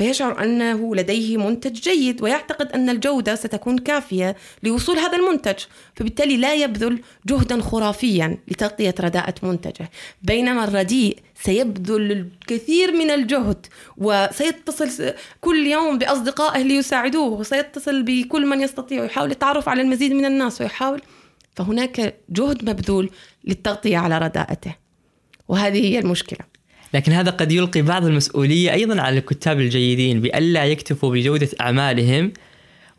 فيشعر 0.00 0.44
أنه 0.44 0.96
لديه 0.96 1.36
منتج 1.36 1.72
جيد 1.72 2.22
ويعتقد 2.22 2.72
أن 2.72 2.90
الجودة 2.90 3.34
ستكون 3.34 3.78
كافية 3.78 4.36
لوصول 4.62 4.98
هذا 4.98 5.16
المنتج. 5.16 5.58
فبالتالي 5.94 6.36
لا 6.36 6.54
يبذل 6.54 7.02
جهدا 7.26 7.60
خرافيا 7.60 8.38
لتغطية 8.48 8.94
رداءة 9.00 9.34
منتجه. 9.42 9.90
بينما 10.22 10.64
الرديء 10.64 11.18
سيبذل 11.42 12.12
الكثير 12.12 12.92
من 12.92 13.10
الجهد 13.10 13.66
وسيتصل 13.96 15.14
كل 15.40 15.66
يوم 15.66 15.98
بأصدقائه 15.98 16.62
ليساعدوه 16.62 17.32
وسيتصل 17.40 18.02
بكل 18.02 18.46
من 18.46 18.60
يستطيع 18.60 19.02
ويحاول 19.02 19.30
التعرف 19.30 19.68
على 19.68 19.82
المزيد 19.82 20.12
من 20.12 20.24
الناس 20.24 20.60
ويحاول. 20.60 21.02
فهناك 21.56 22.14
جهد 22.28 22.70
مبذول 22.70 23.10
للتغطية 23.44 23.98
على 23.98 24.18
رداءته. 24.18 24.74
وهذه 25.48 25.86
هي 25.86 25.98
المشكلة. 25.98 26.49
لكن 26.94 27.12
هذا 27.12 27.30
قد 27.30 27.52
يلقي 27.52 27.82
بعض 27.82 28.04
المسؤولية 28.04 28.72
أيضا 28.72 29.00
على 29.00 29.18
الكتاب 29.18 29.60
الجيدين 29.60 30.20
بألا 30.20 30.64
يكتفوا 30.64 31.10
بجودة 31.10 31.48
أعمالهم 31.60 32.32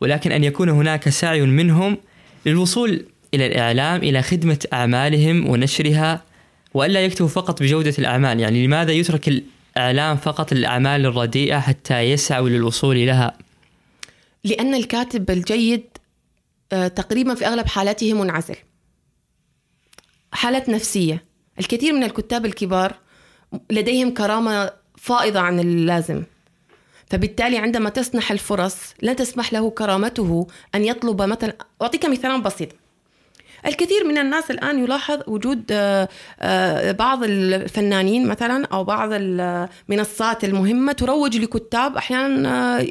ولكن 0.00 0.32
أن 0.32 0.44
يكون 0.44 0.68
هناك 0.68 1.08
سعي 1.08 1.40
منهم 1.40 1.96
للوصول 2.46 3.06
إلى 3.34 3.46
الإعلام 3.46 4.02
إلى 4.02 4.22
خدمة 4.22 4.66
أعمالهم 4.72 5.50
ونشرها 5.50 6.24
وألا 6.74 7.04
يكتفوا 7.04 7.28
فقط 7.28 7.62
بجودة 7.62 7.94
الأعمال. 7.98 8.40
يعني 8.40 8.66
لماذا 8.66 8.92
يترك 8.92 9.28
الإعلام 9.76 10.16
فقط 10.16 10.52
للأعمال 10.52 11.06
الرديئة 11.06 11.58
حتى 11.58 12.00
يسعوا 12.00 12.48
للوصول 12.48 13.06
لها؟ 13.06 13.38
لأن 14.44 14.74
الكاتب 14.74 15.30
الجيد 15.30 15.84
آه، 16.72 16.88
تقريبا 16.88 17.34
في 17.34 17.46
أغلب 17.46 17.66
حالاته 17.66 18.12
منعزل. 18.12 18.56
حالة 20.32 20.64
نفسية. 20.68 21.24
الكثير 21.58 21.92
من 21.92 22.02
الكتاب 22.02 22.46
الكبار 22.46 23.01
لديهم 23.70 24.14
كرامة 24.14 24.70
فائضة 24.96 25.40
عن 25.40 25.60
اللازم. 25.60 26.22
فبالتالي 27.12 27.58
عندما 27.58 27.90
تسنح 27.90 28.32
الفرص 28.32 28.76
لا 29.02 29.12
تسمح 29.12 29.52
له 29.52 29.70
كرامته 29.70 30.46
أن 30.74 30.84
يطلب 30.84 31.22
مثلا 31.22 31.56
أعطيك 31.82 32.06
مثالا 32.06 32.42
بسيطا 32.42 32.76
الكثير 33.66 34.04
من 34.04 34.18
الناس 34.18 34.50
الآن 34.50 34.84
يلاحظ 34.84 35.20
وجود 35.26 35.64
آه، 35.70 36.08
آه، 36.40 36.92
بعض 36.92 37.24
الفنانين 37.24 38.26
مثلا 38.26 38.66
أو 38.72 38.84
بعض 38.84 39.08
المنصات 39.12 40.44
المهمة 40.44 40.92
تروج 40.92 41.36
لكتاب 41.36 41.96
أحيانا 41.96 42.80
آه، 42.80 42.86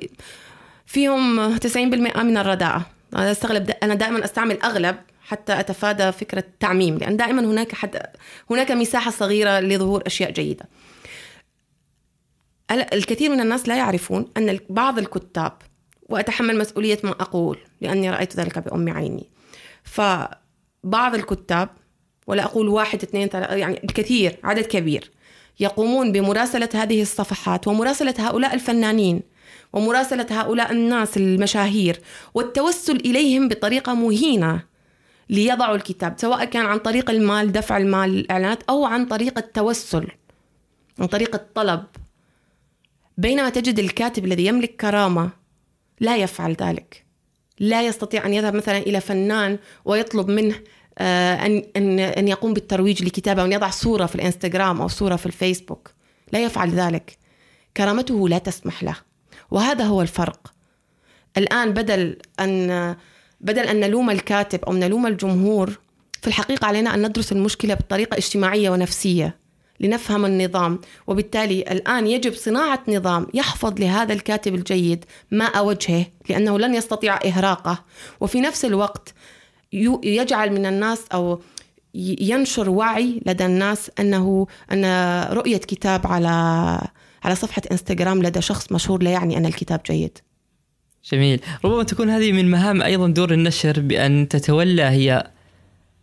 فيهم 0.85 1.57
90% 1.57 2.23
من 2.23 2.37
الرداءة. 2.37 2.85
أنا 3.15 3.31
استغلب 3.31 3.71
أنا 3.83 3.93
دائما 3.93 4.25
أستعمل 4.25 4.61
أغلب 4.61 4.95
حتى 5.31 5.59
أتفادى 5.59 6.11
فكرة 6.11 6.39
التعميم 6.39 6.97
لأن 6.97 7.17
دائما 7.17 7.41
هناك 7.41 7.75
حد 7.75 8.01
هناك 8.49 8.71
مساحة 8.71 9.11
صغيرة 9.11 9.59
لظهور 9.59 10.03
أشياء 10.05 10.31
جيدة. 10.31 10.65
ال- 12.71 12.93
الكثير 12.93 13.29
من 13.31 13.39
الناس 13.39 13.67
لا 13.67 13.77
يعرفون 13.77 14.25
أن 14.37 14.59
بعض 14.69 14.99
الكتاب 14.99 15.53
وأتحمل 16.09 16.57
مسؤولية 16.57 16.99
ما 17.03 17.09
أقول 17.11 17.57
لأني 17.81 18.09
رأيت 18.09 18.35
ذلك 18.35 18.59
بأم 18.59 18.89
عيني. 18.89 19.29
فبعض 19.83 21.15
الكتاب 21.15 21.69
ولا 22.27 22.43
أقول 22.43 22.67
واحد 22.67 23.03
اثنين 23.03 23.27
ثلاثة 23.27 23.55
يعني 23.55 23.81
الكثير 23.83 24.37
عدد 24.43 24.65
كبير 24.65 25.11
يقومون 25.59 26.11
بمراسلة 26.11 26.69
هذه 26.73 27.01
الصفحات 27.01 27.67
ومراسلة 27.67 28.13
هؤلاء 28.19 28.53
الفنانين 28.53 29.21
ومراسلة 29.73 30.25
هؤلاء 30.29 30.71
الناس 30.71 31.17
المشاهير 31.17 32.01
والتوسل 32.33 32.95
إليهم 32.95 33.47
بطريقة 33.47 33.93
مهينة. 33.93 34.70
ليضعوا 35.31 35.75
الكتاب 35.75 36.13
سواء 36.17 36.45
كان 36.45 36.65
عن 36.65 36.77
طريق 36.77 37.09
المال 37.09 37.51
دفع 37.51 37.77
المال 37.77 38.09
للإعلانات 38.09 38.63
أو 38.69 38.85
عن 38.85 39.05
طريق 39.05 39.37
التوسل 39.37 40.07
عن 40.99 41.07
طريق 41.07 41.35
الطلب. 41.35 41.83
بينما 43.17 43.49
تجد 43.49 43.79
الكاتب 43.79 44.25
الذي 44.25 44.45
يملك 44.45 44.75
كرامة 44.75 45.29
لا 45.99 46.17
يفعل 46.17 46.55
ذلك. 46.61 47.05
لا 47.59 47.81
يستطيع 47.81 48.25
أن 48.25 48.33
يذهب 48.33 48.55
مثلا 48.55 48.77
إلى 48.77 49.01
فنان 49.01 49.59
ويطلب 49.85 50.29
منه 50.29 50.55
آه، 50.97 51.45
أن 51.45 51.63
أن 51.75 51.99
أن 51.99 52.27
يقوم 52.27 52.53
بالترويج 52.53 53.03
لكتابه 53.03 53.41
وأن 53.41 53.51
يضع 53.51 53.69
صورة 53.69 54.05
في 54.05 54.15
الإنستغرام 54.15 54.81
أو 54.81 54.87
صورة 54.87 55.15
في 55.15 55.25
الفيسبوك. 55.25 55.91
لا 56.33 56.43
يفعل 56.43 56.69
ذلك. 56.69 57.17
كرامته 57.77 58.29
لا 58.29 58.37
تسمح 58.37 58.83
له. 58.83 58.95
وهذا 59.51 59.83
هو 59.83 60.01
الفرق. 60.01 60.53
الآن 61.37 61.73
بدل 61.73 62.17
أن 62.39 62.95
بدل 63.41 63.63
أن 63.63 63.79
نلوم 63.79 64.09
الكاتب 64.09 64.65
أو 64.65 64.73
نلوم 64.73 65.07
الجمهور 65.07 65.79
في 66.21 66.27
الحقيقة 66.27 66.67
علينا 66.67 66.93
أن 66.93 67.07
ندرس 67.07 67.31
المشكلة 67.31 67.73
بطريقة 67.73 68.17
اجتماعية 68.17 68.69
ونفسية 68.69 69.41
لنفهم 69.79 70.25
النظام. 70.25 70.79
وبالتالي 71.07 71.61
الآن 71.61 72.07
يجب 72.07 72.33
صناعة 72.33 72.83
نظام 72.87 73.27
يحفظ 73.33 73.79
لهذا 73.79 74.13
الكاتب 74.13 74.55
الجيد 74.55 75.05
ماء 75.31 75.65
وجهه 75.65 76.05
لأنه 76.29 76.59
لن 76.59 76.75
يستطيع 76.75 77.19
إهراقه. 77.25 77.83
وفي 78.19 78.41
نفس 78.41 78.65
الوقت 78.65 79.13
يجعل 80.03 80.51
من 80.51 80.65
الناس 80.65 81.05
أو 81.13 81.41
ينشر 81.95 82.69
وعي 82.69 83.21
لدى 83.25 83.45
الناس 83.45 83.91
أنه 83.99 84.47
أن 84.71 84.85
رؤية 85.33 85.57
كتاب 85.57 86.07
على 86.07 86.27
على 87.23 87.35
صفحة 87.35 87.61
إنستغرام 87.71 88.23
لدى 88.23 88.41
شخص 88.41 88.71
مشهور 88.71 89.03
لا 89.03 89.11
يعني 89.11 89.37
أن 89.37 89.45
الكتاب 89.45 89.81
جيد. 89.85 90.17
جميل. 91.05 91.39
ربما 91.65 91.83
تكون 91.83 92.09
هذه 92.09 92.31
من 92.31 92.51
مهام 92.51 92.81
أيضا 92.81 93.07
دور 93.07 93.33
النشر 93.33 93.79
بأن 93.79 94.27
تتولى 94.27 94.83
هي 94.83 95.27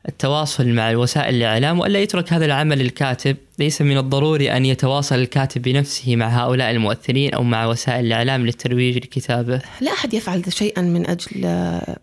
التواصل 0.09 0.69
مع 0.69 0.97
وسائل 0.97 1.35
الإعلام 1.35 1.81
وألا 1.81 2.03
يترك 2.03 2.33
هذا 2.33 2.45
العمل 2.45 2.81
الكاتب. 2.81 3.37
ليس 3.59 3.83
من 3.83 3.99
الضروري 3.99 4.53
أن 4.53 4.67
يتواصل 4.67 5.15
الكاتب 5.15 5.63
بنفسه 5.63 6.17
مع 6.17 6.29
هؤلاء 6.29 6.71
المؤثرين 6.71 7.35
أو 7.35 7.43
مع 7.43 7.67
وسائل 7.67 8.07
الإعلام 8.07 8.47
للترويج 8.47 8.97
لكتابه. 8.97 9.61
لا 9.81 9.93
أحد 9.93 10.15
يفعل 10.15 10.53
شيئا 10.53 10.83
من 10.83 11.11
أجل 11.11 11.41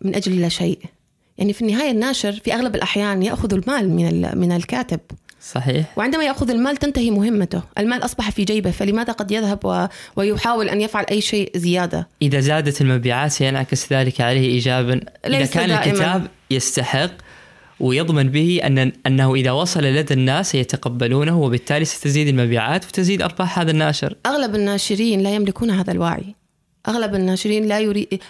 من 0.02 0.16
أجل 0.16 0.42
لا 0.42 0.50
شيء. 0.50 0.80
يعني 1.38 1.54
في 1.54 1.62
النهاية 1.62 1.92
الناشر 1.92 2.32
في 2.32 2.54
أغلب 2.54 2.76
الأحيان 2.76 3.24
يأخذ 3.24 3.54
المال 3.54 3.90
من 3.90 4.38
من 4.38 4.52
الكاتب. 4.52 5.00
صحيح. 5.52 5.86
وعندما 5.98 6.24
يأخذ 6.24 6.50
المال 6.50 6.78
تنتهي 6.78 7.12
مهمته. 7.12 7.62
المال 7.78 8.06
أصبح 8.06 8.32
في 8.32 8.44
جيبه 8.44 8.72
فلماذا 8.72 9.14
قد 9.14 9.32
يذهب 9.32 9.66
و... 9.66 9.86
ويحاول 10.16 10.70
أن 10.70 10.82
يفعل 10.82 11.06
أي 11.12 11.22
شيء 11.22 11.52
زيادة؟ 11.56 12.08
إذا 12.22 12.40
زادت 12.40 12.82
المبيعات 12.82 13.32
سينعكس 13.32 13.94
ذلك 13.94 14.22
عليه 14.22 14.48
إيجابا. 14.48 15.02
إذا 15.26 15.46
كان 15.46 15.68
دائماً. 15.68 15.86
الكتاب 15.86 16.28
يستحق 16.52 17.12
ويضمن 17.80 18.30
به 18.30 18.62
أن 18.64 18.92
أنه 19.08 19.36
إذا 19.36 19.52
وصل 19.52 19.84
لدى 19.84 20.14
الناس 20.14 20.52
سيتقبلونه 20.52 21.42
وبالتالي 21.42 21.86
ستزيد 21.86 22.28
المبيعات 22.28 22.86
وتزيد 22.86 23.22
أرباح 23.22 23.60
هذا 23.60 23.72
الناشر. 23.72 24.16
أغلب 24.26 24.56
الناشرين 24.56 25.20
لا 25.22 25.36
يملكون 25.36 25.72
هذا 25.72 25.92
الوعي. 25.92 26.36
أغلب 26.88 27.16
الناشرين 27.16 27.66
لا 27.66 27.80
يريد 27.80 28.22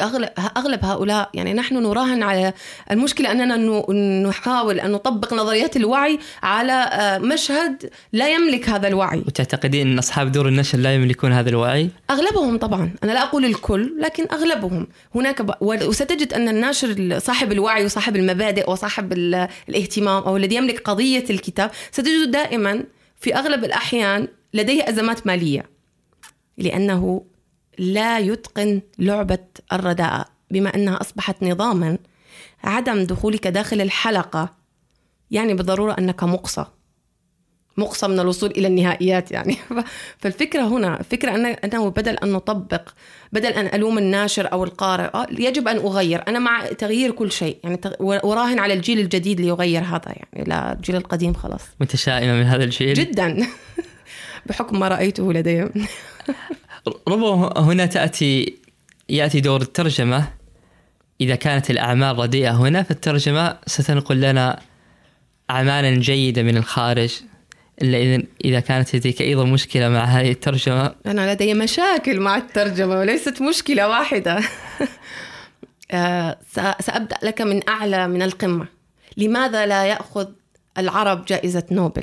أغلب, 0.00 0.28
أغلب 0.56 0.84
هؤلاء 0.84 1.30
يعني 1.34 1.54
نحن 1.54 1.82
نراهن 1.82 2.22
على 2.22 2.52
المشكلة 2.90 3.32
أننا 3.32 3.56
ن- 3.56 4.22
نحاول 4.26 4.80
أن 4.80 4.90
نطبق 4.92 5.34
نظريات 5.34 5.76
الوعي 5.76 6.18
على 6.42 6.72
آه، 6.72 7.18
مشهد 7.18 7.90
لا 8.12 8.28
يملك 8.34 8.68
هذا 8.68 8.88
الوعي. 8.88 9.18
وتعتقدين 9.18 9.86
أن 9.92 9.98
أصحاب 9.98 10.32
دور 10.32 10.48
النشر 10.48 10.78
لا 10.78 10.94
يملكون 10.94 11.32
هذا 11.32 11.48
الوعي؟ 11.48 11.90
أغلبهم 12.10 12.58
طبعا. 12.58 12.90
أنا 13.04 13.12
لا 13.12 13.22
أقول 13.22 13.44
الكل 13.44 13.92
لكن 14.00 14.26
أغلبهم. 14.32 14.86
هناك 15.14 15.42
ب... 15.42 15.50
وستجد 15.62 16.32
أن 16.32 16.48
الناشر 16.48 17.18
صاحب 17.18 17.52
الوعي 17.52 17.84
وصاحب 17.84 18.16
المبادئ 18.16 18.70
وصاحب 18.70 19.12
ال... 19.12 19.48
الاهتمام 19.68 20.22
أو 20.22 20.36
الذي 20.36 20.54
يملك 20.56 20.80
قضية 20.80 21.24
الكتاب 21.30 21.70
ستجد 21.92 22.30
دائما 22.30 22.84
في 23.20 23.34
أغلب 23.34 23.64
الأحيان 23.64 24.28
لديه 24.54 24.88
أزمات 24.88 25.26
مالية. 25.26 25.64
لأنه 26.58 27.24
لا 27.78 28.18
يتقن 28.18 28.80
لعبة 28.98 29.38
الرداءه 29.72 30.24
بما 30.50 30.74
أنها 30.74 31.00
أصبحت 31.00 31.42
نظاما 31.42 31.98
عدم 32.64 33.04
دخولك 33.04 33.46
داخل 33.46 33.80
الحلقة. 33.80 34.48
يعني 35.30 35.54
بالضرورة 35.54 35.96
أنك 35.98 36.24
مقصى. 36.24 36.64
مقصى 37.76 38.08
من 38.08 38.20
الوصول 38.20 38.50
إلى 38.50 38.66
النهائيات 38.66 39.32
يعني. 39.32 39.56
فالفكرة 40.20 40.62
هنا 40.62 41.00
الفكرة 41.00 41.34
أن 41.34 41.46
أنه 41.46 41.88
بدل 41.90 42.14
أن 42.14 42.32
نطبق 42.32 42.88
بدل 43.32 43.48
أن 43.48 43.66
ألوم 43.74 43.98
الناشر 43.98 44.52
أو 44.52 44.64
القارئ 44.64 45.10
آه، 45.14 45.26
يجب 45.30 45.68
أن 45.68 45.76
أغير. 45.76 46.22
أنا 46.28 46.38
مع 46.38 46.66
تغيير 46.66 47.10
كل 47.10 47.32
شيء. 47.32 47.58
يعني 47.64 47.80
وراهن 48.00 48.58
على 48.58 48.74
الجيل 48.74 48.98
الجديد 48.98 49.40
ليغير 49.40 49.82
هذا 49.82 50.02
يعني. 50.06 50.48
لا 50.48 50.72
الجيل 50.72 50.96
القديم 50.96 51.34
خلاص. 51.34 51.62
متشائمة 51.80 52.32
من 52.32 52.42
هذا 52.42 52.64
الجيل. 52.64 52.94
جدا. 52.94 53.46
بحكم 54.46 54.80
ما 54.80 54.88
رأيته 54.88 55.32
لديهم 55.32 55.70
ربما 57.08 57.52
هنا 57.56 57.86
تاتي 57.86 58.58
يأتي 59.08 59.40
دور 59.40 59.62
الترجمة. 59.62 60.28
إذا 61.20 61.34
كانت 61.34 61.70
الأعمال 61.70 62.18
رديئة 62.18 62.50
هنا 62.50 62.82
فالترجمة 62.82 63.58
ستنقل 63.66 64.20
لنا 64.20 64.60
اعمالا 65.50 66.00
جيدة 66.00 66.42
من 66.42 66.56
الخارج. 66.56 67.20
اذا 67.82 68.22
إذا 68.44 68.60
كانت 68.60 68.96
لديك 68.96 69.22
أيضا 69.22 69.44
مشكلة 69.44 69.88
مع 69.88 70.04
هذه 70.04 70.30
الترجمة. 70.30 70.94
أنا 71.06 71.32
لدي 71.32 71.54
مشاكل 71.54 72.20
مع 72.20 72.36
الترجمة 72.36 72.98
وليست 72.98 73.42
مشكلة 73.42 73.88
واحدة. 73.88 74.40
آه، 75.90 76.38
سأبدأ 76.80 77.16
لك 77.22 77.40
من 77.42 77.68
أعلى 77.68 78.08
من 78.08 78.22
القمة. 78.22 78.66
لماذا 79.16 79.66
لا 79.66 79.84
يأخذ 79.84 80.28
العرب 80.78 81.24
جائزة 81.24 81.64
نوبل؟ 81.70 82.02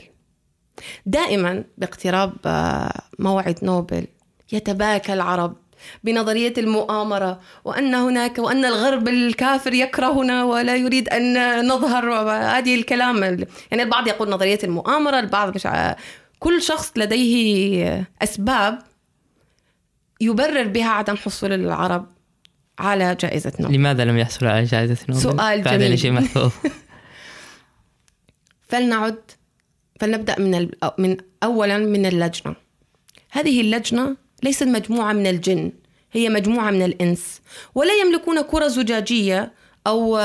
دائما 1.05 1.63
باقتراب 1.77 2.33
آه، 2.45 3.01
موعد 3.19 3.59
نوبل 3.63 4.07
يتباكى 4.51 5.13
العرب 5.13 5.55
بنظرية 6.03 6.53
المؤامرة 6.57 7.39
وأن 7.65 7.93
هناك 7.95 8.37
وأن 8.39 8.65
الغرب 8.65 9.07
الكافر 9.07 9.73
يكرهنا 9.73 10.43
ولا 10.43 10.75
يريد 10.75 11.09
أن 11.09 11.67
نظهر 11.67 12.13
هذه 12.31 12.75
الكلام. 12.75 13.23
يعني 13.71 13.83
البعض 13.83 14.07
يقول 14.07 14.29
نظرية 14.29 14.59
المؤامرة 14.63 15.19
البعض 15.19 15.55
مش 15.55 15.67
كل 16.39 16.61
شخص 16.61 16.91
لديه 16.95 18.07
أسباب 18.21 18.79
يبرر 20.21 20.67
بها 20.67 20.89
عدم 20.89 21.15
حصول 21.15 21.53
العرب 21.53 22.07
على 22.79 23.15
جائزة 23.15 23.53
نوبل. 23.59 23.75
لماذا 23.75 24.05
لم 24.05 24.17
يحصلوا 24.17 24.51
على 24.51 24.63
جائزة 24.63 24.97
نوبل؟ 25.09 25.21
سؤال 25.21 25.63
جميل. 25.63 25.99
شيء 25.99 26.23
فلنعد 28.69 29.19
فلنبدأ 29.99 30.39
من 30.39 30.69
من 30.97 31.17
أولا 31.43 31.77
من 31.77 32.05
اللجنة. 32.05 32.55
هذه 33.31 33.61
اللجنة 33.61 34.22
ليست 34.43 34.63
مجموعة 34.63 35.13
من 35.13 35.27
الجن 35.27 35.71
هي 36.11 36.29
مجموعة 36.29 36.71
من 36.71 36.81
الإنس. 36.81 37.41
ولا 37.75 37.93
يملكون 37.93 38.41
كرة 38.41 38.67
زجاجية 38.67 39.51
أو 39.87 40.17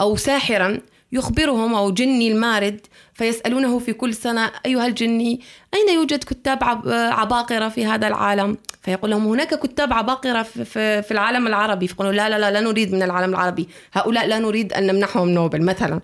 أو 0.00 0.16
ساحرا 0.16 0.80
يخبرهم 1.12 1.74
أو 1.74 1.90
جني 1.90 2.32
المارد 2.32 2.80
فيسألونه 3.14 3.78
في 3.78 3.92
كل 3.92 4.14
سنة 4.14 4.50
أيها 4.66 4.86
الجني 4.86 5.40
أين 5.74 5.94
يوجد 5.94 6.24
كتاب 6.24 6.58
عباقرة 6.92 7.68
في 7.68 7.86
هذا 7.86 8.06
العالم؟ 8.08 8.56
فيقول 8.82 9.10
لهم 9.10 9.26
هناك 9.26 9.54
كتاب 9.54 9.92
عباقرة 9.92 10.42
في 10.42 11.10
العالم 11.10 11.46
العربي. 11.46 11.88
فيقولوا 11.88 12.12
لا 12.12 12.28
لا 12.28 12.38
لا 12.38 12.50
لا 12.50 12.60
نريد 12.60 12.92
من 12.92 13.02
العالم 13.02 13.30
العربي. 13.30 13.68
هؤلاء 13.92 14.26
لا 14.26 14.38
نريد 14.38 14.72
أن 14.72 14.86
نمنحهم 14.86 15.28
نوبل 15.28 15.62
مثلا. 15.62 16.00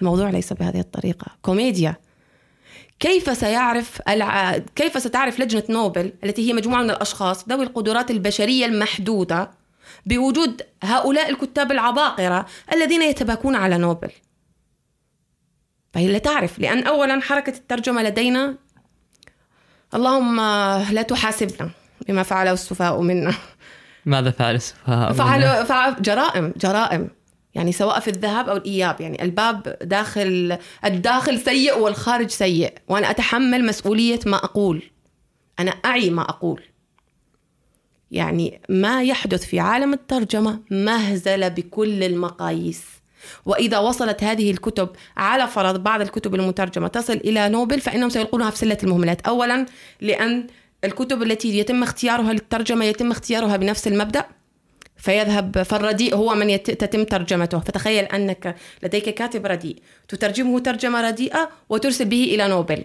الموضوع 0.00 0.30
ليس 0.30 0.52
بهذه 0.52 0.80
الطريقة. 0.80 1.26
كوميديا. 1.42 1.96
كيف 3.00 3.38
سيعرف 3.38 4.00
الع... 4.08 4.58
كيف 4.58 4.98
ستعرف 5.02 5.40
لجنة 5.40 5.62
نوبل 5.70 6.12
التي 6.24 6.48
هي 6.48 6.52
مجموعة 6.52 6.82
من 6.82 6.90
الأشخاص 6.90 7.48
ذوي 7.48 7.64
القدرات 7.64 8.10
البشرية 8.10 8.66
المحدودة 8.66 9.50
بوجود 10.06 10.62
هؤلاء 10.82 11.30
الكتاب 11.30 11.72
العباقرة 11.72 12.46
الذين 12.72 13.02
يتباكون 13.02 13.54
على 13.54 13.78
نوبل؟ 13.78 14.10
فهي 15.92 16.12
لا 16.12 16.18
تعرف 16.18 16.58
لأن 16.58 16.86
أولا 16.86 17.20
حركة 17.20 17.50
الترجمة 17.50 18.02
لدينا 18.02 18.54
اللهم 19.94 20.40
لا 20.90 21.02
تحاسبنا 21.02 21.70
بما 22.08 22.22
فعله 22.22 22.52
السفهاء 22.52 23.00
منا. 23.00 23.34
ماذا 24.06 24.30
فعل 24.30 24.54
السفهاء؟ 24.54 25.12
فعلوا 25.12 25.64
فعل 25.64 26.02
جرائم 26.02 26.52
جرائم. 26.56 27.10
يعني 27.54 27.72
سواء 27.72 28.00
في 28.00 28.08
الذهاب 28.08 28.48
أو 28.48 28.56
الإياب 28.56 29.00
يعني 29.00 29.22
الباب 29.22 29.76
داخل 29.82 30.58
الداخل 30.84 31.40
سيء 31.40 31.78
والخارج 31.78 32.28
سيء 32.30 32.72
وأنا 32.88 33.10
أتحمل 33.10 33.66
مسؤولية 33.66 34.20
ما 34.26 34.36
أقول. 34.36 34.82
أنا 35.58 35.70
أعي 35.70 36.10
ما 36.10 36.22
أقول. 36.22 36.62
يعني 38.10 38.60
ما 38.68 39.02
يحدث 39.02 39.44
في 39.46 39.60
عالم 39.60 39.92
الترجمة 39.92 40.60
مهزلة 40.70 41.48
بكل 41.48 42.02
المقاييس. 42.02 42.82
وإذا 43.46 43.78
وصلت 43.78 44.24
هذه 44.24 44.50
الكتب 44.50 44.88
على 45.16 45.48
فرض 45.48 45.82
بعض 45.82 46.00
الكتب 46.00 46.34
المترجمة 46.34 46.88
تصل 46.88 47.12
إلى 47.12 47.48
نوبل 47.48 47.80
فإنهم 47.80 48.08
سيلقونها 48.08 48.50
في 48.50 48.58
سلة 48.58 48.78
المهملات. 48.82 49.20
اولا 49.26 49.66
لأن 50.00 50.46
الكتب 50.84 51.22
التي 51.22 51.58
يتم 51.58 51.82
اختيارها 51.82 52.32
للترجمة 52.32 52.84
يتم 52.84 53.10
اختيارها 53.10 53.56
بنفس 53.56 53.86
المبدأ. 53.88 54.24
فيذهب 55.00 55.62
فالرديء 55.62 56.14
هو 56.14 56.34
من 56.34 56.62
تتم 56.62 57.04
ترجمته. 57.04 57.58
فتخيل 57.58 58.04
أنك 58.04 58.56
لديك 58.82 59.08
كاتب 59.08 59.46
رديء 59.46 59.76
تترجمه 60.08 60.58
ترجمة 60.58 61.08
رديئة 61.08 61.50
وترسل 61.68 62.04
به 62.04 62.24
إلى 62.24 62.48
نوبل. 62.48 62.84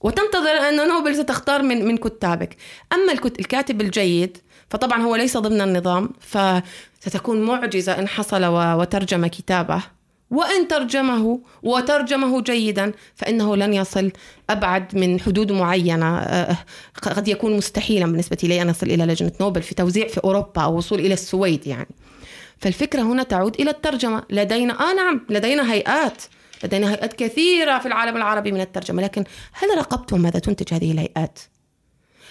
وتنتظر 0.00 0.68
أن 0.68 0.88
نوبل 0.88 1.16
ستختار 1.16 1.62
من 1.62 1.84
من 1.84 1.96
كتابك. 1.96 2.56
أما 2.92 3.12
الكاتب 3.12 3.80
الجيد 3.80 4.38
فطبعا 4.70 5.02
هو 5.02 5.16
ليس 5.16 5.36
ضمن 5.36 5.60
النظام 5.60 6.10
فستكون 6.20 7.42
معجزة 7.42 7.98
إن 7.98 8.08
حصل 8.08 8.44
وترجم 8.80 9.26
كتابه. 9.26 9.95
وإن 10.30 10.68
ترجمه 10.68 11.40
وترجمه 11.62 12.42
جيدا 12.42 12.92
فإنه 13.14 13.56
لن 13.56 13.74
يصل 13.74 14.12
أبعد 14.50 14.96
من 14.96 15.20
حدود 15.20 15.52
معينة. 15.52 16.18
آه، 16.18 16.56
قد 17.02 17.28
يكون 17.28 17.56
مستحيلا 17.56 18.06
بالنسبة 18.06 18.38
لي 18.42 18.62
أن 18.62 18.68
أصل 18.68 18.86
إلى 18.86 19.04
لجنة 19.04 19.32
نوبل 19.40 19.62
في 19.62 19.74
توزيع 19.74 20.08
في 20.08 20.24
أوروبا 20.24 20.62
أو 20.62 20.76
وصول 20.76 21.00
إلى 21.00 21.14
السويد 21.14 21.66
يعني. 21.66 21.88
فالفكرة 22.58 23.02
هنا 23.02 23.22
تعود 23.22 23.60
إلى 23.60 23.70
الترجمة. 23.70 24.22
لدينا 24.30 24.90
آه 24.90 24.94
نعم 24.94 25.26
لدينا 25.30 25.72
هيئات 25.72 26.22
لدينا 26.64 26.90
هيئات 26.90 27.12
كثيرة 27.12 27.78
في 27.78 27.86
العالم 27.86 28.16
العربي 28.16 28.52
من 28.52 28.60
الترجمة. 28.60 29.02
لكن 29.02 29.24
هل 29.52 29.68
راقبتم 29.76 30.20
ماذا 30.20 30.38
تنتج 30.38 30.74
هذه 30.74 30.92
الهيئات؟ 30.92 31.38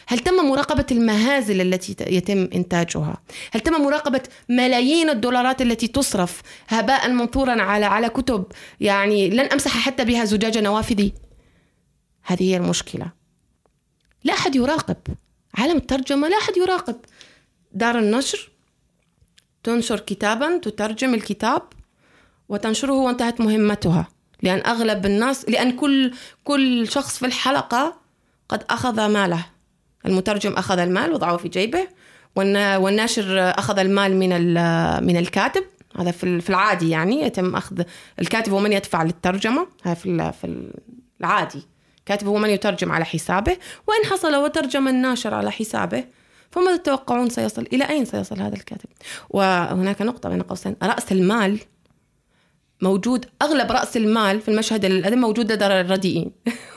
هل 0.08 0.20
تم 0.20 0.34
مراقبة 0.34 0.86
المهازل 0.92 1.62
التي 1.62 1.96
يتم 2.08 2.50
إنتاجها؟ 2.56 3.22
هل 3.52 3.60
تم 3.60 3.82
مراقبة 3.82 4.22
ملايين 4.50 5.10
الدولارات 5.10 5.62
التي 5.62 5.88
تصرف 5.88 6.42
هباء 6.68 7.10
منثورا 7.10 7.62
على 7.62 7.86
على 7.86 8.10
كتب؟ 8.10 8.46
يعني 8.80 9.30
لن 9.30 9.40
أمسح 9.40 9.78
حتى 9.78 10.06
بها 10.06 10.26
زجاج 10.26 10.58
نوافذي؟ 10.58 11.14
هذه 12.24 12.44
هي 12.44 12.58
المشكلة. 12.58 13.12
لا 14.24 14.34
أحد 14.34 14.56
يراقب. 14.56 14.98
عالم 15.54 15.78
الترجمة 15.78 16.28
لا 16.28 16.38
أحد 16.38 16.58
يراقب. 16.58 16.96
دار 17.72 18.00
النشر 18.00 18.50
تنشر 19.64 20.00
كتابا 20.00 20.58
تترجم 20.58 21.14
الكتاب 21.14 21.62
وتنشره 22.50 22.94
وانتهت 22.94 23.42
مهمتها. 23.42 24.08
لأن 24.42 24.60
أغلب 24.66 25.06
الناس 25.06 25.50
لأن 25.50 25.72
كل 25.72 26.14
كل 26.44 26.88
شخص 26.88 27.18
في 27.18 27.26
الحلقة 27.26 27.98
قد 28.50 28.64
أخذ 28.70 29.08
ماله. 29.08 29.55
المترجم 30.08 30.54
أخذ 30.54 30.80
المال 30.80 31.14
وضعه 31.14 31.38
في 31.38 31.48
جيبه 31.48 31.88
والناشر 32.36 33.40
أخذ 33.40 33.80
المال 33.80 34.16
من 34.16 34.30
من 35.06 35.18
الكاتب. 35.18 35.64
هذا 36.00 36.12
في 36.12 36.50
العادي 36.50 36.90
يعني 36.90 37.22
يتم 37.22 37.56
أخذ 37.56 37.82
الكاتب 38.20 38.52
هو 38.54 38.60
من 38.60 38.74
يدفع 38.74 39.04
للترجمة. 39.04 39.68
هذا 39.84 39.94
في 40.32 40.70
العادي. 41.22 41.68
الكاتب 42.00 42.28
هو 42.28 42.38
من 42.38 42.50
يترجم 42.50 42.92
على 42.92 43.06
حسابه. 43.06 43.58
وإن 43.88 44.12
حصل 44.12 44.36
وترجم 44.36 44.88
الناشر 44.88 45.34
على 45.34 45.52
حسابه 45.52 46.04
فماذا 46.52 46.78
تتوقعون 46.78 47.30
سيصل 47.30 47.68
إلى 47.74 47.90
أين 47.90 48.06
سيصل 48.06 48.42
هذا 48.42 48.56
الكاتب؟ 48.56 48.90
وهناك 49.30 50.02
نقطة 50.02 50.30
بين 50.30 50.42
قوسين. 50.42 50.76
رأس 50.84 51.12
المال 51.12 51.60
موجود 52.82 53.26
أغلب 53.42 53.72
رأس 53.72 53.98
المال 53.98 54.42
في 54.42 54.50
المشهد 54.50 54.86
الادبي 54.86 55.20
موجود 55.20 55.52
لدى 55.52 55.66
الرديئين. 55.66 56.32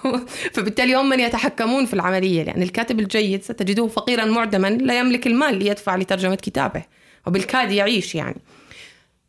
فبالتالي 0.54 0.94
هم 0.94 1.08
من 1.08 1.20
يتحكمون 1.20 1.86
في 1.86 1.94
العملية 1.94 2.42
لأن 2.42 2.62
الكاتب 2.62 3.00
الجيد 3.00 3.42
ستجده 3.42 3.86
فقيرا 3.86 4.24
معدما 4.24 4.70
لا 4.70 4.98
يملك 4.98 5.26
المال 5.26 5.58
ليدفع 5.58 5.96
لترجمة 5.96 6.34
كتابه 6.34 6.84
وبالكاد 7.26 7.72
يعيش 7.72 8.14
يعني. 8.14 8.40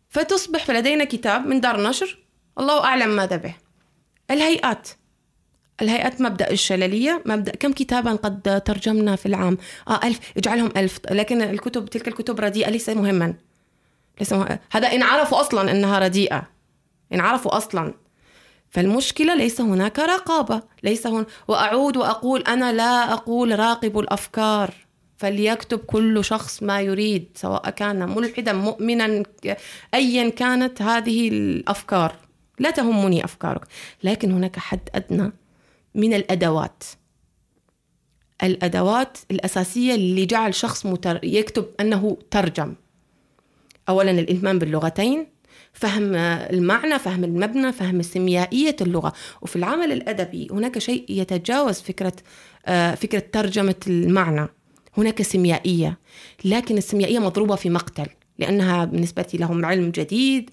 فتصبح 0.09 0.65
فلدينا 0.65 1.03
كتاب 1.03 1.47
من 1.47 1.61
دار 1.61 1.81
نشر 1.81 2.17
الله 2.59 2.83
أعلم 2.83 3.09
ماذا 3.09 3.35
به. 3.35 3.55
الهيئات. 4.31 4.89
الهيئات 5.81 6.21
مبدأ 6.21 6.51
الشللية 6.51 7.23
مبدأ 7.25 7.51
كم 7.51 7.71
كتابا 7.71 8.11
قد 8.11 8.61
ترجمنا 8.65 9.15
في 9.15 9.25
العام؟ 9.25 9.57
آه 9.87 9.99
ألف 10.03 10.19
اجعلهم 10.37 10.71
ألف. 10.77 10.99
لكن 11.11 11.41
الكتب 11.41 11.85
تلك 11.85 12.07
الكتب 12.07 12.39
رديئة 12.39 12.69
ليس 12.69 12.89
مهما. 12.89 13.33
ليس 14.19 14.33
مهما. 14.33 14.59
هذا 14.71 14.87
إن 14.87 15.03
عرفوا 15.03 15.41
أصلا 15.41 15.71
أنها 15.71 15.99
رديئة. 15.99 16.58
إن 17.13 17.19
عرفوا 17.19 17.57
أصلا. 17.57 17.93
فالمشكلة 18.69 19.35
ليس 19.35 19.61
هناك 19.61 19.99
رقابة. 19.99 20.61
ليس 20.83 21.07
هن... 21.07 21.25
وأعود 21.47 21.97
وأقول 21.97 22.41
أنا 22.41 22.73
لا 22.73 23.13
أقول 23.13 23.59
راقبوا 23.59 24.01
الأفكار. 24.01 24.73
فليكتب 25.17 25.79
كل 25.79 26.25
شخص 26.25 26.63
ما 26.63 26.81
يريد 26.81 27.27
سواء 27.35 27.69
كان 27.69 28.09
ملحدا 28.09 28.53
مؤمنا 28.53 29.23
أيا 29.93 30.29
كانت 30.29 30.81
هذه 30.81 31.29
الأفكار. 31.29 32.15
لا 32.59 32.71
تهمني 32.71 33.25
أفكارك. 33.25 33.61
لكن 34.03 34.31
هناك 34.31 34.59
حد 34.59 34.89
أدنى 34.95 35.31
من 35.95 36.13
الأدوات. 36.13 36.83
الأدوات 38.43 39.17
الأساسية 39.31 39.95
اللي 39.95 40.25
جعل 40.25 40.53
شخص 40.55 40.85
متر... 40.85 41.19
يكتب 41.23 41.65
أنه 41.79 42.17
ترجم. 42.31 42.75
أولا 43.89 44.11
الإلمام 44.11 44.59
باللغتين. 44.59 45.27
فهم 45.73 46.15
المعنى 46.15 46.99
فهم 46.99 47.23
المبنى 47.23 47.71
فهم 47.71 48.01
سيميائية 48.01 48.75
اللغة. 48.81 49.13
وفي 49.41 49.55
العمل 49.55 49.91
الأدبي 49.91 50.47
هناك 50.51 50.79
شيء 50.79 51.05
يتجاوز 51.09 51.79
فكرة 51.79 52.13
آه، 52.65 52.95
فكرة 52.95 53.23
ترجمة 53.31 53.75
المعنى. 53.87 54.47
هناك 54.97 55.21
سيميائية 55.21 55.97
لكن 56.45 56.77
السيميائية 56.77 57.19
مضروبة 57.19 57.55
في 57.55 57.69
مقتل 57.69 58.07
لأنها 58.39 58.85
بالنسبة 58.85 59.27
لهم 59.33 59.65
علم 59.65 59.89
جديد. 59.89 60.49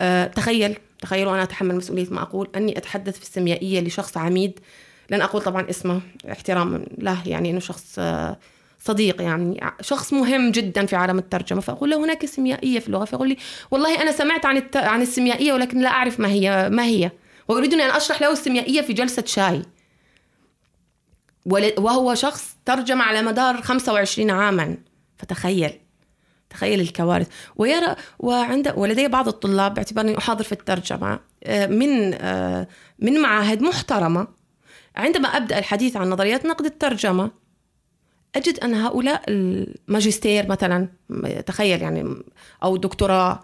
آه، 0.00 0.26
تخيل 0.26 0.76
تخيل 1.00 1.26
وأنا 1.26 1.42
أتحمل 1.42 1.76
مسؤولية 1.76 2.06
ما 2.10 2.22
أقول. 2.22 2.48
أني 2.56 2.78
أتحدث 2.78 3.16
في 3.16 3.22
السيميائية 3.22 3.80
لشخص 3.80 4.16
عميد 4.16 4.60
لن 5.10 5.20
أقول 5.22 5.42
طبعا 5.42 5.70
اسمه 5.70 6.00
احتراما 6.32 6.84
له 6.98 7.28
يعني 7.28 7.50
أنه 7.50 7.60
شخص 7.60 7.94
آه، 7.98 8.38
صديق 8.80 9.22
يعني 9.22 9.60
شخص 9.80 10.12
مهم 10.12 10.50
جدا 10.50 10.86
في 10.86 10.96
عالم 10.96 11.18
الترجمة 11.18 11.60
فأقول 11.60 11.90
له 11.90 12.04
هناك 12.04 12.26
سيميائية 12.26 12.78
في 12.78 12.86
اللغة 12.86 13.04
فيقول 13.04 13.28
لي 13.28 13.36
والله 13.70 14.02
أنا 14.02 14.12
سمعت 14.12 14.46
عن 14.46 14.56
الت... 14.56 14.76
عن 14.76 15.02
السيميائية 15.02 15.52
ولكن 15.52 15.80
لا 15.80 15.88
أعرف 15.88 16.20
ما 16.20 16.28
هي 16.28 16.68
ما 16.70 16.84
هي. 16.84 17.10
ويريدني 17.48 17.84
أن 17.84 17.90
أشرح 17.90 18.22
له 18.22 18.32
السيميائية 18.32 18.80
في 18.80 18.92
جلسة 18.92 19.24
شاي. 19.26 19.62
وهو 21.78 22.14
شخص 22.14 22.56
ترجم 22.64 23.02
على 23.02 23.22
مدار 23.22 23.62
25 23.62 24.30
عاما. 24.30 24.76
فتخيل 25.16 25.72
تخيل 26.50 26.80
الكوارث. 26.80 27.28
ويرى 27.56 27.96
وعند 28.18 28.72
ولدي 28.76 29.08
بعض 29.08 29.28
الطلاب 29.28 29.74
باعتبارني 29.74 30.18
أحاضر 30.18 30.44
في 30.44 30.52
الترجمة 30.52 31.20
آه، 31.44 31.66
من 31.66 32.14
آه، 32.14 32.68
من 32.98 33.20
معاهد 33.20 33.62
محترمة. 33.62 34.28
عندما 34.96 35.28
أبدأ 35.28 35.58
الحديث 35.58 35.96
عن 35.96 36.10
نظريات 36.10 36.46
نقد 36.46 36.64
الترجمة 36.64 37.30
أجد 38.36 38.58
أن 38.58 38.74
هؤلاء 38.74 39.22
الماجستير 39.28 40.48
مثلا 40.48 40.88
تخيل 41.46 41.82
يعني 41.82 42.14
أو 42.62 42.76
دكتوراه 42.76 43.40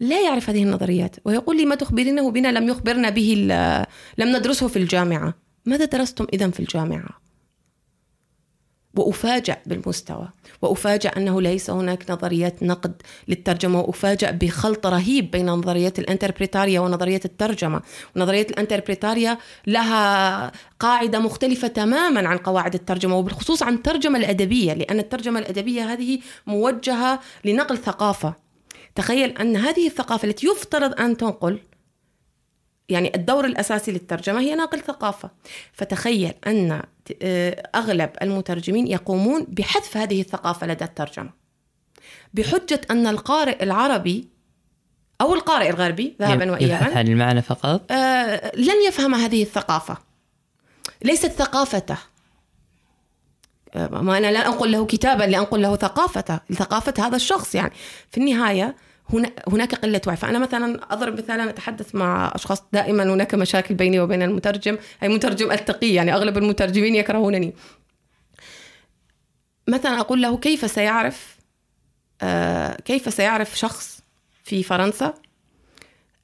لا 0.00 0.20
يعرف 0.20 0.50
هذه 0.50 0.62
النظريات 0.62 1.16
ويقول 1.24 1.56
لي 1.56 1.64
ما 1.66 1.74
تخبرينه 1.74 2.30
بنا 2.30 2.48
لم 2.48 2.68
يخبرنا 2.68 3.10
به 3.10 3.48
لم 4.18 4.36
ندرسه 4.36 4.68
في 4.68 4.78
الجامعة. 4.78 5.34
ماذا 5.66 5.84
درستم 5.84 6.26
اذا 6.32 6.50
في 6.50 6.60
الجامعة؟ 6.60 7.19
وأفاجأ 8.96 9.56
بالمستوى. 9.66 10.28
وأفاجأ 10.62 11.10
أنه 11.16 11.42
ليس 11.42 11.70
هناك 11.70 12.10
نظريات 12.10 12.62
نقد 12.62 13.02
للترجمة. 13.28 13.80
وأفاجأ 13.80 14.30
بخلط 14.30 14.86
رهيب 14.86 15.30
بين 15.30 15.46
نظرية 15.46 15.92
الانتربريتاريا 15.98 16.80
ونظرية 16.80 17.20
الترجمة. 17.24 17.82
ونظرية 18.16 18.46
الانتربريتاريا 18.50 19.38
لها 19.66 20.52
قاعدة 20.80 21.18
مختلفة 21.18 21.68
تماما 21.68 22.28
عن 22.28 22.38
قواعد 22.38 22.74
الترجمة 22.74 23.16
وبالخصوص 23.16 23.62
عن 23.62 23.74
الترجمة 23.74 24.18
الأدبية 24.18 24.72
لأن 24.72 24.98
الترجمة 24.98 25.38
الأدبية 25.38 25.92
هذه 25.92 26.18
موجهة 26.46 27.20
لنقل 27.44 27.78
ثقافة. 27.78 28.34
تخيل 28.94 29.30
أن 29.30 29.56
هذه 29.56 29.86
الثقافة 29.86 30.28
التي 30.28 30.46
يفترض 30.46 31.00
أن 31.00 31.16
تنقل 31.16 31.58
يعني 32.88 33.12
الدور 33.14 33.44
الأساسي 33.44 33.92
للترجمة 33.92 34.40
هي 34.40 34.54
ناقل 34.54 34.80
ثقافة. 34.80 35.30
فتخيل 35.72 36.32
أن 36.46 36.72
آه، 36.72 36.84
أغلب 37.74 38.10
المترجمين 38.22 38.86
يقومون 38.86 39.46
بحذف 39.48 39.96
هذه 39.96 40.20
الثقافة 40.20 40.66
لدى 40.66 40.84
الترجمة. 40.84 41.30
بحجة 42.34 42.80
أن 42.90 43.06
القارئ 43.06 43.62
العربي 43.62 44.28
أو 45.20 45.34
القارئ 45.34 45.70
الغربي 45.70 46.16
ذهبا 46.20 46.52
وإيابا 46.52 46.98
عن 46.98 47.08
المعنى 47.08 47.42
فقط؟ 47.42 47.92
آه 47.92 48.52
لن 48.56 48.86
يفهم 48.88 49.14
هذه 49.14 49.42
الثقافة. 49.42 49.98
ليست 51.02 51.26
ثقافته. 51.26 51.96
آه 53.74 53.88
ما 53.88 54.18
أنا 54.18 54.32
لا 54.32 54.46
أنقل 54.46 54.72
له 54.72 54.86
كتابا 54.86 55.24
لأنقل 55.24 55.62
له 55.62 55.76
ثقافته. 55.76 56.40
ثقافة 56.52 56.94
هذا 57.06 57.16
الشخص 57.16 57.54
يعني. 57.54 57.72
في 58.10 58.18
النهاية 58.18 58.76
هناك 59.48 59.74
قلة 59.74 60.00
وعي. 60.06 60.16
فأنا 60.16 60.38
مثلا 60.38 60.92
أضرب 60.92 61.18
مثالا 61.18 61.50
أتحدث 61.50 61.94
مع 61.94 62.32
أشخاص 62.34 62.62
دائما 62.72 63.02
هناك 63.02 63.34
مشاكل 63.34 63.74
بيني 63.74 64.00
وبين 64.00 64.22
المترجم. 64.22 64.78
أي 65.02 65.08
مترجم 65.08 65.52
ألتقي 65.52 65.94
يعني 65.94 66.14
أغلب 66.14 66.38
المترجمين 66.38 66.94
يكرهونني. 66.94 67.54
مثلا 69.68 70.00
أقول 70.00 70.22
له 70.22 70.36
كيف 70.36 70.70
سيعرف 70.70 71.36
آه 72.22 72.76
كيف 72.76 73.14
سيعرف 73.14 73.58
شخص 73.58 74.00
في 74.44 74.62
فرنسا 74.62 75.14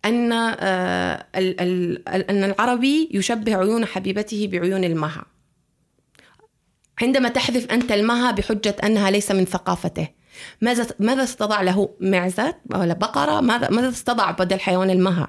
أن 0.04 0.32
آه 0.32 1.26
أن 1.34 2.44
العربي 2.44 3.08
يشبه 3.12 3.56
عيون 3.56 3.86
حبيبته 3.86 4.48
بعيون 4.52 4.84
المها؟ 4.84 5.24
عندما 7.02 7.28
تحذف 7.28 7.70
أنت 7.70 7.92
المها 7.92 8.30
بحجة 8.30 8.76
أنها 8.84 9.10
ليس 9.10 9.30
من 9.30 9.44
ثقافته. 9.44 10.08
ماذا 10.60 10.86
ماذا 10.98 11.22
استضع 11.22 11.62
له 11.62 11.88
معزة 12.00 12.54
ولا 12.74 12.94
بقرة؟ 12.94 13.40
ماذا 13.40 13.70
ماذا 13.70 13.88
استضع 13.88 14.30
بدل 14.30 14.60
حيوان 14.60 14.90
المها؟ 14.90 15.28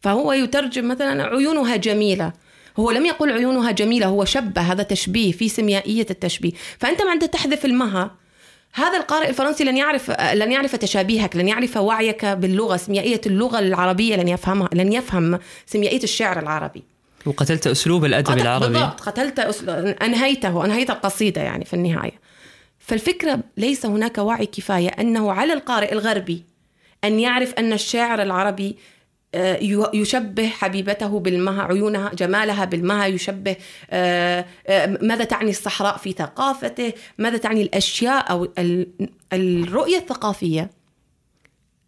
فهو 0.00 0.32
يترجم 0.32 0.88
مثلا 0.88 1.22
عيونها 1.22 1.76
جميلة. 1.76 2.32
هو 2.78 2.90
لم 2.90 3.06
يقل 3.06 3.32
عيونها 3.32 3.70
جميلة 3.70 4.06
هو 4.06 4.24
شبه 4.24 4.62
هذا 4.62 4.82
تشبيه 4.82 5.32
في 5.32 5.48
سيميائية 5.48 6.06
التشبيه. 6.10 6.52
فأنت 6.78 7.02
عند 7.02 7.28
تحذف 7.28 7.64
المها. 7.64 8.10
هذا 8.72 8.96
القارئ 8.96 9.28
الفرنسي 9.28 9.64
لن 9.64 9.76
يعرف 9.76 10.10
لن 10.10 10.52
يعرف 10.52 10.76
تشابيهك 10.76 11.36
لن 11.36 11.48
يعرف 11.48 11.76
وعيك 11.76 12.24
باللغة 12.24 12.76
سيميائية 12.76 13.20
اللغة 13.26 13.58
العربية 13.58 14.16
لن 14.16 14.28
يفهمها 14.28 14.68
لن 14.72 14.92
يفهم 14.92 15.38
سيميائية 15.66 16.02
الشعر 16.02 16.38
العربي. 16.38 16.82
وقتلت 17.26 17.66
أسلوب 17.66 18.04
الأدب 18.04 18.38
العربي. 18.38 18.72
بالضبط 18.72 19.00
قتلت 19.00 19.38
أسلوب 19.38 19.86
أنهيته 19.86 20.64
أنهيت 20.64 20.90
القصيدة 20.90 21.42
يعني 21.42 21.64
في 21.64 21.74
النهاية. 21.74 22.29
فالفكرة 22.90 23.40
ليس 23.56 23.86
هناك 23.86 24.18
وعي 24.18 24.46
كفاية 24.46 24.88
أنه 24.88 25.32
على 25.32 25.52
القارئ 25.52 25.92
الغربي 25.92 26.44
أن 27.04 27.20
يعرف 27.20 27.54
أن 27.54 27.72
الشاعر 27.72 28.22
العربي 28.22 28.76
آه، 29.34 29.58
يشبه 29.94 30.48
حبيبته 30.48 31.20
بالمها 31.20 31.62
عيونها 31.62 32.10
جمالها 32.14 32.64
بالمها 32.64 33.06
يشبه 33.06 33.56
آه، 33.90 34.46
آه، 34.66 34.98
ماذا 35.02 35.24
تعني 35.24 35.50
الصحراء 35.50 35.96
في 35.96 36.12
ثقافته 36.12 36.92
ماذا 37.18 37.36
تعني 37.36 37.62
الأشياء 37.62 38.30
أو 38.30 38.48
الرؤية 39.32 39.96
الثقافية 39.96 40.70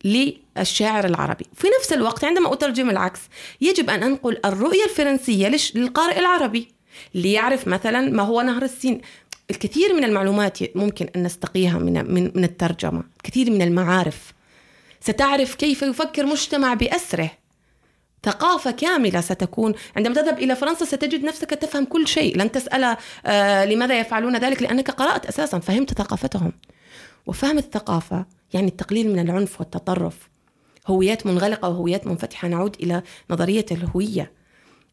للشاعر 0.04 1.04
العربي. 1.04 1.46
في 1.54 1.68
نفس 1.78 1.92
الوقت 1.92 2.24
عندما 2.24 2.52
أترجم 2.52 2.90
العكس 2.90 3.20
يجب 3.60 3.90
أن 3.90 4.02
أنقل 4.02 4.40
الرؤية 4.44 4.84
الفرنسية 4.84 5.52
للقارئ 5.74 6.18
العربي 6.18 6.68
ليعرف 7.14 7.68
مثلا 7.68 8.00
ما 8.10 8.22
هو 8.22 8.42
نهر 8.42 8.62
السين. 8.62 9.00
الكثير 9.50 9.94
من 9.94 10.04
المعلومات 10.04 10.76
ممكن 10.76 11.08
أن 11.16 11.22
نستقيها 11.22 11.78
من, 11.78 12.14
من, 12.14 12.32
من 12.34 12.44
الترجمة. 12.44 13.02
كثير 13.22 13.50
من 13.50 13.62
المعارف. 13.62 14.32
ستعرف 15.00 15.54
كيف 15.54 15.82
يفكر 15.82 16.26
مجتمع 16.26 16.74
بأسره. 16.74 17.30
ثقافة 18.24 18.70
كاملة 18.70 19.20
ستكون. 19.20 19.74
عندما 19.96 20.14
تذهب 20.14 20.38
إلى 20.38 20.56
فرنسا 20.56 20.84
ستجد 20.84 21.24
نفسك 21.24 21.50
تفهم 21.50 21.84
كل 21.84 22.08
شيء. 22.08 22.38
لن 22.38 22.52
تسأل 22.52 22.96
آه 23.26 23.64
لماذا 23.64 24.00
يفعلون 24.00 24.36
ذلك؟ 24.36 24.62
لأنك 24.62 24.90
قرأت 24.90 25.26
أساسا 25.26 25.58
فهمت 25.58 25.98
ثقافتهم. 25.98 26.52
وفهم 27.26 27.58
الثقافة 27.58 28.26
يعني 28.52 28.68
التقليل 28.68 29.12
من 29.12 29.18
العنف 29.18 29.60
والتطرف 29.60 30.30
هويات 30.86 31.26
منغلقة 31.26 31.68
وهويات 31.68 32.06
منفتحة. 32.06 32.48
نعود 32.48 32.76
إلى 32.80 33.02
نظرية 33.30 33.66
الهوية. 33.70 34.32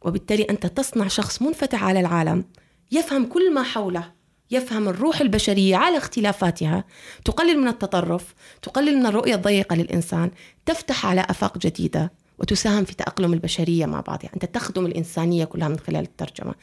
وبالتالي 0.02 0.44
أنت 0.50 0.66
تصنع 0.66 1.08
شخص 1.08 1.42
منفتح 1.42 1.84
على 1.84 2.00
العالم 2.00 2.46
يفهم 2.92 3.26
كل 3.26 3.54
ما 3.54 3.64
حوله. 3.64 4.19
يفهم 4.52 4.90
الروح 4.90 5.22
البشرية 5.22 5.76
على 5.76 5.98
اختلافاتها. 5.98 6.84
تقلل 7.26 7.58
من 7.58 7.68
التطرف 7.68 8.34
تقلل 8.62 8.98
من 8.98 9.06
الرؤية 9.06 9.36
الضيقة 9.36 9.76
للإنسان. 9.76 10.32
تفتح 10.66 11.06
على 11.06 11.22
أفاق 11.30 11.58
جديدة 11.58 12.12
وتساهم 12.40 12.86
في 12.86 12.96
تأقلم 12.96 13.34
البشرية 13.34 13.86
مع 13.86 14.02
بعضها. 14.02 14.30
أنت 14.34 14.46
تخدم 14.46 14.86
الإنسانية 14.86 15.46
كلها 15.46 15.68
من 15.68 15.80
خلال 15.80 16.04
الترجمة. 16.04 16.54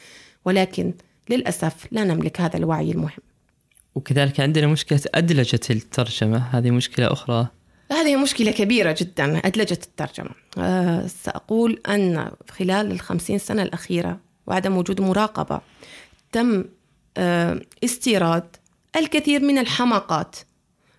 ولكن 0.44 0.94
للأسف 1.30 1.86
لا 1.90 2.04
نملك 2.04 2.40
هذا 2.40 2.56
الوعي 2.56 2.90
المهم. 2.90 3.20
وكذلك 3.94 4.40
عندنا 4.40 4.66
مشكلة 4.66 5.00
أدلجة 5.14 5.60
الترجمة. 5.70 6.38
هذه 6.38 6.70
مشكلة 6.70 7.12
أخرى. 7.12 7.46
هذه 7.92 8.16
مشكلة 8.16 8.50
كبيرة 8.50 8.96
جدا 9.00 9.38
أدلجة 9.46 9.78
الترجمة. 9.86 10.30
أه 10.58 11.06
سأقول 11.06 11.80
أن 11.88 12.30
خلال 12.50 12.92
الخمسين 12.92 13.38
سنة 13.38 13.62
الأخيرة 13.62 14.20
وعدم 14.46 14.76
وجود 14.76 15.00
مراقبة 15.00 15.60
تم 16.32 16.64
استيراد 17.84 18.56
الكثير 18.96 19.42
من 19.42 19.58
الحماقات 19.58 20.36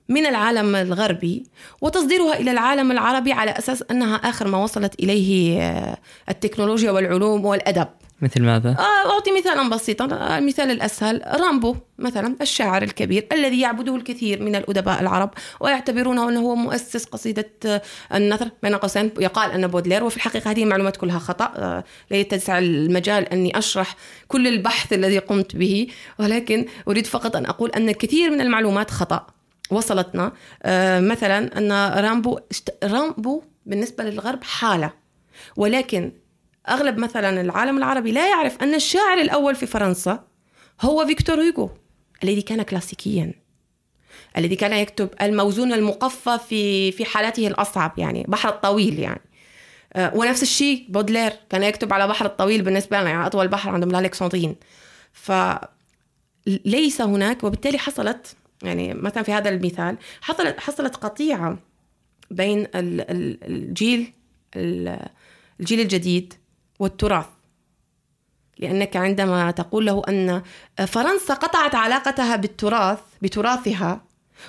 من 0.09 0.25
العالم 0.25 0.75
الغربي 0.75 1.43
وتصديرها 1.81 2.33
إلى 2.39 2.51
العالم 2.51 2.91
العربي 2.91 3.31
على 3.31 3.51
أساس 3.51 3.83
أنها 3.91 4.15
آخر 4.15 4.47
ما 4.47 4.63
وصلت 4.63 4.99
إليه 4.99 5.61
آه، 5.61 5.97
التكنولوجيا 6.29 6.91
والعلوم 6.91 7.45
والأدب. 7.45 7.87
مثل 8.21 8.41
ماذا؟ 8.41 8.69
آه، 8.69 9.11
أعطي 9.11 9.31
مثالا 9.37 9.69
بسيطا. 9.69 10.37
المثال 10.37 10.71
الأسهل 10.71 11.21
رامبو 11.41 11.75
مثلا 11.99 12.35
الشاعر 12.41 12.83
الكبير 12.83 13.27
الذي 13.31 13.61
يعبده 13.61 13.95
الكثير 13.95 14.43
من 14.43 14.55
الأدباء 14.55 15.01
العرب 15.01 15.33
ويعتبرونه 15.59 16.29
أنه 16.29 16.39
هو 16.39 16.55
مؤسس 16.55 17.05
قصيدة 17.05 17.49
آه، 17.65 17.81
النثر 18.13 18.49
بين 18.63 18.75
قوسين. 18.75 19.11
يقال 19.19 19.51
أن 19.51 19.67
بودلير 19.67 20.03
وفي 20.03 20.17
الحقيقة 20.17 20.51
هذه 20.51 20.63
المعلومات 20.63 20.97
كلها 20.97 21.19
خطأ. 21.19 21.53
آه، 21.55 21.83
لا 22.11 22.17
يتسع 22.17 22.57
المجال 22.57 23.25
أني 23.29 23.57
أشرح 23.57 23.95
كل 24.27 24.47
البحث 24.47 24.93
الذي 24.93 25.17
قمت 25.17 25.55
به 25.55 25.87
ولكن 26.19 26.65
أريد 26.87 27.05
فقط 27.05 27.35
أن 27.35 27.45
أقول 27.45 27.69
أن 27.71 27.89
الكثير 27.89 28.29
من 28.29 28.41
المعلومات 28.41 28.91
خطأ. 28.91 29.27
وصلتنا. 29.71 30.31
مثلا 30.99 31.57
أن 31.57 31.71
رامبو 32.03 32.39
رامبو 32.83 33.43
بالنسبة 33.65 34.03
للغرب 34.03 34.43
حالة 34.43 34.93
ولكن 35.57 36.11
أغلب 36.69 36.97
مثلا 36.97 37.41
العالم 37.41 37.77
العربي 37.77 38.11
لا 38.11 38.29
يعرف 38.29 38.63
أن 38.63 38.73
الشاعر 38.73 39.17
الأول 39.17 39.55
في 39.55 39.65
فرنسا 39.65 40.23
هو 40.81 41.05
فيكتور 41.05 41.41
هوغو 41.41 41.69
الذي 42.23 42.41
كان 42.41 42.61
كلاسيكيا 42.61 43.33
الذي 44.37 44.55
كان 44.55 44.73
يكتب 44.73 45.09
الموزون 45.21 45.73
المقفى 45.73 46.39
في 46.49 46.91
في 46.91 47.05
حالته 47.05 47.47
الأصعب 47.47 47.99
يعني 47.99 48.25
بحر 48.27 48.49
الطويل 48.49 48.99
يعني. 48.99 49.21
آه، 49.93 50.15
ونفس 50.15 50.43
الشيء 50.43 50.85
بودلير 50.89 51.31
كان 51.49 51.63
يكتب 51.63 51.93
على 51.93 52.07
بحر 52.07 52.25
الطويل 52.25 52.61
بالنسبة 52.61 53.01
لنا 53.01 53.09
يعني 53.09 53.25
أطول 53.25 53.47
بحر 53.47 53.69
عندهم 53.69 53.89
الالكسندرين 53.89 54.55
ف 55.13 55.31
ليس 56.65 57.01
هناك 57.01 57.43
وبالتالي 57.43 57.77
حصلت 57.77 58.35
يعني 58.63 58.93
مثلا 58.93 59.23
في 59.23 59.33
هذا 59.33 59.49
المثال 59.49 59.97
حصلت 60.21 60.59
حصلت 60.59 60.95
قطيعة 60.95 61.57
بين 62.31 62.67
الجيل 62.75 64.13
الجيل 64.55 65.79
الجديد 65.79 66.33
والتراث. 66.79 67.25
لأنك 68.59 68.95
عندما 68.95 69.51
تقول 69.51 69.85
له 69.85 70.01
أن 70.09 70.41
فرنسا 70.87 71.33
قطعت 71.33 71.75
علاقتها 71.75 72.35
بالتراث 72.35 72.99
بتراثها 73.21 74.01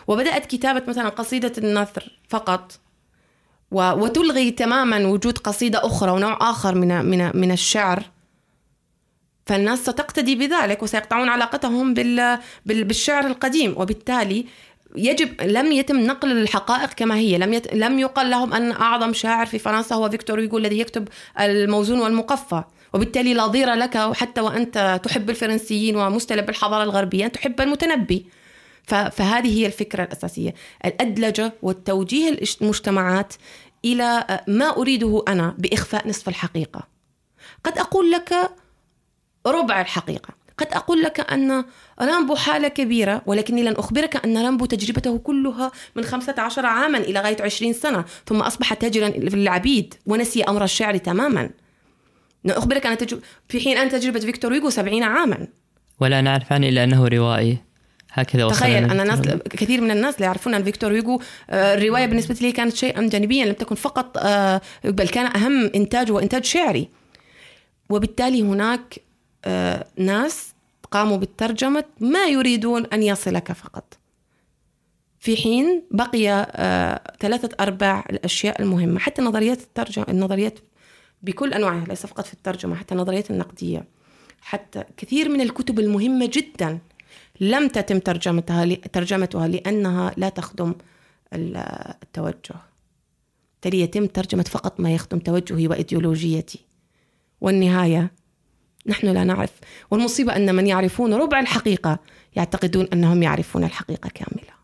وبدأت 0.06 0.46
كتابة 0.46 0.82
مثلا 0.88 1.08
قصيدة 1.08 1.52
النثر 1.58 2.18
فقط 2.28 2.78
وتلغي 3.70 4.50
تماما 4.50 5.06
وجود 5.06 5.38
قصيدة 5.38 5.86
أخرى 5.86 6.10
ونوع 6.10 6.50
آخر 6.50 6.74
من 6.74 7.04
من 7.04 7.36
من 7.36 7.52
الشعر 7.52 8.02
فالناس 9.46 9.78
ستقتدي 9.78 10.34
بذلك 10.36 10.82
وسيقطعون 10.82 11.28
علاقتهم 11.28 11.94
بالشعر 12.66 13.26
القديم. 13.26 13.74
وبالتالي 13.76 14.46
يجب 14.98 15.42
لم 15.42 15.72
يتم 15.72 16.00
نقل 16.00 16.32
الحقائق 16.32 16.92
كما 16.92 17.16
هي. 17.16 17.38
لم 17.38 17.52
يت... 17.52 17.74
لم 17.74 17.98
يقل 17.98 18.30
لهم 18.30 18.52
أن 18.52 18.72
أعظم 18.72 19.12
شاعر 19.12 19.46
في 19.46 19.58
فرنسا 19.58 19.94
هو 19.94 20.10
فيكتور 20.10 20.40
هوغو 20.44 20.58
الذي 20.58 20.78
يكتب 20.78 21.08
الموزون 21.40 22.00
والمقفى. 22.00 22.62
وبالتالي 22.94 23.34
لا 23.34 23.46
ضير 23.46 23.74
لك 23.74 24.12
حتى 24.12 24.40
وأنت 24.40 25.00
تحب 25.04 25.30
الفرنسيين 25.30 25.96
ومستلب 25.96 26.46
بالحضاره 26.46 26.82
الغربية 26.82 27.24
أن 27.24 27.32
تحب 27.32 27.60
المتنبي. 27.60 28.26
ف... 28.86 28.94
فهذه 28.94 29.58
هي 29.58 29.66
الفكرة 29.66 30.04
الأساسية. 30.04 30.54
الأدلجة 30.84 31.52
والتوجيه 31.62 32.38
المجتمعات 32.62 33.34
إلى 33.84 34.40
ما 34.48 34.76
أريده 34.76 35.24
أنا 35.28 35.54
بإخفاء 35.58 36.08
نصف 36.08 36.28
الحقيقة. 36.28 36.88
قد 37.64 37.78
أقول 37.78 38.10
لك 38.10 38.34
ربع 39.46 39.80
الحقيقة. 39.80 40.37
قد 40.58 40.66
أقول 40.72 41.02
لك 41.02 41.32
أن 41.32 41.64
رامبو 42.00 42.34
حالة 42.34 42.68
كبيرة 42.68 43.22
ولكني 43.26 43.62
لن 43.62 43.72
أخبرك 43.72 44.24
أن 44.24 44.38
رامبو 44.38 44.66
تجربته 44.66 45.18
كلها 45.18 45.72
من 45.96 46.04
15 46.04 46.66
عاما 46.66 46.98
إلى 46.98 47.20
غاية 47.20 47.42
20 47.42 47.72
سنة 47.72 48.04
ثم 48.26 48.40
أصبح 48.40 48.74
تاجرا 48.74 49.10
في 49.10 49.34
العبيد 49.34 49.94
ونسي 50.06 50.42
أمر 50.42 50.64
الشعر 50.64 50.96
تماما. 50.96 51.50
أخبرك 52.46 52.86
أن 52.86 52.98
تجرب 52.98 53.20
في 53.48 53.60
حين 53.60 53.78
أن 53.78 53.90
تجربة 53.90 54.20
فيكتور 54.20 54.52
ويغو 54.52 54.70
70 54.70 55.02
عاما. 55.02 55.46
ولا 56.00 56.20
نعرف 56.20 56.52
عنه 56.52 56.68
إلا 56.68 56.84
أنه 56.84 57.08
روائي. 57.08 57.58
هكذا 58.12 58.48
تخيل 58.48 58.84
أن 58.84 59.00
الناس 59.00 59.20
كثير 59.50 59.80
من 59.80 59.90
الناس 59.90 60.20
لا 60.20 60.26
يعرفون 60.26 60.54
أن 60.54 60.64
فيكتور 60.64 60.92
ويغو 60.92 61.22
آه، 61.50 61.74
الرواية 61.74 62.06
بالنسبة 62.06 62.36
لي 62.40 62.52
كانت 62.52 62.76
شيئا 62.76 63.08
جانبيا 63.08 63.44
لم 63.44 63.52
تكن 63.52 63.74
فقط 63.74 64.18
آه، 64.18 64.60
بل 64.84 65.08
كان 65.08 65.36
أهم 65.36 65.70
إنتاج 65.74 66.12
وإنتاج 66.12 66.44
شعري. 66.44 66.88
وبالتالي 67.90 68.42
هناك 68.42 69.00
آه، 69.44 69.86
ناس 69.96 70.47
قاموا 70.90 71.16
بالترجمة 71.16 71.84
ما 72.00 72.26
يريدون 72.26 72.86
أن 72.86 73.02
يصلك 73.02 73.52
فقط. 73.52 73.98
في 75.18 75.36
حين 75.36 75.82
بقي 75.90 76.28
آه، 76.30 77.12
ثلاثة 77.20 77.48
أرباع 77.60 78.04
الأشياء 78.10 78.62
المهمة 78.62 78.98
حتى 78.98 79.22
نظريات 79.22 79.60
الترجمة 79.60 80.06
النظريات 80.08 80.58
بكل 81.22 81.54
أنواعها 81.54 81.84
ليس 81.88 82.06
فقط 82.06 82.26
في 82.26 82.34
الترجمة 82.34 82.74
حتى 82.74 82.94
النظريات 82.94 83.30
النقدية. 83.30 83.84
حتى 84.40 84.84
كثير 84.96 85.28
من 85.28 85.40
الكتب 85.40 85.78
المهمة 85.78 86.30
جدا 86.32 86.78
لم 87.40 87.68
تتم 87.68 87.98
ترجمتها 87.98 88.74
ترجمتها 88.74 89.48
لأنها 89.48 90.14
لا 90.16 90.28
تخدم 90.28 90.74
التوجه. 91.32 92.54
بالتالي 93.52 93.80
يتم 93.80 94.06
ترجمة 94.06 94.42
فقط 94.42 94.80
ما 94.80 94.94
يخدم 94.94 95.18
توجهي 95.18 95.68
وإيديولوجيتي. 95.68 96.64
والنهاية 97.40 98.12
نحن 98.88 99.06
لا 99.06 99.24
نعرف. 99.24 99.50
والمصيبة 99.90 100.36
أن 100.36 100.54
من 100.54 100.66
يعرفون 100.66 101.14
ربع 101.14 101.40
الحقيقة 101.40 101.98
يعتقدون 102.36 102.88
أنهم 102.92 103.22
يعرفون 103.22 103.64
الحقيقة 103.64 104.10
كاملة. 104.14 104.58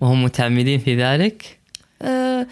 وهم 0.00 0.24
متعمدين 0.24 0.78
في 0.78 0.96
ذلك؟ 0.96 1.58
أه 2.02 2.46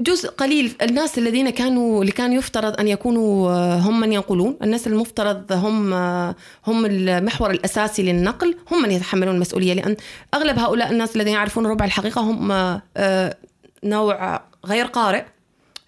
جزء 0.00 0.30
قليل. 0.30 0.74
الناس 0.82 1.18
الذين 1.18 1.50
كانوا 1.50 2.00
اللي 2.00 2.12
كان 2.12 2.32
يفترض 2.32 2.80
أن 2.80 2.88
يكونوا 2.88 3.50
آه، 3.50 3.78
هم 3.78 4.00
من 4.00 4.12
ينقلون، 4.12 4.56
الناس 4.62 4.86
المفترض 4.86 5.52
هم 5.52 5.92
آه، 5.92 6.34
هم 6.66 6.86
المحور 6.86 7.50
الأساسي 7.50 8.02
للنقل، 8.02 8.56
هم 8.70 8.82
من 8.82 8.90
يتحملون 8.90 9.34
المسؤولية. 9.34 9.74
لأن 9.74 9.96
أغلب 10.34 10.58
هؤلاء 10.58 10.90
الناس 10.90 11.16
الذين 11.16 11.32
يعرفون 11.32 11.66
ربع 11.66 11.84
الحقيقة 11.84 12.20
هم 12.20 12.52
آه، 12.96 13.36
نوع 13.84 14.42
غير 14.66 14.86
قارئ 14.86 15.24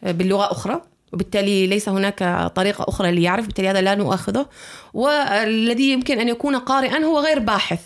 باللغة 0.02 0.52
أخرى. 0.52 0.82
وبالتالي 1.12 1.66
ليس 1.66 1.88
هناك 1.88 2.50
طريقة 2.54 2.84
أخرى 2.88 3.12
ليعرف 3.12 3.46
بالتالي 3.46 3.68
هذا 3.68 3.80
لا 3.80 3.94
نؤاخذه. 3.94 4.46
والذي 4.94 5.92
يمكن 5.92 6.20
أن 6.20 6.28
يكون 6.28 6.56
قارئا 6.56 6.98
هو 6.98 7.20
غير 7.20 7.38
باحث 7.38 7.80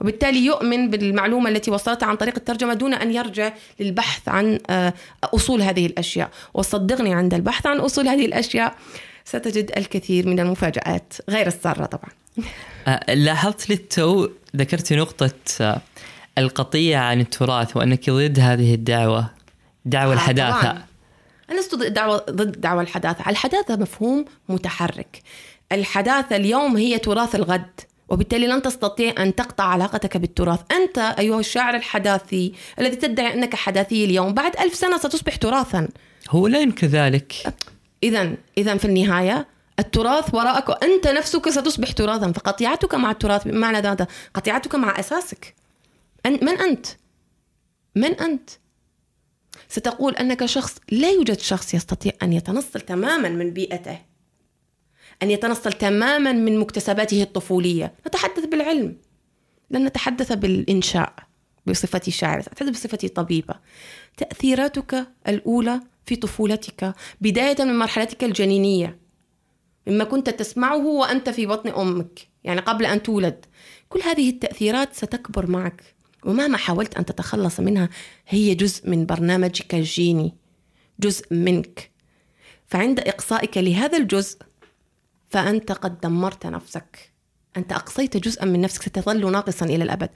وبالتالي 0.00 0.46
يؤمن 0.46 0.90
بالمعلومة 0.90 1.50
التي 1.50 1.70
وصلت 1.70 2.02
عن 2.02 2.16
طريق 2.16 2.34
الترجمة 2.36 2.74
دون 2.74 2.94
أن 2.94 3.12
يرجع 3.12 3.52
للبحث 3.80 4.28
عن 4.28 4.58
آه، 4.70 4.94
أصول 5.24 5.62
هذه 5.62 5.86
الأشياء. 5.86 6.30
وصدقني 6.54 7.14
عند 7.14 7.34
البحث 7.34 7.66
عن 7.66 7.78
أصول 7.78 8.08
هذه 8.08 8.26
الأشياء 8.26 8.74
ستجد 9.24 9.72
الكثير 9.76 10.28
من 10.28 10.40
المفاجآت 10.40 11.12
غير 11.30 11.46
السارة 11.46 11.86
طبعا. 11.86 12.10
آه، 12.88 13.14
لاحظت 13.14 13.70
للتو 13.70 14.28
ذكرت 14.56 14.92
نقطة 14.92 15.30
آه، 15.60 15.80
القطيع 16.38 17.00
عن 17.00 17.20
التراث 17.20 17.76
وأنك 17.76 18.10
ضد 18.10 18.38
هذه 18.40 18.74
الدعوة 18.74 19.30
دعوة 19.84 20.12
الحداثة. 20.12 20.60
طبعاً. 20.60 20.93
لست 21.56 21.74
دعوة 21.74 22.16
ضد 22.30 22.60
دعوة 22.60 22.82
الحداثة. 22.82 23.30
الحداثة 23.30 23.76
مفهوم 23.76 24.24
متحرك. 24.48 25.22
الحداثة 25.72 26.36
اليوم 26.36 26.76
هي 26.76 26.98
تراث 26.98 27.34
الغد 27.34 27.80
وبالتالي 28.08 28.46
لن 28.46 28.62
تستطيع 28.62 29.14
أن 29.18 29.34
تقطع 29.34 29.64
علاقتك 29.64 30.16
بالتراث. 30.16 30.60
أنت 30.72 30.98
أيها 30.98 31.40
الشاعر 31.40 31.74
الحداثي 31.74 32.52
الذي 32.78 32.96
تدعي 32.96 33.34
أنك 33.34 33.54
حداثي 33.54 34.04
اليوم 34.04 34.34
بعد 34.34 34.56
ألف 34.56 34.74
سنة 34.74 34.98
ستصبح 34.98 35.36
تراثا. 35.36 35.88
هو 36.30 36.46
لا 36.46 36.60
يمكن 36.60 36.86
ذلك. 36.86 37.54
إذا 38.02 38.34
إذا 38.58 38.76
في 38.76 38.84
النهاية 38.84 39.46
التراث 39.78 40.34
وراءك 40.34 40.68
وأنت 40.68 41.06
نفسك 41.06 41.50
ستصبح 41.50 41.92
تراثا. 41.92 42.32
فقطيعتك 42.32 42.94
مع 42.94 43.10
التراث 43.10 43.48
بمعنى 43.48 43.78
هذا 43.78 44.06
قطيعتك 44.34 44.74
مع 44.74 45.00
أساسك. 45.00 45.54
من 46.26 46.48
أنت؟ 46.60 46.86
من 47.96 48.14
أنت؟ 48.14 48.50
ستقول 49.68 50.16
أنك 50.16 50.46
شخص 50.46 50.76
لا 50.90 51.10
يوجد 51.10 51.38
شخص 51.38 51.74
يستطيع 51.74 52.12
أن 52.22 52.32
يتنصل 52.32 52.80
تماما 52.80 53.28
من 53.28 53.50
بيئته 53.50 53.98
أن 55.22 55.30
يتنصل 55.30 55.72
تماما 55.72 56.32
من 56.32 56.58
مكتسباته 56.58 57.22
الطفولية. 57.22 57.94
نتحدث 58.06 58.44
بالعلم. 58.44 58.96
لن 59.70 59.84
نتحدث 59.84 60.32
بالإنشاء 60.32 61.14
بصفتي 61.66 62.10
شاعر 62.10 62.40
أتحدث 62.40 62.70
بصفتي 62.70 63.08
طبيبة. 63.08 63.54
تأثيراتك 64.16 65.06
الأولى 65.28 65.80
في 66.06 66.16
طفولتك 66.16 66.94
بداية 67.20 67.64
من 67.64 67.78
مرحلتك 67.78 68.24
الجنينية. 68.24 68.98
مما 69.86 70.04
كنت 70.04 70.30
تسمعه 70.30 70.86
وأنت 70.86 71.30
في 71.30 71.46
بطن 71.46 71.68
أمك 71.68 72.28
يعني 72.44 72.60
قبل 72.60 72.86
أن 72.86 73.02
تولد. 73.02 73.44
كل 73.88 74.00
هذه 74.00 74.30
التأثيرات 74.30 74.94
ستكبر 74.94 75.50
معك. 75.50 75.93
ومهما 76.24 76.58
حاولت 76.58 76.96
أن 76.96 77.04
تتخلص 77.04 77.60
منها 77.60 77.88
هي 78.28 78.54
جزء 78.54 78.90
من 78.90 79.06
برنامجك 79.06 79.74
الجيني 79.74 80.34
جزء 81.00 81.34
منك. 81.34 81.90
فعند 82.66 83.00
إقصائك 83.00 83.58
لهذا 83.58 83.98
الجزء 83.98 84.38
فأنت 85.30 85.72
قد 85.72 86.00
دمرت 86.00 86.46
نفسك. 86.46 87.12
أنت 87.56 87.72
أقصيت 87.72 88.16
جزءا 88.16 88.44
من 88.44 88.60
نفسك 88.60 88.82
ستظل 88.82 89.32
ناقصا 89.32 89.66
إلى 89.66 89.84
الأبد. 89.84 90.10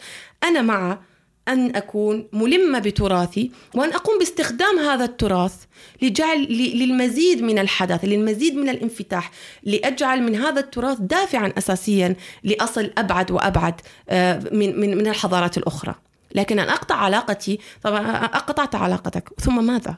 أنا 0.44 0.62
مع 0.62 1.00
أن 1.48 1.76
أكون 1.76 2.28
ملمة 2.32 2.78
بتراثي 2.78 3.50
وأن 3.74 3.92
أقوم 3.92 4.18
باستخدام 4.18 4.78
هذا 4.78 5.04
التراث 5.04 5.54
لجعل 6.02 6.38
للمزيد 6.52 7.42
من 7.42 7.58
الحدث 7.58 8.04
للمزيد 8.04 8.56
من 8.56 8.68
الانفتاح 8.68 9.30
لأجعل 9.62 10.22
من 10.22 10.36
هذا 10.36 10.60
التراث 10.60 10.98
دافعا 11.00 11.52
أساسيا 11.58 12.16
لأصل 12.44 12.90
أبعد 12.98 13.30
وأبعد 13.30 13.80
آه، 14.08 14.42
من, 14.52 14.80
من, 14.80 14.96
من 14.96 15.06
الحضارات 15.06 15.58
الأخرى. 15.58 15.94
لكن 16.34 16.58
أن 16.58 16.68
أقطع 16.68 16.94
علاقتي 16.94 17.58
طبعا 17.82 18.26
قطعت 18.26 18.74
علاقتك 18.74 19.28
ثم 19.40 19.64
ماذا؟ 19.66 19.96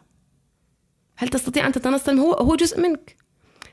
هل 1.16 1.28
تستطيع 1.28 1.66
أن 1.66 1.72
تتنصل؟ 1.72 2.18
هو 2.18 2.32
هو 2.32 2.56
جزء 2.56 2.80
منك. 2.80 3.16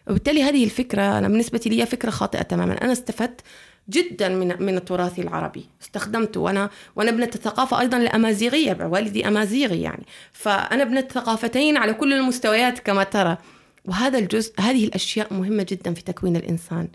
وبالتالي 0.07 0.43
هذه 0.43 0.63
الفكرة 0.63 1.17
أنا 1.17 1.27
بالنسبة 1.27 1.61
لي 1.65 1.85
فكرة 1.85 2.09
خاطئة 2.09 2.41
تماما. 2.41 2.81
أنا 2.81 2.91
استفدت 2.91 3.41
جدا 3.89 4.29
من 4.29 4.63
من 4.63 4.77
التراث 4.77 5.19
العربي. 5.19 5.65
استخدمته 5.81 6.39
وأنا 6.39 6.69
وأنا 6.95 7.09
ابنة 7.09 7.29
الثقافة 7.35 7.79
أيضا 7.79 7.97
الامازيغيه 7.97 8.77
والدي 8.81 9.27
أمازيغي 9.27 9.81
يعني. 9.81 10.05
فأنا 10.31 10.83
ابنة 10.83 11.01
ثقافتين 11.01 11.77
على 11.77 11.93
كل 11.93 12.13
المستويات 12.13 12.79
كما 12.79 13.03
ترى. 13.03 13.37
وهذا 13.85 14.19
الجزء 14.19 14.53
هذه 14.59 14.85
الأشياء 14.85 15.33
مهمة 15.33 15.65
جدا 15.69 15.93
في 15.93 16.03
تكوين 16.03 16.35
الإنسان. 16.35 16.87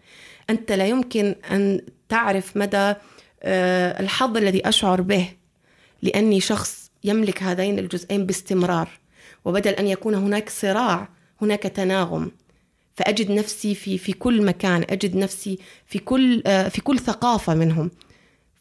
أنت 0.51 0.72
لا 0.72 0.86
يمكن 0.86 1.34
أن 1.51 1.80
تعرف 2.09 2.57
مدى 2.57 2.95
آه، 3.45 4.01
الحظ 4.01 4.36
الذي 4.36 4.68
أشعر 4.68 5.01
به 5.01 5.28
لأني 6.03 6.40
شخص 6.40 6.90
يملك 7.05 7.43
هذين 7.43 7.78
الجزئين 7.78 8.26
باستمرار. 8.26 8.88
وبدل 9.45 9.72
أن 9.72 9.86
يكون 9.86 10.14
هناك 10.14 10.49
صراع 10.51 11.09
هناك 11.43 11.62
تناغم. 11.62 12.30
فأجد 12.95 13.30
نفسي 13.30 13.74
في 13.74 13.99
في 13.99 14.12
كل 14.12 14.45
مكان 14.45 14.84
أجد 14.90 15.16
نفسي 15.16 15.59
في 15.86 15.99
كل 15.99 16.43
آه، 16.47 16.68
في 16.68 16.80
كل 16.80 16.99
ثقافة 16.99 17.55
منهم. 17.55 17.90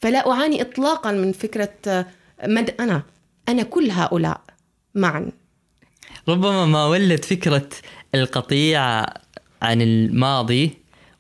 فلا 0.02 0.32
أعاني 0.32 0.62
اطلاقا 0.62 1.12
من 1.12 1.32
فكرة 1.32 1.74
آه، 1.88 2.06
مد 2.46 2.76
أنا 2.80 3.04
أنا 3.50 3.64
كل 3.64 3.92
هؤلاء 3.92 4.42
معا. 4.96 5.32
ربما 6.30 6.66
ما 6.66 6.86
ولد 6.86 7.26
فكرة 7.26 7.70
القطيع 8.16 8.82
عن 9.62 9.82
الماضي 9.82 10.72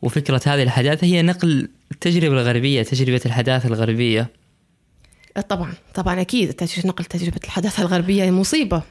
وفكرة 0.01 0.41
هذه 0.45 0.63
الحداثة 0.63 1.07
هي 1.07 1.21
نقل 1.21 1.69
التجربة 1.91 2.33
الغربية 2.33 2.83
تجربة 2.83 3.21
الحداثة 3.25 3.67
الغربية. 3.67 4.29
آه، 5.37 5.41
طبعا 5.41 5.73
طبعا 5.95 6.21
أكيد 6.21 6.63
نقل 6.85 7.05
تجربة 7.05 7.39
الحداثة 7.43 7.81
الغربية 7.81 8.31
مصيبة. 8.31 8.83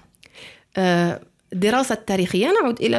الدراسة 1.53 1.93
التاريخية. 1.93 2.53
نعود 2.63 2.81
إلى 2.81 2.97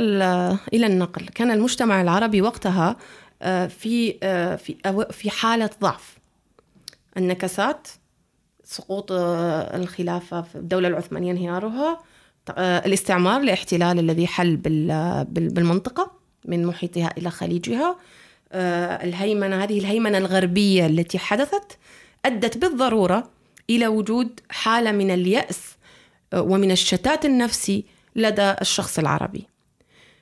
إلى 0.74 0.86
النقل. 0.86 1.26
كان 1.26 1.52
المجتمع 1.52 2.02
العربي 2.02 2.42
وقتها 2.42 2.96
آه، 3.42 3.68
في 3.68 4.18
آه، 4.24 4.56
في 4.56 4.76
في 5.12 5.30
حالة 5.30 5.70
ضعف. 5.82 6.18
النكسات 7.18 7.88
سقوط 8.64 9.12
آه، 9.12 9.78
الخلافة 9.78 10.42
في 10.42 10.56
الدولة 10.56 10.88
العثمانية 10.88 11.32
انهيارها 11.32 12.00
الاستعمار 12.58 13.42
الاحتلال 13.42 14.00
الذي 14.00 14.28
حل 14.28 14.56
بالمنطقة 15.28 16.12
من 16.46 16.66
محيطها 16.66 17.14
إلى 17.18 17.30
خليجها. 17.30 17.96
الهيمنة 19.04 19.64
هذه 19.64 19.80
الهيمنة 19.80 20.18
الغربية 20.18 20.86
التي 20.86 21.20
حدثت 21.20 21.78
أدت 22.26 22.58
بالضرورة 22.58 23.30
إلى 23.70 23.88
وجود 23.88 24.40
حالة 24.50 24.92
من 24.92 25.12
اليأس 25.12 25.76
ومن 26.34 26.72
الشتات 26.72 27.26
النفسي 27.26 27.86
لدى 28.16 28.56
الشخص 28.62 29.00
العربي. 29.00 29.48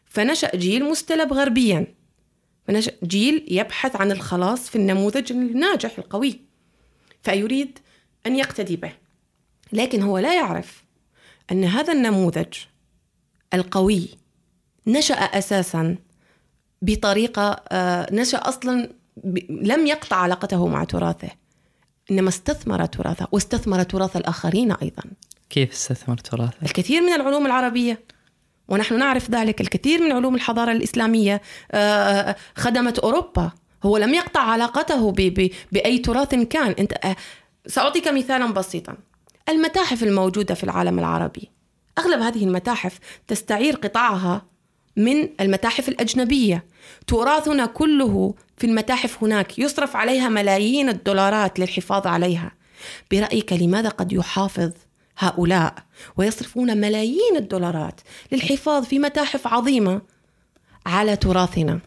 فنشأ 0.06 0.56
جيل 0.56 0.84
مستلب 0.84 1.34
غربيا. 1.34 1.88
فنشأ 2.68 2.92
جيل 3.04 3.46
يبحث 3.48 3.96
عن 3.96 4.12
الخلاص 4.12 4.70
في 4.70 4.76
النموذج 4.76 5.32
الناجح 5.32 5.98
القوي. 5.98 6.40
فيريد 7.24 7.80
أن 8.26 8.36
يقتدي 8.36 8.76
به. 8.76 8.92
لكن 9.72 10.02
هو 10.02 10.18
لا 10.18 10.36
يعرف 10.36 10.84
أن 11.52 11.64
هذا 11.64 11.94
النموذج 11.94 12.54
القوي 13.54 14.10
نشأ 14.88 15.14
أساسا 15.14 15.98
بطريقة 16.82 17.64
آه، 17.70 18.14
نشأ 18.14 18.38
أصلا 18.38 18.90
لم 19.50 19.88
يقطع 19.88 20.16
علاقته 20.16 20.68
مع 20.68 20.84
تراثه 20.84 21.30
إنما 22.12 22.30
استثمر 22.30 22.86
تراثه 22.86 23.28
واستثمر 23.32 23.84
تراث 23.84 24.18
الآخرين 24.18 24.72
أيضا. 24.72 25.04
كيف 25.50 25.72
استثمر 25.72 26.18
تراثه؟ 26.18 26.54
الكثير 26.64 27.02
من 27.02 27.14
العلوم 27.14 27.46
العربية 27.46 28.04
ونحن 28.68 29.00
نعرف 29.00 29.32
ذلك 29.32 29.62
الكثير 29.62 30.02
من 30.02 30.12
علوم 30.12 30.36
الحضارة 30.36 30.72
الإسلامية 30.72 31.42
آه، 31.72 32.36
خدمت 32.56 33.00
أوروبا. 33.00 33.52
هو 33.84 33.98
لم 33.98 34.14
يقطع 34.14 34.40
علاقته 34.40 35.12
بأي 35.72 35.98
تراث 35.98 36.36
كان. 36.36 36.76
أنت 36.80 36.94
آه، 37.04 37.16
سأعطيك 37.68 38.08
مثالا 38.08 38.54
بسيطا. 38.54 38.98
المتاحف 39.50 40.04
الموجودة 40.04 40.56
في 40.56 40.64
العالم 40.64 41.00
العربي. 41.00 41.50
أغلب 41.98 42.22
هذه 42.22 42.44
المتاحف 42.44 43.00
تستعير 43.28 43.76
قطعها 43.76 44.46
من 44.96 45.30
المتاحف 45.40 45.90
الأجنبية. 45.90 46.66
تراثنا 47.08 47.66
كله 47.66 48.34
في 48.58 48.68
المتاحف 48.68 49.24
هناك. 49.24 49.60
يصرف 49.60 49.96
عليها 49.96 50.30
ملايين 50.30 50.90
الدولارات 50.90 51.60
للحفاظ 51.60 52.08
عليها. 52.08 52.52
برأيك 53.12 53.54
لماذا 53.54 53.90
قد 53.90 54.14
يحافظ 54.14 54.72
هؤلاء 55.20 55.76
ويصرفون 56.18 56.78
ملايين 56.78 57.36
الدولارات 57.36 58.02
للحفاظ 58.32 58.86
في 58.86 59.00
متاحف 59.00 59.48
عظيمة 59.48 60.02
على 60.86 61.16
تراثنا. 61.16 61.80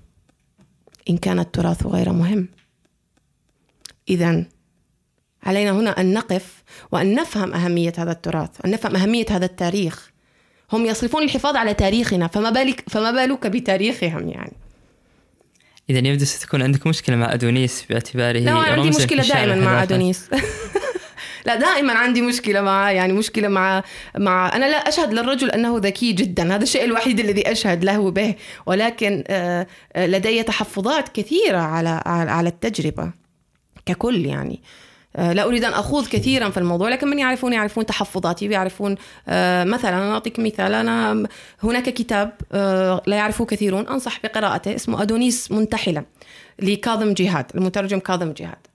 إن 1.11 1.17
كان 1.17 1.39
التراث 1.39 1.87
غير 1.87 2.13
مهم. 2.13 2.49
اذا 4.09 4.45
علينا 5.43 5.71
هنا 5.71 6.01
أن 6.01 6.13
نقف 6.13 6.63
وأن 6.93 7.15
نفهم 7.15 7.55
أهمية 7.55 7.93
هذا 7.99 8.13
التراث 8.13 8.51
أن 8.65 8.71
نفهم 8.71 8.97
أهمية 8.97 9.27
هذا 9.31 9.45
التاريخ. 9.45 10.13
هم 10.73 10.87
يصرفون 10.87 11.23
الحفاظ 11.23 11.57
على 11.57 11.75
تاريخنا 11.75 12.27
فما 12.27 12.51
بالك 12.51 12.85
فما 12.91 13.11
بالك 13.11 13.47
بتاريخهم 13.47 14.29
يعني؟ 14.29 14.57
إذا 15.91 15.99
يبدو 15.99 16.25
ستكون 16.25 16.63
عندك 16.63 16.87
مشكلة 16.87 17.17
مع 17.17 17.35
أدونيس 17.35 17.85
باعتباره 17.89 18.39
لا 18.39 18.53
عندي 18.53 18.89
مشكلة 18.89 19.23
دائما 19.23 19.55
مع 19.55 19.83
أدونيس. 19.83 20.31
لا 21.47 21.55
دائما 21.55 21.93
عندي 21.93 22.23
مشكلة 22.23 22.61
معه 22.61 22.91
يعني 22.91 23.13
مشكلة 23.13 23.49
مع 23.49 23.83
مع 24.19 24.57
أنا 24.57 24.65
لا 24.65 24.77
أشهد 24.77 25.13
للرجل 25.13 25.51
أنه 25.51 25.79
ذكي 25.79 26.13
جدا 26.13 26.55
هذا 26.55 26.63
الشيء 26.63 26.85
الوحيد 26.85 27.21
الذي 27.21 27.53
أشهد 27.53 27.85
له 27.85 28.11
به 28.11 28.35
ولكن 28.67 29.25
آه، 29.29 29.67
آه، 29.93 30.07
لدي 30.07 30.43
تحفظات 30.43 31.09
كثيرة 31.09 31.59
على 31.59 32.03
على 32.07 32.49
التجربة 32.49 33.13
ككل 33.87 34.27
يعني. 34.27 34.63
آه، 35.17 35.33
لا 35.33 35.45
أريد 35.45 35.65
أن 35.65 35.73
أخوض 35.73 36.07
كثيرا 36.07 36.51
في 36.51 36.57
الموضوع 36.57 36.89
لكن 36.89 37.09
من 37.09 37.19
يعرفون 37.19 37.53
يعرفون 37.53 37.87
تحفظاتي 37.87 38.49
ويعرفون 38.49 38.93
مثلا 39.63 39.89
أنا 39.89 40.13
أعطيك 40.13 40.39
مثال 40.39 40.75
أنا 40.75 41.27
هناك 41.63 41.89
كتاب 41.89 42.33
لا 43.07 43.17
يعرفه 43.17 43.45
كثيرون 43.45 43.89
أنصح 43.89 44.21
بقراءته 44.23 44.75
اسمه 44.75 45.03
أدونيس 45.03 45.53
منتحلا 45.53 46.05
لكاظم 46.59 47.13
جهاد 47.13 47.47
المترجم 47.55 47.99
كاظم 47.99 48.33
جهاد. 48.33 48.72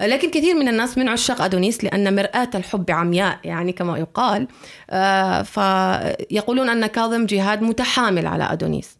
لكن 0.00 0.30
كثير 0.30 0.54
من 0.54 0.68
الناس 0.68 0.98
من 0.98 1.08
عشاق 1.08 1.42
أدونيس 1.42 1.84
لأن 1.84 2.16
مرآة 2.16 2.50
الحب 2.54 2.90
عمياء 2.90 3.38
يعني 3.44 3.72
كما 3.72 3.98
يقال. 3.98 4.48
آه، 4.90 5.42
فيقولون 5.42 6.68
أن 6.68 6.86
كاظم 6.86 7.26
جهاد 7.26 7.62
متحامل 7.62 8.26
على 8.26 8.52
أدونيس. 8.52 8.98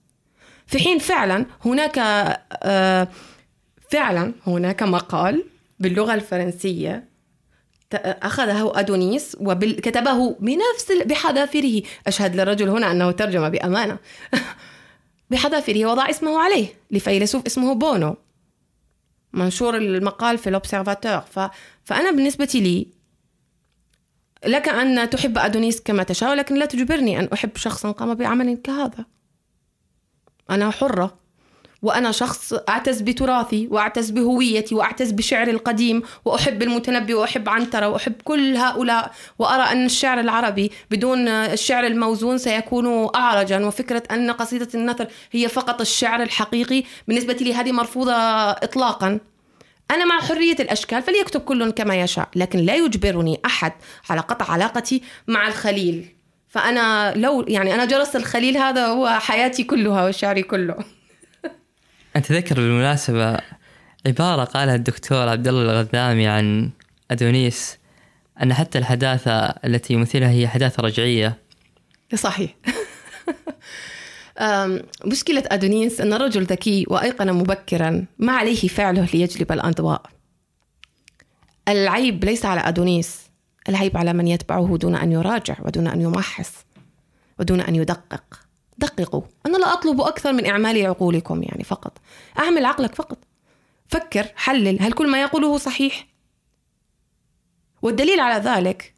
في 0.66 0.78
حين 0.78 0.98
فعلا 0.98 1.46
هناك 1.64 1.98
آه، 2.62 3.08
فعلا 3.90 4.32
هناك 4.46 4.82
مقال 4.82 5.44
باللغة 5.80 6.14
الفرنسية 6.14 7.08
أخذه 7.94 8.72
أدونيس 8.74 9.36
وكتبه 9.40 10.36
بنفس 10.40 10.92
بحذافيره. 11.06 11.86
أشهد 12.06 12.36
للرجل 12.36 12.68
هنا 12.68 12.90
أنه 12.90 13.10
ترجم 13.10 13.48
بأمانة. 13.48 13.98
بحذافيره 15.30 15.90
وضع 15.90 16.10
اسمه 16.10 16.40
عليه 16.40 16.66
لفيلسوف 16.90 17.46
اسمه 17.46 17.74
بونو. 17.74 18.16
منشور 19.32 19.76
المقال 19.76 20.38
في 20.38 20.48
الأوبسيرفاتور. 20.48 21.20
ف... 21.20 21.38
فأنا 21.84 22.10
بالنسبة 22.10 22.48
لي 22.54 22.86
لك 24.46 24.68
أن 24.68 25.10
تحب 25.10 25.38
أدونيس 25.38 25.80
كما 25.80 26.02
تشاء 26.02 26.30
ولكن 26.30 26.54
لا 26.54 26.66
تجبرني 26.66 27.20
أن 27.20 27.28
أحب 27.32 27.56
شخصا 27.56 27.90
قام 27.90 28.14
بعمل 28.14 28.54
كهذا. 28.54 29.04
أنا 30.50 30.70
حرة. 30.70 31.18
وأنا 31.82 32.12
شخص 32.12 32.52
أعتز 32.68 33.00
بتراثي 33.00 33.68
وأعتز 33.70 34.10
بهويتي 34.10 34.74
وأعتز 34.74 35.10
بشعري 35.10 35.50
القديم 35.50 36.02
وأحب 36.24 36.62
المتنبي 36.62 37.14
وأحب 37.14 37.48
عنترة 37.48 37.88
وأحب 37.88 38.14
كل 38.24 38.56
هؤلاء 38.56 39.12
وأرى 39.38 39.62
أن 39.62 39.86
الشعر 39.86 40.20
العربي 40.20 40.72
بدون 40.90 41.28
الشعر 41.28 41.86
الموزون 41.86 42.38
سيكون 42.38 43.10
أعرجا. 43.14 43.66
وفكرة 43.66 44.02
أن 44.10 44.30
قصيدة 44.30 44.68
النثر 44.74 45.06
هي 45.32 45.48
فقط 45.48 45.80
الشعر 45.80 46.22
الحقيقي 46.22 46.82
بالنسبة 47.08 47.34
لي 47.34 47.54
هذه 47.54 47.72
مرفوضة 47.72 48.12
إطلاقا. 48.50 49.20
أنا 49.90 50.04
مع 50.04 50.20
حرية 50.20 50.56
الأشكال 50.60 51.02
فليكتب 51.02 51.40
كل 51.40 51.70
كما 51.70 52.00
يشاء 52.00 52.28
لكن 52.36 52.58
لا 52.58 52.74
يجبرني 52.74 53.40
أحد 53.44 53.72
على 54.10 54.20
قطع 54.20 54.52
علاقتي 54.52 55.02
مع 55.28 55.48
الخليل. 55.48 56.14
فأنا 56.48 57.14
لو 57.16 57.44
يعني 57.48 57.74
أنا 57.74 57.84
جرس 57.84 58.16
الخليل 58.16 58.56
هذا 58.56 58.86
هو 58.86 59.08
حياتي 59.08 59.64
كلها 59.64 60.08
وشعري 60.08 60.42
كله. 60.42 60.97
أتذكر 62.18 62.54
بالمناسبة 62.54 63.38
عبارة 64.06 64.44
قالها 64.44 64.74
الدكتور 64.74 65.28
عبد 65.28 65.48
الله 65.48 65.62
الغذامي 65.62 66.26
عن 66.26 66.70
أدونيس 67.10 67.78
أن 68.42 68.54
حتى 68.54 68.78
الحداثة 68.78 69.36
التي 69.40 69.94
يمثلها 69.94 70.30
هي 70.30 70.48
حداثة 70.48 70.82
رجعية. 70.82 71.38
صحيح. 72.14 72.54
مشكلة 75.04 75.42
أدونيس 75.46 76.00
أن 76.00 76.12
الرجل 76.12 76.42
ذكي 76.44 76.86
وأيقن 76.88 77.32
مبكرا 77.32 78.06
ما 78.18 78.32
عليه 78.32 78.68
فعله 78.68 79.08
ليجلب 79.14 79.52
الأضواء 79.52 80.02
العيب 81.68 82.24
ليس 82.24 82.44
على 82.44 82.60
أدونيس 82.60 83.20
العيب 83.68 83.96
على 83.96 84.12
من 84.12 84.28
يتبعه 84.28 84.76
دون 84.76 84.94
أن 84.94 85.12
يراجع 85.12 85.56
ودون 85.60 85.86
أن 85.86 86.00
يمحص 86.00 86.52
ودون 87.38 87.60
أن 87.60 87.74
يدقق. 87.74 88.47
دققوا. 88.78 89.22
أنا 89.46 89.56
لا 89.56 89.72
أطلب 89.72 90.00
أكثر 90.00 90.32
من 90.32 90.46
إعمال 90.46 90.86
عقولكم 90.86 91.42
يعني 91.42 91.64
فقط. 91.64 91.98
أعمل 92.38 92.64
عقلك 92.64 92.94
فقط. 92.94 93.18
فكر 93.88 94.26
حلل. 94.36 94.82
هل 94.82 94.92
كل 94.92 95.10
ما 95.10 95.22
يقوله 95.22 95.58
صحيح؟ 95.58 96.06
والدليل 97.82 98.20
على 98.20 98.44
ذلك 98.44 98.94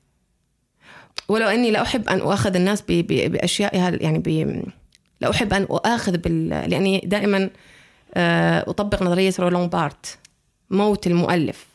ولو 1.28 1.48
أني 1.48 1.70
لا 1.70 1.82
أحب 1.82 2.08
أن 2.08 2.20
أؤاخذ 2.20 2.54
الناس 2.56 2.82
ب- 2.82 2.86
ب- 2.92 3.32
باشيائها 3.32 3.90
يعني 3.90 4.18
ب... 4.18 4.62
لا 5.20 5.30
أحب 5.30 5.52
أن 5.52 5.62
أؤاخذ 5.62 6.16
بال... 6.18 6.48
لأني 6.48 7.00
دائما 7.04 7.50
آه، 8.14 8.70
أطبق 8.70 9.02
نظرية 9.02 9.32
رولون 9.38 9.66
بارت 9.66 10.18
موت 10.70 11.06
المؤلف. 11.06 11.66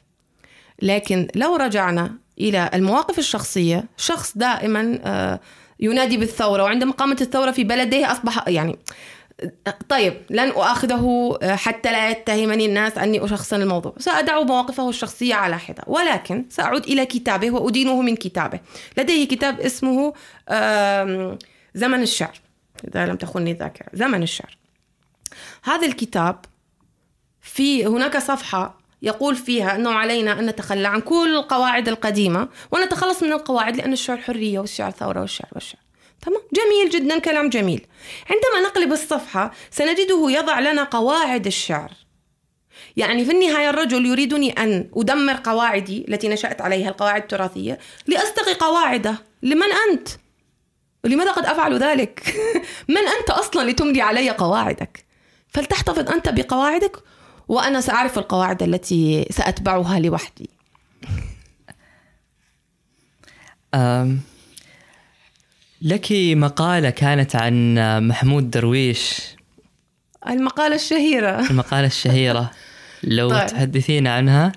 لكن 0.81 1.27
لو 1.35 1.55
رجعنا 1.55 2.15
إلى 2.39 2.69
المواقف 2.73 3.19
الشخصية 3.19 3.83
شخص 3.97 4.37
دائما 4.37 4.99
آه، 5.03 5.39
ينادي 5.79 6.17
بالثورة 6.17 6.63
وعندما 6.63 6.91
قامت 6.91 7.21
الثورة 7.21 7.51
في 7.51 7.63
بلده 7.63 8.11
اصبح 8.11 8.47
يعني 8.47 8.79
طيب 9.89 10.13
لن 10.29 10.49
أؤاخذه 10.49 11.37
حتى 11.43 11.91
لا 11.91 12.09
يتهمني 12.09 12.65
الناس 12.65 12.97
أني 12.97 13.25
أشخصن 13.25 13.61
الموضوع. 13.61 13.93
سأدع 13.99 14.41
مواقفه 14.41 14.89
الشخصية 14.89 15.35
على 15.35 15.59
حدة 15.59 15.83
ولكن 15.87 16.45
سأعود 16.49 16.83
إلى 16.83 17.05
كتابه 17.05 17.51
وأدينه 17.51 18.01
من 18.01 18.15
كتابه. 18.15 18.59
لديه 18.97 19.27
كتاب 19.27 19.59
اسمه 19.59 20.13
زمن 21.75 22.01
الشعر 22.01 22.39
إذا 22.87 23.05
لم 23.05 23.15
تخني 23.15 23.51
الذاكرة 23.51 23.87
زمن 23.93 24.23
الشعر. 24.23 24.57
هذا 25.63 25.87
الكتاب 25.87 26.45
في 27.41 27.85
هناك 27.85 28.17
صفحة 28.17 28.84
يقول 29.05 29.35
فيها 29.35 29.75
أنه 29.75 29.91
علينا 29.91 30.39
أن 30.39 30.45
نتخلى 30.45 30.87
عن 30.87 31.01
كل 31.01 31.35
القواعد 31.35 31.87
القديمة 31.87 32.49
ونتخلص 32.71 33.23
من 33.23 33.33
القواعد 33.33 33.75
لأن 33.75 33.93
الشعر 33.93 34.17
حرية 34.17 34.59
والشعر 34.59 34.91
ثورة 34.91 35.21
والشعر 35.21 35.49
والشعر 35.51 35.81
تمام 36.21 36.41
جميل 36.53 36.89
جدا 36.89 37.19
كلام 37.19 37.49
جميل 37.49 37.87
عندما 38.29 38.69
نقلب 38.69 38.91
الصفحة 38.91 39.51
سنجده 39.71 40.25
يضع 40.29 40.59
لنا 40.59 40.83
قواعد 40.83 41.45
الشعر 41.45 41.91
يعني 42.97 43.25
في 43.25 43.31
النهاية 43.31 43.69
الرجل 43.69 44.05
يريدني 44.05 44.51
أن 44.51 44.89
أدمر 44.95 45.39
قواعدي 45.43 46.05
التي 46.09 46.27
نشأت 46.27 46.61
عليها 46.61 46.89
القواعد 46.89 47.21
التراثية 47.21 47.79
لأستقي 48.07 48.53
قواعده 48.53 49.15
لمن 49.43 49.67
أنت؟ 49.89 50.09
ولماذا 51.03 51.31
قد 51.31 51.45
أفعل 51.45 51.77
ذلك؟ 51.77 52.35
من 52.95 53.07
أنت 53.19 53.29
أصلا 53.29 53.71
لتملي 53.71 54.01
علي 54.01 54.29
قواعدك؟ 54.29 55.05
فلتحتفظ 55.47 56.11
أنت 56.11 56.29
بقواعدك 56.29 56.97
وأنا 57.47 57.81
سأعرف 57.81 58.17
القواعد 58.17 58.63
التي 58.63 59.27
سأتبعها 59.31 59.99
لوحدي. 59.99 60.49
لك 65.81 66.11
مقالة 66.11 66.89
كانت 66.89 67.35
عن. 67.35 67.75
محمود 68.07 68.51
درويش. 68.51 69.35
المقالة 70.27 70.75
الشهيرة. 70.75 71.49
المقالة 71.49 71.87
الشهيرة. 71.87 72.51
لو 73.03 73.29
طيب. 73.29 73.47
تحدثين 73.47 74.07
عنها. 74.07 74.51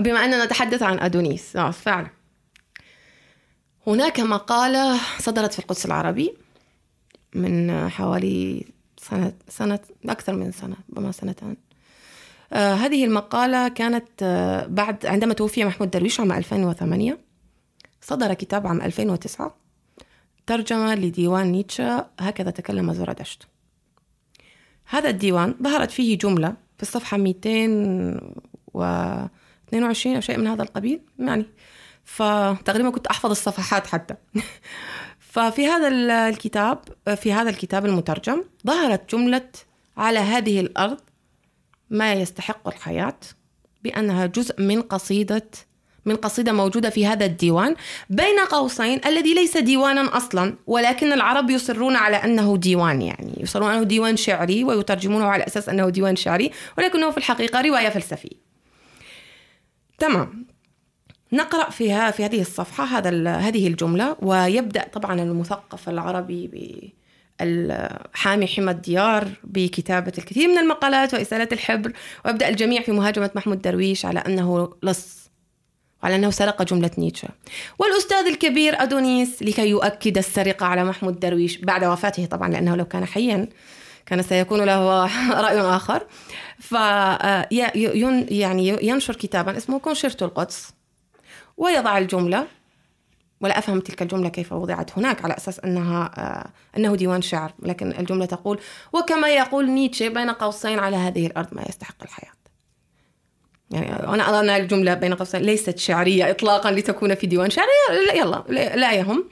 بما 0.00 0.24
أننا 0.24 0.44
نتحدث 0.44 0.82
عن 0.82 0.98
أدونيس. 0.98 1.56
آه 1.56 1.70
فعلا. 1.70 2.10
هناك 3.86 4.20
مقالة 4.20 5.00
صدرت 5.18 5.52
في 5.52 5.58
القدس 5.58 5.86
العربي 5.86 6.34
من 7.34 7.88
حوالي 7.88 8.64
سنة 8.96 9.32
سنة 9.48 9.78
أكثر 10.08 10.32
من 10.34 10.52
سنة 10.52 10.76
ربما 10.90 11.12
سنتين 11.12 11.48
آه 11.48 11.56
هذه 12.52 13.04
المقالة 13.04 13.68
كانت 13.68 14.08
آه 14.22 14.66
بعد 14.66 15.06
عندما 15.06 15.34
توفي 15.34 15.64
محمود 15.64 15.90
درويش 15.90 16.20
عام 16.20 16.32
2008 16.32 17.18
صدر 18.00 18.34
كتاب 18.34 18.66
عام 18.66 18.80
2009 18.80 19.54
ترجمة 20.46 20.94
لديوان 20.94 21.46
نيتشه 21.46 22.06
هكذا 22.20 22.50
تكلم 22.50 22.92
زرادشت 22.92 23.42
هذا 24.88 25.08
الديوان 25.08 25.54
ظهرت 25.62 25.90
فيه 25.90 26.18
جملة 26.18 26.54
في 26.76 26.82
الصفحة 26.82 27.16
222 27.16 30.14
أو 30.14 30.20
شيء 30.20 30.38
من 30.38 30.46
هذا 30.46 30.62
القبيل 30.62 31.00
يعني. 31.18 31.46
فتقريبا 32.04 32.90
كنت 32.90 33.06
أحفظ 33.06 33.30
الصفحات 33.30 33.86
حتى. 33.86 34.14
ففي 35.32 35.66
هذا 35.66 35.88
ال- 35.88 36.10
الكتاب 36.10 36.78
في 37.16 37.32
هذا 37.32 37.50
الكتاب 37.50 37.86
المترجم 37.86 38.44
ظهرت 38.66 39.14
جملة 39.14 39.48
على 39.96 40.18
هذه 40.18 40.60
الأرض 40.60 41.00
ما 41.94 42.12
يستحق 42.12 42.68
الحياة 42.68 43.18
بأنها 43.84 44.26
جزء 44.26 44.62
من 44.62 44.82
قصيدة 44.82 45.50
من 46.04 46.16
قصيدة 46.16 46.52
موجودة 46.52 46.90
في 46.90 47.06
هذا 47.06 47.26
الديوان 47.26 47.76
بين 48.10 48.38
قوسين 48.50 49.00
الذي 49.06 49.34
ليس 49.34 49.56
ديوانا 49.56 50.16
أصلا 50.16 50.54
ولكن 50.66 51.12
العرب 51.12 51.50
يصرون 51.50 51.96
على 51.96 52.16
أنه 52.16 52.56
ديوان 52.56 53.02
يعني. 53.02 53.34
يصرون 53.40 53.70
أنه 53.70 53.82
ديوان 53.82 54.16
شعري 54.16 54.64
ويترجمونه 54.64 55.24
على 55.24 55.46
أساس 55.46 55.68
أنه 55.68 55.88
ديوان 55.88 56.16
شعري 56.16 56.50
ولكنه 56.78 57.10
في 57.10 57.18
الحقيقة 57.18 57.60
رواية 57.60 57.88
فلسفية. 57.88 58.44
تمام. 59.98 60.46
نقرأ 61.32 61.70
فيها 61.70 62.10
في 62.10 62.24
هذه 62.24 62.40
الصفحة 62.40 62.84
هذا 62.84 63.36
هذه 63.36 63.66
الجملة 63.66 64.16
ويبدأ 64.22 64.88
طبعا 64.92 65.20
المثقف 65.20 65.88
العربي 65.88 66.94
حامي 68.12 68.46
حمى 68.46 68.70
الديار 68.70 69.28
بكتابة 69.44 70.12
الكثير 70.18 70.48
من 70.48 70.58
المقالات 70.58 71.14
وإسالة 71.14 71.48
الحبر 71.52 71.92
ويبدأ 72.24 72.48
الجميع 72.48 72.82
في 72.82 72.92
مهاجمة 72.92 73.30
محمود 73.34 73.62
درويش 73.62 74.06
على 74.06 74.18
أنه 74.18 74.72
لص 74.82 75.30
وعلى 76.02 76.16
أنه 76.16 76.30
سرق 76.30 76.62
جملة 76.62 76.90
نيتشه. 76.98 77.28
والأستاذ 77.78 78.26
الكبير 78.26 78.82
أدونيس 78.82 79.42
لكي 79.42 79.68
يؤكد 79.68 80.18
السرقة 80.18 80.66
على 80.66 80.84
محمود 80.84 81.20
درويش 81.20 81.56
بعد 81.56 81.84
وفاته 81.84 82.26
طبعا 82.26 82.48
لأنه 82.48 82.76
لو 82.76 82.84
كان 82.84 83.04
حيا 83.04 83.48
كان 84.06 84.22
سيكون 84.22 84.60
له 84.64 85.04
رأي 85.46 85.60
آخر. 85.60 86.06
ف 86.58 86.72
يعني 88.30 88.86
ينشر 88.86 89.16
كتابا 89.16 89.56
اسمه 89.56 89.78
كونشيرتو 89.78 90.24
القدس 90.24 90.74
ويضع 91.56 91.98
الجملة 91.98 92.46
ولا 93.40 93.58
أفهم 93.58 93.80
تلك 93.80 94.02
الجملة 94.02 94.28
كيف 94.28 94.52
وضعت 94.52 94.98
هناك 94.98 95.24
على 95.24 95.36
أساس 95.36 95.60
أنها 95.60 96.10
آه، 96.18 96.50
أنه 96.78 96.96
ديوان 96.96 97.22
شعر 97.22 97.52
لكن 97.62 97.90
الجملة 97.98 98.24
تقول 98.26 98.60
وكما 98.92 99.28
يقول 99.28 99.70
نيتشه 99.70 100.08
بين 100.08 100.30
قوسين 100.30 100.78
على 100.78 100.96
هذه 100.96 101.26
الأرض 101.26 101.48
ما 101.54 101.62
يستحق 101.68 102.02
الحياة. 102.02 102.32
يعني 103.70 103.92
أنا 104.14 104.28
أرى 104.28 104.40
أن 104.40 104.50
الجملة 104.62 104.94
بين 104.94 105.14
قوسين 105.14 105.40
ليست 105.40 105.78
شعرية 105.78 106.30
إطلاقا 106.30 106.70
لتكون 106.70 107.14
في 107.14 107.26
ديوان 107.26 107.50
شعري 107.50 107.68
لا- 108.06 108.14
يلا 108.14 108.44
لا 108.76 108.92
يهم. 108.92 109.24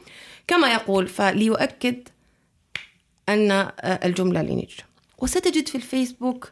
كما 0.46 0.72
يقول 0.74 1.06
فليؤكد 1.08 2.08
أن 3.28 3.50
آه، 3.50 3.70
الجملة 4.04 4.42
لنيتشه. 4.42 4.84
وستجد 5.18 5.68
في 5.68 5.74
الفيسبوك 5.74 6.50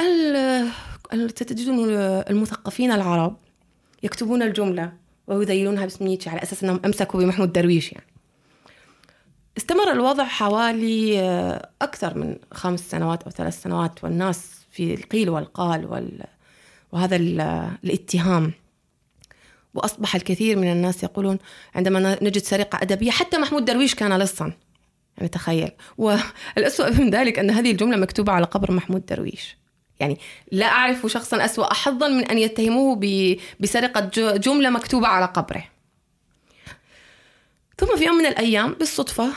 ال- 0.00 0.68
ال- 1.12 1.30
ستجدون 1.30 1.88
المثقفين 2.30 2.92
العرب 2.92 3.36
يكتبون 4.02 4.42
الجملة. 4.42 4.92
ويذيلونها 5.28 5.84
باسم 5.84 6.04
نيتشه 6.04 6.30
على 6.30 6.42
أساس 6.42 6.64
أنهم 6.64 6.80
أمسكوا 6.84 7.20
بمحمود 7.20 7.52
درويش 7.52 7.92
يعني. 7.92 8.06
استمر 9.56 9.92
الوضع 9.92 10.24
حوالي 10.24 11.20
آه، 11.20 11.68
أكثر 11.82 12.18
من 12.18 12.36
خمس 12.52 12.90
سنوات 12.90 13.22
أو 13.22 13.30
ثلاث 13.30 13.62
سنوات 13.62 14.04
والناس 14.04 14.58
في 14.70 14.94
القيل 14.94 15.30
والقال 15.30 15.86
وال... 15.86 16.24
وهذا 16.92 17.16
ال... 17.16 17.40
الاتهام. 17.84 18.52
وأصبح 19.74 20.14
الكثير 20.14 20.58
من 20.58 20.72
الناس 20.72 21.02
يقولون 21.02 21.38
عندما 21.74 22.18
نجد 22.22 22.42
سرقة 22.42 22.82
أدبية 22.82 23.10
حتى 23.10 23.38
محمود 23.38 23.64
درويش 23.64 23.94
كان 23.94 24.18
لصا. 24.18 24.52
يعني 25.16 25.28
تخيل. 25.28 25.70
والأسوأ 25.98 26.90
من 26.90 27.10
ذلك 27.10 27.38
أن 27.38 27.50
هذه 27.50 27.70
الجملة 27.70 27.96
مكتوبة 27.96 28.32
على 28.32 28.44
قبر 28.44 28.72
محمود 28.72 29.06
درويش. 29.06 29.56
يعني 30.00 30.18
لا 30.52 30.66
أعرف 30.66 31.06
شخصا 31.06 31.44
أسوأ 31.44 31.74
حظا 31.74 32.08
من 32.08 32.24
أن 32.24 32.38
يتهموه. 32.38 33.00
بسرقة 33.60 34.00
جملة 34.36 34.70
مكتوبة 34.70 35.06
على 35.06 35.26
قبره. 35.26 35.64
ثم 37.78 37.96
في 37.96 38.04
يوم 38.04 38.14
من 38.14 38.26
الأيام 38.26 38.72
بالصدفة 38.72 39.32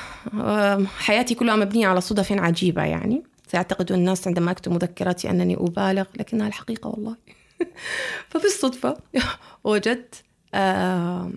حياتي 0.99 1.35
كلها 1.35 1.55
مبنية 1.55 1.87
على 1.87 2.01
صدف 2.01 2.31
عجيبة 2.31 2.83
يعني. 2.83 3.23
سيعتقد 3.51 3.91
الناس 3.91 4.27
عندما 4.27 4.51
أكتب 4.51 4.71
مذكراتي 4.71 5.29
أنني 5.29 5.55
أبالغ 5.55 6.05
لكنها 6.15 6.47
الحقيقة 6.47 6.87
والله. 6.87 7.15
فبالصدفة 8.29 8.97
وجدت 9.63 10.23
آم، 10.53 11.33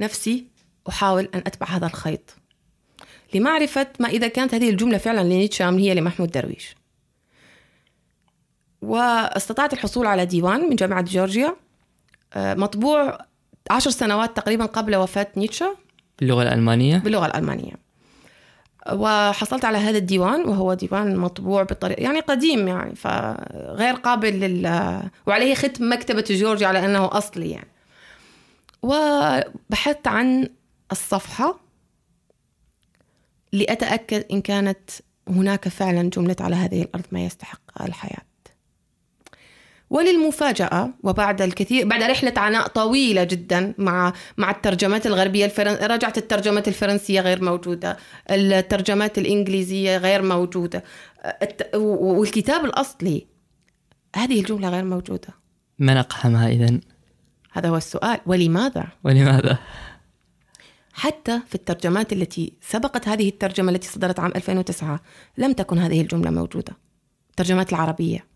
نفسي 0.00 0.46
أحاول 0.88 1.28
أن 1.34 1.38
أتبع 1.46 1.66
هذا 1.66 1.86
الخيط 1.86 2.36
لمعرفة 3.34 3.86
ما 4.00 4.08
إذا 4.08 4.28
كانت 4.28 4.54
هذه 4.54 4.70
الجملة 4.70 4.98
فعلا 4.98 5.20
لنيتشه 5.20 5.68
أم 5.68 5.78
هي 5.78 5.94
لمحمود 5.94 6.30
درويش. 6.30 6.75
واستطعت 8.86 9.72
الحصول 9.72 10.06
على 10.06 10.26
ديوان 10.26 10.60
من 10.60 10.76
جامعة 10.76 11.02
جورجيا. 11.02 11.56
آه، 12.34 12.54
مطبوع 12.54 13.18
عشر 13.70 13.90
سنوات 13.90 14.36
تقريبا 14.36 14.66
قبل 14.66 14.96
وفاة 14.96 15.26
نيتشه 15.36 15.76
باللغة 16.18 16.42
الألمانية؟ 16.42 16.98
باللغة 16.98 17.26
الألمانية. 17.26 17.72
وحصلت 18.92 19.64
على 19.64 19.78
هذا 19.78 19.98
الديوان 19.98 20.48
وهو 20.48 20.74
ديوان 20.74 21.16
مطبوع 21.16 21.62
بطريقة 21.62 22.02
يعني 22.02 22.20
قديم 22.20 22.68
يعني 22.68 22.94
فغير 22.94 23.94
قابل 23.94 24.40
لل 24.40 25.00
وعليه 25.26 25.54
ختم 25.54 25.92
مكتبة 25.92 26.24
جورجي 26.30 26.64
على 26.64 26.84
أنه 26.84 27.08
أصلي 27.12 27.50
يعني. 27.50 27.70
وبحثت 28.82 30.06
عن 30.06 30.48
الصفحة 30.92 31.60
لأتأكد 33.52 34.24
إن 34.32 34.40
كانت 34.40 34.90
هناك 35.28 35.68
فعلا 35.68 36.10
جملة 36.10 36.36
على 36.40 36.56
هذه 36.56 36.82
الأرض 36.82 37.04
ما 37.12 37.24
يستحق 37.24 37.82
الحياة. 37.82 38.35
وللمفاجأة 39.90 40.90
وبعد 41.02 41.42
الكثير 41.42 41.86
بعد 41.86 42.02
رحلة 42.02 42.32
عناء 42.36 42.66
طويلة 42.66 43.24
جدا 43.24 43.74
مع 43.78 44.12
مع 44.36 44.50
الترجمات 44.50 45.06
الغربية 45.06 45.44
الفرن... 45.44 45.74
رجعت 45.74 46.18
الترجمات 46.18 46.68
الفرنسية 46.68 47.20
غير 47.20 47.44
موجودة 47.44 47.96
الترجمات 48.30 49.18
الإنجليزية 49.18 49.96
غير 49.96 50.22
موجودة 50.22 50.84
الت... 51.42 51.70
والكتاب 51.74 52.64
الأصلي 52.64 53.26
هذه 54.16 54.40
الجملة 54.40 54.68
غير 54.68 54.84
موجودة 54.84 55.28
من 55.78 55.96
أقحمها 55.96 56.48
إذن؟ 56.48 56.80
هذا 57.52 57.68
هو 57.68 57.76
السؤال 57.76 58.20
ولماذا؟ 58.26 58.86
ولماذا؟ 59.04 59.58
حتى 60.92 61.40
في 61.48 61.54
الترجمات 61.54 62.12
التي 62.12 62.52
سبقت 62.60 63.08
هذه 63.08 63.28
الترجمة 63.28 63.72
التي 63.72 63.88
صدرت 63.88 64.20
عام 64.20 64.32
2009 64.36 65.00
لم 65.38 65.52
تكن 65.52 65.78
هذه 65.78 66.00
الجملة 66.00 66.30
موجودة 66.30 66.72
الترجمات 67.30 67.72
العربية 67.72 68.35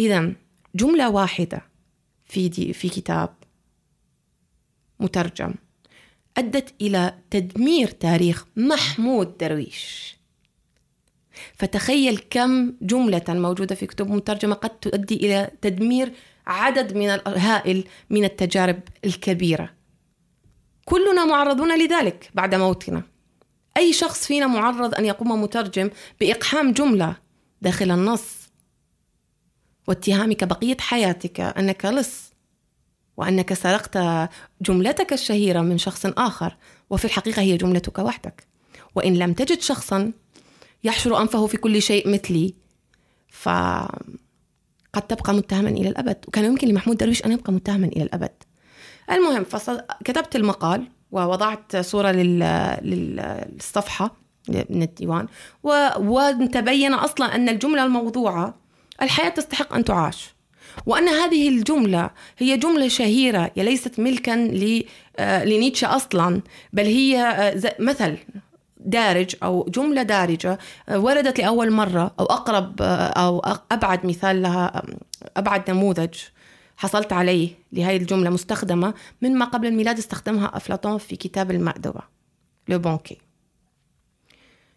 إذا 0.00 0.32
جملة 0.74 1.10
واحدة 1.10 1.62
في 2.26 2.48
دي 2.48 2.72
في 2.72 2.88
كتاب 2.88 3.34
مترجم 5.00 5.54
أدت 6.36 6.74
إلى 6.80 7.14
تدمير 7.30 7.88
تاريخ 7.88 8.44
محمود 8.56 9.38
درويش. 9.38 10.16
فتخيل 11.54 12.18
كم 12.30 12.72
جملة 12.82 13.24
موجودة 13.28 13.74
في 13.74 13.86
كتب 13.86 14.10
مترجمة 14.10 14.54
قد 14.54 14.70
تؤدي 14.70 15.16
إلى 15.16 15.50
تدمير 15.62 16.12
عدد 16.46 16.96
من 16.96 17.10
الهائل 17.10 17.84
من 18.10 18.24
التجارب 18.24 18.80
الكبيرة. 19.04 19.70
كلنا 20.84 21.24
معرضون 21.24 21.78
لذلك 21.78 22.30
بعد 22.34 22.54
موتنا. 22.54 23.02
أي 23.76 23.92
شخص 23.92 24.26
فينا 24.26 24.46
معرض 24.46 24.94
أن 24.94 25.04
يقوم 25.04 25.42
مترجم 25.42 25.90
بإقحام 26.20 26.72
جملة 26.72 27.16
داخل 27.62 27.90
النص 27.90 28.39
واتهامك 29.90 30.44
بقية 30.44 30.76
حياتك 30.80 31.40
أنك 31.40 31.84
لص 31.84 32.32
وأنك 33.16 33.54
سرقت 33.54 33.98
جملتك 34.62 35.12
الشهيرة 35.12 35.60
من 35.60 35.78
شخص 35.78 36.06
آخر 36.06 36.56
وفي 36.90 37.04
الحقيقة 37.04 37.42
هي 37.42 37.56
جملتك 37.56 37.98
وحدك. 37.98 38.46
وإن 38.94 39.14
لم 39.14 39.32
تجد 39.32 39.60
شخصا 39.60 40.12
يحشر 40.84 41.22
أنفه 41.22 41.46
في 41.46 41.56
كل 41.56 41.82
شيء 41.82 42.08
مثلي 42.08 42.54
فقد 43.28 45.02
تبقى 45.08 45.34
متهما 45.34 45.68
إلى 45.68 45.88
الأبد. 45.88 46.24
وكان 46.28 46.44
يمكن 46.44 46.68
لمحمود 46.68 46.96
درويش 46.96 47.24
أن 47.24 47.32
يبقى 47.32 47.52
متهما 47.52 47.86
إلى 47.86 48.02
الأبد. 48.02 48.32
المهم 49.10 49.46
كتبت 50.04 50.36
المقال 50.36 50.88
ووضعت 51.12 51.76
صورة 51.76 52.10
للصفحة 52.82 54.16
من 54.48 54.82
الديوان 54.82 55.26
وتبين 55.98 56.94
أصلا 56.94 57.34
أن 57.34 57.48
الجملة 57.48 57.84
الموضوعة 57.84 58.54
الحياة 59.02 59.28
تستحق 59.28 59.74
أن 59.74 59.84
تعاش. 59.84 60.34
وأن 60.86 61.08
هذه 61.08 61.48
الجملة 61.48 62.10
هي 62.38 62.56
جملة 62.56 62.88
شهيرة 62.88 63.50
هي 63.56 63.64
ليست 63.64 64.00
ملكا 64.00 64.34
آه، 65.18 65.44
لنيتشه 65.44 65.96
أصلا 65.96 66.42
بل 66.72 66.84
هي 66.84 67.22
آه، 67.22 67.74
مثل 67.78 68.16
دارج 68.76 69.36
أو 69.42 69.66
جملة 69.68 70.02
دارجة 70.02 70.58
آه، 70.88 70.98
وردت 70.98 71.38
لأول 71.38 71.72
مرة 71.72 72.14
أو 72.20 72.24
أقرب 72.24 72.82
أو 72.82 73.42
أبعد 73.72 74.06
مثال 74.06 74.42
لها 74.42 74.82
أبعد 75.36 75.70
نموذج 75.70 76.14
حصلت 76.76 77.12
عليه 77.12 77.50
لهذه 77.72 77.96
الجملة 77.96 78.30
مستخدمة 78.30 78.94
من 79.22 79.34
ما 79.34 79.44
قبل 79.44 79.66
الميلاد 79.66 79.98
استخدمها 79.98 80.56
أفلاطون 80.56 80.98
في 80.98 81.16
كتاب 81.16 81.50
المأدبة 81.50 82.00
لو 82.68 82.78
بونكي 82.78 83.18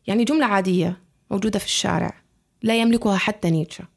يعني 0.08 0.24
جملة 0.24 0.46
عادية 0.46 0.98
موجودة 1.32 1.60
في 1.60 1.66
الشارع 1.66 2.14
لا 2.62 2.82
يملكها 2.82 3.18
حتى 3.18 3.52
نيتشه. 3.52 3.93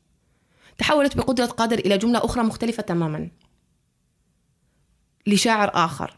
تحولت 0.78 1.16
بقدرة 1.16 1.46
قادر 1.46 1.78
إلى 1.78 1.98
جملة 1.98 2.24
أخرى 2.24 2.42
مختلفة 2.42 2.82
تماما. 2.82 3.30
لشاعر 5.26 5.70
آخر. 5.74 6.16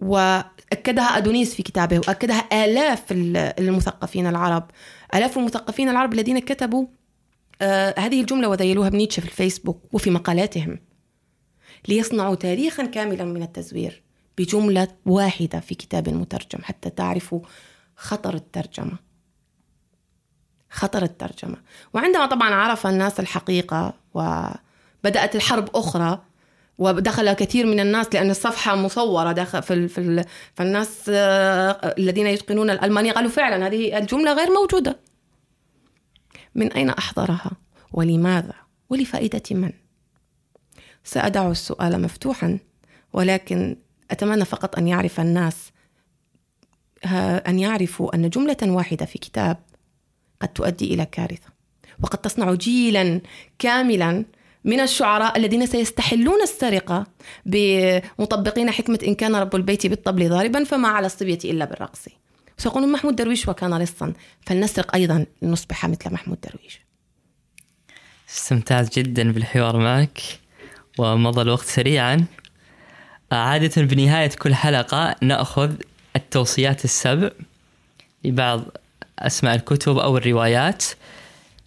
وأكدها 0.00 1.04
أدونيس 1.04 1.54
في 1.54 1.62
كتابه 1.62 1.98
وأكدها 1.98 2.64
آلاف 2.64 3.12
المثقفين 3.58 4.26
العرب. 4.26 4.70
آلاف 5.14 5.38
المثقفين 5.38 5.88
العرب 5.88 6.12
الذين 6.12 6.38
كتبوا 6.38 6.86
آه 7.62 7.94
هذه 7.98 8.20
الجملة 8.20 8.48
وذيلوها 8.48 8.88
بنيتشه 8.88 9.20
في 9.20 9.26
الفيسبوك 9.26 9.94
وفي 9.94 10.10
مقالاتهم. 10.10 10.78
ليصنعوا 11.88 12.34
تاريخا 12.34 12.84
كاملا 12.86 13.24
من 13.24 13.42
التزوير 13.42 14.02
بجملة 14.38 14.88
واحدة 15.06 15.60
في 15.60 15.74
كتاب 15.74 16.08
مترجم 16.08 16.62
حتى 16.62 16.90
تعرفوا 16.90 17.40
خطر 17.96 18.34
الترجمة. 18.34 19.03
خطر 20.74 21.02
الترجمة. 21.02 21.56
وعندما 21.94 22.26
طبعا 22.26 22.54
عرف 22.54 22.86
الناس 22.86 23.20
الحقيقة 23.20 23.94
وبدأت 24.14 25.36
الحرب 25.36 25.68
أخرى 25.74 26.22
ودخل 26.78 27.32
كثير 27.32 27.66
من 27.66 27.80
الناس 27.80 28.14
لأن 28.14 28.30
الصفحة 28.30 28.76
مصورة 28.76 29.32
داخل 29.32 29.62
في, 29.62 29.88
في 29.88 30.24
فالناس 30.54 31.04
آه، 31.08 31.94
الذين 31.98 32.26
يتقنون 32.26 32.70
الألمانية 32.70 33.12
قالوا 33.12 33.30
فعلا 33.30 33.66
هذه 33.66 33.98
الجملة 33.98 34.32
غير 34.32 34.50
موجودة. 34.50 34.98
من 36.54 36.72
أين 36.72 36.90
أحضرها؟ 36.90 37.50
ولماذا؟ 37.92 38.54
ولفائدة 38.90 39.42
من؟ 39.50 39.72
سأدع 41.04 41.50
السؤال 41.50 42.02
مفتوحا 42.02 42.58
ولكن 43.12 43.76
أتمنى 44.10 44.44
فقط 44.44 44.78
أن 44.78 44.88
يعرف 44.88 45.20
الناس 45.20 45.70
أن 47.48 47.58
يعرفوا 47.58 48.14
أن 48.14 48.30
جملة 48.30 48.56
واحدة 48.62 49.06
في 49.06 49.18
كتاب 49.18 49.56
قد 50.42 50.48
تؤدي 50.48 50.94
إلى 50.94 51.06
كارثة. 51.06 51.54
وقد 52.02 52.18
تصنع 52.18 52.54
جيلا 52.54 53.20
كاملا 53.58 54.24
من 54.64 54.80
الشعراء 54.80 55.38
الذين 55.38 55.66
سيستحلون 55.66 56.42
السرقة 56.42 57.06
بمطبقين 57.46 58.70
حكمة 58.70 58.98
إن 59.06 59.14
كان 59.14 59.36
رب 59.36 59.56
البيت 59.56 59.86
بالطبل 59.86 60.28
ضاربا 60.28 60.64
فما 60.64 60.88
على 60.88 61.06
الصبية 61.06 61.38
إلا 61.44 61.64
بالرقص. 61.64 62.04
سيقولون 62.58 62.92
محمود 62.92 63.16
درويش 63.16 63.48
وكان 63.48 63.78
لصا 63.78 64.12
فلنسرق 64.46 64.94
أيضا 64.94 65.26
لنصبح 65.42 65.86
مثل 65.86 66.12
محمود 66.12 66.38
درويش. 66.40 66.80
استمتعت 68.30 68.98
جدا 68.98 69.32
بالحوار 69.32 69.76
معك 69.76 70.20
ومضى 70.98 71.42
الوقت 71.42 71.66
سريعا. 71.66 72.24
عادة 73.32 73.82
بنهاية 73.82 74.30
كل 74.30 74.54
حلقة 74.54 75.16
نأخذ 75.22 75.74
التوصيات 76.16 76.84
السبع 76.84 77.30
لبعض 78.24 78.64
أسماء 79.18 79.54
الكتب 79.54 79.98
أو 79.98 80.16
الروايات 80.16 80.84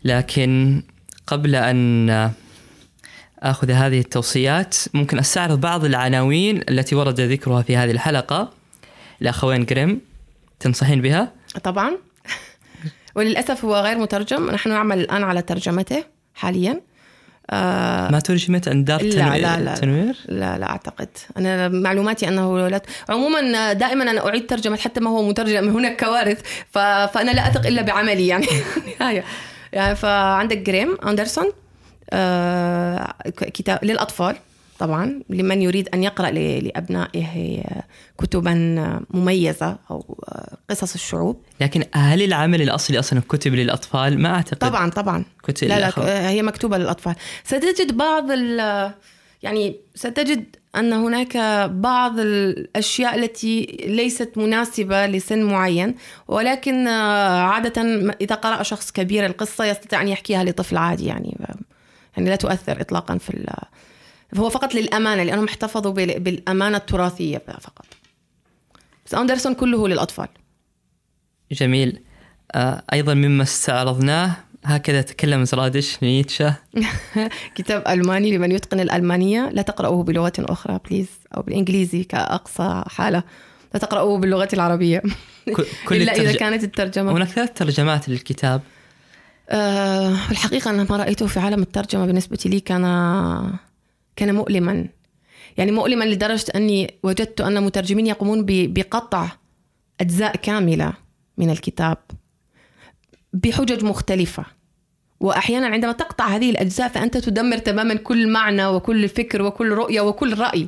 لكن 0.03 0.81
قبل 1.27 1.55
أن 1.55 2.09
آخذ 3.39 3.71
هذه 3.71 3.99
التوصيات 3.99 4.75
ممكن 4.93 5.19
أستعرض 5.19 5.61
بعض 5.61 5.85
العناوين 5.85 6.61
التي 6.69 6.95
ورد 6.95 7.21
ذكرها 7.21 7.61
في 7.61 7.77
هذه 7.77 7.91
الحلقة 7.91 8.53
الأخوين 9.21 9.65
جريم 9.65 10.01
تنصحين 10.59 11.01
بها؟ 11.01 11.33
طبعا 11.63 11.91
وللأسف 13.15 13.65
هو 13.65 13.75
غير 13.75 13.97
مترجم 13.97 14.51
نحن 14.51 14.69
نعمل 14.69 14.99
الآن 14.99 15.23
على 15.23 15.41
ترجمته 15.41 16.03
حاليا 16.35 16.81
آه 17.51 18.11
ما 18.11 18.19
ترجمت 18.19 18.67
عند 18.67 18.85
دار 18.85 19.01
لا 19.03 19.37
لا 19.37 19.59
لا. 19.59 19.75
تنوير؟ 19.75 20.15
لا 20.27 20.57
لا 20.57 20.69
أعتقد. 20.69 21.09
أنا 21.37 21.67
معلوماتي 21.67 22.27
أنه 22.27 22.67
لا 22.67 22.81
عموما 23.09 23.73
دائما 23.73 24.11
أنا 24.11 24.27
أعيد 24.27 24.45
ترجمة 24.47 24.77
حتى 24.77 24.99
ما 24.99 25.09
هو 25.09 25.27
مترجم 25.27 25.69
هناك 25.77 26.03
كوارث. 26.03 26.41
فأنا 26.71 27.31
لا 27.31 27.47
أثق 27.47 27.67
إلا 27.67 27.81
بعملي 27.81 28.27
يعني. 28.27 28.47
يعني 29.73 29.95
فعندك 29.95 30.57
جريم 30.57 30.97
أندرسون؟ 31.07 31.51
آه 32.11 33.13
كتاب 33.25 33.79
للأطفال. 33.85 34.35
طبعا 34.79 35.21
لمن 35.29 35.61
يريد 35.61 35.89
أن 35.93 36.03
يقرأ 36.03 36.29
لأبنائه 36.29 37.63
كتبا 38.17 38.53
مميزة 39.09 39.77
أو 39.91 40.23
قصص 40.69 40.93
الشعوب. 40.93 41.41
لكن 41.61 41.83
هل 41.93 42.21
العمل 42.21 42.61
الأصلي 42.61 42.99
أصلا 42.99 43.21
كتب 43.29 43.53
للأطفال؟ 43.53 44.21
ما 44.21 44.35
أعتقد. 44.35 44.57
طبعا 44.57 44.89
طبعا. 44.89 45.25
كتب 45.43 45.67
لا 45.67 45.79
لا 45.79 46.29
هي 46.29 46.41
مكتوبة 46.41 46.77
للأطفال. 46.77 47.15
ستجد 47.43 47.97
بعض 47.97 48.31
يعني 49.43 49.75
ستجد 49.95 50.55
أن 50.75 50.93
هناك 50.93 51.37
بعض 51.71 52.19
الأشياء 52.19 53.15
التي 53.15 53.77
ليست 53.87 54.31
مناسبة 54.37 55.05
لسن 55.05 55.43
معين 55.43 55.95
ولكن 56.27 56.87
عادة 56.87 57.81
إذا 58.21 58.35
قرأ 58.35 58.63
شخص 58.63 58.91
كبير 58.91 59.25
القصة 59.25 59.65
يستطيع 59.65 60.01
أن 60.01 60.07
يحكيها 60.07 60.43
لطفل 60.43 60.77
عادي 60.77 61.05
يعني 61.05 61.37
يعني 62.17 62.29
لا 62.29 62.35
تؤثر 62.35 62.81
اطلاقا 62.81 63.17
في 63.17 63.29
هو 64.35 64.49
فقط 64.49 64.75
للأمانة 64.75 65.23
لأنهم 65.23 65.45
احتفظوا 65.45 65.91
بال- 65.91 66.19
بالأمانة 66.19 66.77
التراثية 66.77 67.37
فقط. 67.37 67.85
بس 69.05 69.13
أندرسون 69.13 69.53
كله 69.53 69.87
للأطفال. 69.87 70.27
جميل. 71.51 71.99
آه، 72.51 72.83
أيضا 72.93 73.13
مما 73.13 73.43
استعرضناه 73.43 74.35
هكذا 74.65 75.01
تكلم 75.01 75.43
زرادش 75.45 76.03
نيتشه. 76.03 76.55
كتاب 77.55 77.83
ألماني 77.87 78.37
لمن 78.37 78.51
يتقن 78.51 78.79
الألمانية. 78.79 79.49
لا 79.53 79.61
تقرأوه 79.61 80.03
بلغة 80.03 80.33
أخرى 80.39 80.79
بليز 80.89 81.07
أو 81.37 81.41
بالإنجليزي 81.41 82.03
كأقصى 82.03 82.83
حالة. 82.87 83.23
لا 83.73 83.79
تقرأوه 83.79 84.19
باللغة 84.19 84.49
العربية. 84.53 85.01
كل 85.87 85.95
إلا 85.95 86.15
إذا 86.15 86.31
الترج- 86.31 86.37
كانت 86.39 86.63
الترجمة. 86.63 87.11
هناك 87.11 87.27
ثلاث 87.27 87.53
ترجمات 87.53 88.09
للكتاب. 88.09 88.61
آه، 89.49 90.09
الحقيقة 90.31 90.69
أنا 90.71 90.85
ما 90.89 90.97
رأيته 90.97 91.27
في 91.27 91.39
عالم 91.39 91.61
الترجمة. 91.61 92.05
بالنسبة 92.05 92.37
لي 92.45 92.59
كان 92.59 92.83
كان 94.17 94.35
مؤلما. 94.35 94.87
يعني 95.57 95.71
مؤلما 95.71 96.03
لدرجة 96.03 96.45
أني 96.55 96.93
وجدت 97.03 97.41
أن 97.41 97.63
مترجمين 97.63 98.07
يقومون 98.07 98.45
بقطع 98.47 99.27
أجزاء 100.01 100.35
كاملة 100.35 100.93
من 101.37 101.49
الكتاب 101.49 101.97
بحجج 103.33 103.83
مختلفة. 103.83 104.45
وأحيانا 105.19 105.67
عندما 105.67 105.91
تقطع 105.91 106.27
هذه 106.27 106.49
الأجزاء 106.49 106.87
فأنت 106.87 107.17
تدمر 107.17 107.57
تماما 107.57 107.93
كل 107.93 108.27
معنى 108.29 108.67
وكل 108.67 109.09
فكر 109.09 109.41
وكل 109.41 109.69
رؤية 109.71 110.01
وكل 110.01 110.39
رأي. 110.39 110.67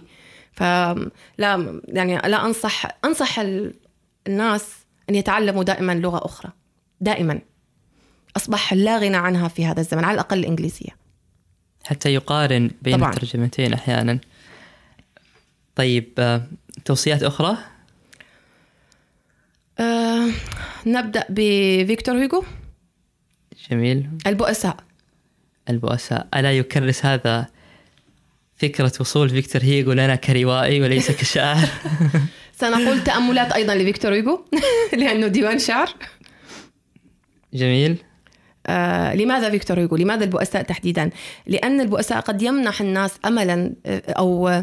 فلا 0.51 1.81
يعني 1.88 2.15
لا 2.15 2.45
أنصح 2.45 2.97
أنصح 3.05 3.39
ال- 3.39 3.73
الناس 4.27 4.73
أن 5.09 5.15
يتعلموا 5.15 5.63
دائما 5.63 5.91
لغة 5.95 6.26
أخرى. 6.26 6.51
دائما. 7.01 7.39
أصبح 8.38 8.73
لا 8.73 8.97
غنى 8.97 9.17
عنها 9.17 9.47
في 9.47 9.65
هذا 9.65 9.80
الزمن 9.80 10.03
على 10.03 10.13
الأقل 10.13 10.39
الإنجليزية. 10.39 10.98
حتى 11.90 12.14
يقارن 12.14 12.72
بين 12.82 12.95
طبعاً. 12.98 13.10
الترجمتين 13.14 13.74
أحيانا. 13.74 14.20
طيب 15.76 16.10
آه، 16.20 16.41
توصيات 16.86 17.24
أخرى؟ 17.24 17.57
أه 19.80 20.30
نبدأ 20.86 21.26
بفيكتور 21.30 22.16
هيجو 22.22 22.44
جميل. 23.72 24.10
البؤساء. 24.28 24.78
البؤساء. 25.70 26.28
ألا 26.36 26.57
يكرس 26.57 27.06
هذا 27.06 27.48
فكرة 28.56 28.91
وصول 28.99 29.30
فيكتور 29.30 29.61
هيغو 29.64 29.91
لنا 29.91 30.16
كروائي 30.16 30.82
وليس 30.82 31.11
كشاعر؟ 31.22 31.68
سنقول 32.56 33.03
تأملات 33.03 33.52
أيضا 33.52 33.76
لفيكتور 33.76 34.14
هيجو 34.14 34.45
لأنه 34.99 35.28
ديوان 35.28 35.60
شعر 35.60 35.90
جميل. 37.53 37.98
آه 38.68 39.15
لماذا 39.15 39.49
فيكتور 39.49 39.80
هيجو؟ 39.80 39.95
لماذا 39.95 40.23
البؤساء 40.23 40.61
تحديدا؟ 40.61 41.10
لأن 41.48 41.81
البؤساء 41.81 42.19
قد 42.19 42.41
يمنح 42.41 42.81
الناس 42.81 43.11
أملا 43.26 43.73
آه، 43.86 44.02
أو 44.11 44.61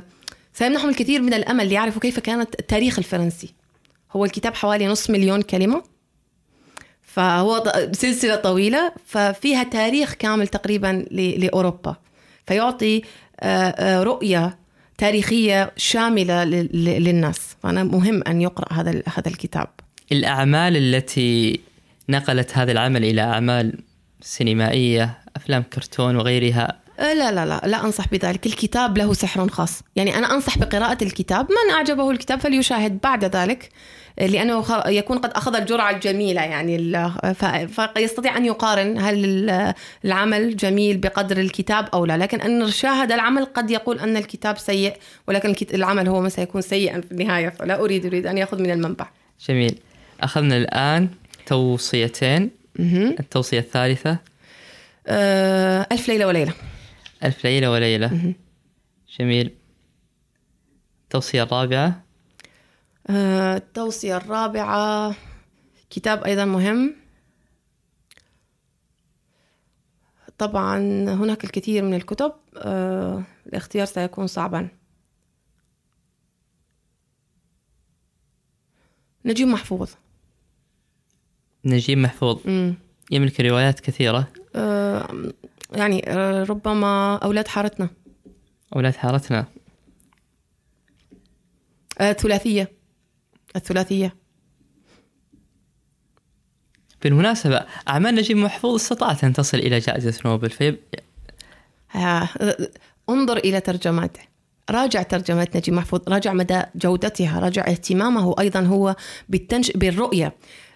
سيمنحهم 0.54 0.88
الكثير 0.88 1.22
من 1.22 1.34
الأمل 1.34 1.68
ليعرفوا 1.68 2.00
كيف 2.00 2.18
كانت 2.20 2.60
التاريخ 2.60 2.98
الفرنسي 2.98 3.54
هو 4.12 4.24
الكتاب 4.24 4.54
حوالي 4.54 4.86
نصف 4.86 5.10
مليون 5.10 5.42
كلمة 5.42 5.82
فهو 7.02 7.72
سلسلة 7.92 8.36
طويلة 8.36 8.92
ففيها 9.06 9.62
تاريخ 9.62 10.14
كامل 10.14 10.48
تقريبا 10.48 11.06
لأوروبا 11.10 11.96
فيعطي 12.46 13.02
آه، 13.40 14.02
رؤية 14.02 14.58
تاريخية 14.98 15.72
شاملة 15.76 16.44
لل- 16.44 16.68
لل- 16.72 17.04
للناس 17.04 17.40
فأنا 17.62 17.84
مهم 17.84 18.22
أن 18.28 18.40
يقرأ 18.40 18.72
هذا 18.72 18.90
هذا 18.90 19.28
الكتاب 19.28 19.68
الأعمال 20.12 20.76
التي 20.76 21.60
نقلت 22.08 22.58
هذا 22.58 22.72
العمل 22.72 23.04
إلى 23.04 23.20
أعمال 23.22 23.78
سينمائية 24.20 25.18
أفلام 25.36 25.62
كرتون 25.62 26.16
وغيرها. 26.16 26.78
آه، 26.98 27.12
لا 27.12 27.32
لا 27.32 27.46
لا 27.46 27.60
لا 27.64 27.84
أنصح 27.84 28.08
بذلك. 28.08 28.46
الكتاب 28.46 28.98
له 28.98 29.12
سحر 29.12 29.48
خاص. 29.48 29.82
يعني 29.96 30.18
أنا 30.18 30.34
أنصح 30.34 30.58
بقراءة 30.58 31.04
الكتاب. 31.04 31.46
من 31.50 31.74
أعجبه 31.74 32.10
الكتاب 32.10 32.40
فليشاهد 32.40 32.98
بعد 33.00 33.24
ذلك 33.24 33.68
آه، 34.18 34.26
لأنه 34.26 34.64
يكون 34.86 35.18
قد 35.18 35.30
أخذ 35.32 35.56
الجرعة 35.56 35.90
الجميلة 35.90 36.42
يعني 36.42 37.12
فيستطيع 37.94 38.36
أن 38.36 38.44
يقارن 38.44 38.98
هل 38.98 39.24
ال- 39.24 39.74
العمل 40.04 40.56
جميل 40.56 40.96
بقدر 40.96 41.36
الكتاب 41.36 41.88
أو 41.94 42.06
لا. 42.06 42.16
لكن 42.16 42.40
أن 42.40 42.70
شاهد 42.70 43.12
العمل 43.12 43.44
قد 43.44 43.70
يقول 43.70 43.98
أن 43.98 44.16
الكتاب 44.16 44.58
سيء 44.58 44.96
ولكن 45.28 45.54
العمل 45.74 46.08
هو 46.08 46.20
ما 46.20 46.28
سيكون 46.28 46.60
سيئا 46.60 47.00
في 47.00 47.12
النهاية. 47.12 47.48
فلا 47.48 47.80
أريد 47.80 48.06
أريد 48.06 48.26
أن 48.26 48.38
يأخذ 48.38 48.62
من 48.62 48.70
المنبع. 48.70 49.06
جميل. 49.48 49.78
أخذنا 50.20 50.56
الآن 50.56 51.08
توصيتين 51.46 52.50
مهم. 52.78 53.16
التوصية 53.20 53.58
الثالثة. 53.58 54.18
آه، 55.06 55.86
ألف 55.92 56.08
ليلة 56.08 56.26
وليلة. 56.26 56.54
ألف 57.24 57.44
ليلة 57.44 57.70
وليلة. 57.70 58.34
جميل. 59.18 59.54
التوصية 61.04 61.42
الرابعة. 61.42 62.02
آه، 63.10 63.56
التوصية 63.56 64.16
الرابعة. 64.16 65.14
كتاب 65.90 66.24
أيضا 66.24 66.44
مهم. 66.44 66.94
طبعا 70.38 70.78
هناك 71.08 71.44
الكثير 71.44 71.82
من 71.82 71.94
الكتب. 71.94 72.32
آه، 72.56 73.22
الاختيار 73.46 73.86
سيكون 73.86 74.26
صعبا. 74.26 74.68
نجيب 79.24 79.48
محفوظ. 79.48 79.90
نجيب 81.66 81.98
محفوظ. 81.98 82.38
مم. 82.44 82.74
يملك 83.10 83.40
روايات 83.40 83.80
كثيرة. 83.80 84.28
آه، 84.54 85.08
يعني 85.72 86.10
آه، 86.10 86.42
ربما 86.44 87.16
أولاد 87.16 87.48
حارتنا. 87.48 87.88
أولاد 88.76 88.96
حارتنا. 88.96 89.46
آه، 92.00 92.10
الثلاثية. 92.10 92.72
الثلاثية. 93.56 94.16
بالمناسبة 97.02 97.66
أعمال 97.88 98.14
نجيب 98.14 98.36
محفوظ 98.36 98.74
استطاعت 98.74 99.24
أن 99.24 99.32
تصل 99.32 99.58
إلى 99.58 99.78
جائزة 99.78 100.20
نوبل 100.24 100.50
في 100.50 100.76
آه، 101.96 102.28
انظر 103.10 103.36
إلى 103.36 103.60
ترجماته. 103.60 104.20
راجع 104.70 105.02
ترجمات 105.02 105.56
نجيب 105.56 105.74
محفوظ 105.74 106.00
راجع 106.08 106.32
مدى 106.32 106.62
جودتها 106.74 107.40
راجع 107.40 107.66
اهتمامه 107.68 108.34
أيضا 108.40 108.60
هو 108.60 108.96
بالتنش... 109.28 109.70
بالرؤية. 109.70 110.32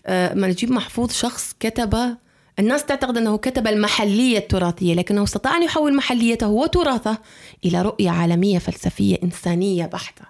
آه، 0.06 0.34
نجيب 0.34 0.70
محفوظ 0.70 1.12
شخص 1.12 1.54
كتب 1.60 2.16
الناس 2.58 2.84
تعتقد 2.84 3.16
أنه 3.16 3.38
كتب 3.38 3.66
المحلية 3.66 4.38
التراثية 4.38 4.94
لكنه 4.94 5.22
استطاع 5.24 5.56
أن 5.56 5.62
يحول 5.62 5.96
محليته 5.96 6.48
وتراثه 6.48 7.18
إلى 7.64 7.82
رؤية 7.82 8.10
عالمية 8.10 8.58
فلسفية 8.58 9.18
إنسانية 9.22 9.86
بحتة. 9.86 10.24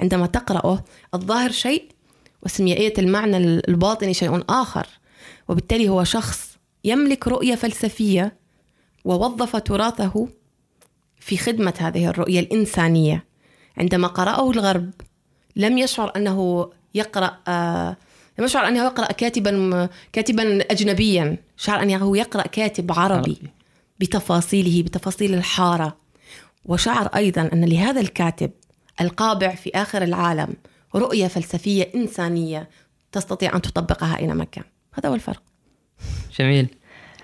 عندما 0.00 0.26
تقرأه 0.26 0.84
الظاهر 1.14 1.50
شيء 1.50 1.84
وسميائية 2.42 2.92
المعنى 2.98 3.36
الباطني 3.36 4.14
شيء 4.14 4.44
آخر 4.48 4.86
وبالتالي 5.48 5.88
هو 5.88 6.04
شخص 6.04 6.58
يملك 6.84 7.28
رؤية 7.28 7.54
فلسفية 7.54 8.36
ووظف 9.04 9.56
تراثه 9.56 10.28
في 11.20 11.36
خدمة 11.36 11.74
هذه 11.78 12.06
الرؤية 12.06 12.40
الإنسانية. 12.40 13.24
عندما 13.78 14.08
قرأه 14.08 14.50
الغرب 14.50 14.90
لم 15.56 15.78
يشعر 15.78 16.12
أنه 16.16 16.70
يقرأ 16.94 17.38
آه 18.38 18.40
لم 18.40 18.44
يشعر 18.44 18.68
أنه 18.68 18.84
يقرأ 18.84 19.12
كاتبا 19.12 19.88
كاتبا 20.12 20.60
أجنبيا 20.60 21.36
شعر 21.56 21.82
أنه 21.82 22.16
يقرأ 22.16 22.46
كاتب 22.46 22.92
عربي 22.92 23.14
عربي. 23.14 23.38
بتفاصيله 24.00 24.82
بتفاصيل 24.82 25.34
الحارة. 25.34 25.96
وشعر 26.64 27.06
أيضا 27.06 27.50
أن 27.52 27.64
لهذا 27.64 28.00
الكاتب 28.00 28.50
القابع 29.00 29.54
في 29.54 29.70
آخر 29.74 30.02
العالم 30.02 30.54
رؤية 30.94 31.26
فلسفية 31.26 31.90
إنسانية 31.94 32.68
تستطيع 33.12 33.56
أن 33.56 33.62
تطبقها 33.62 34.18
أينما 34.18 34.44
كان. 34.44 34.64
هذا 34.94 35.08
هو 35.08 35.14
الفرق. 35.14 35.42
جميل. 36.38 36.68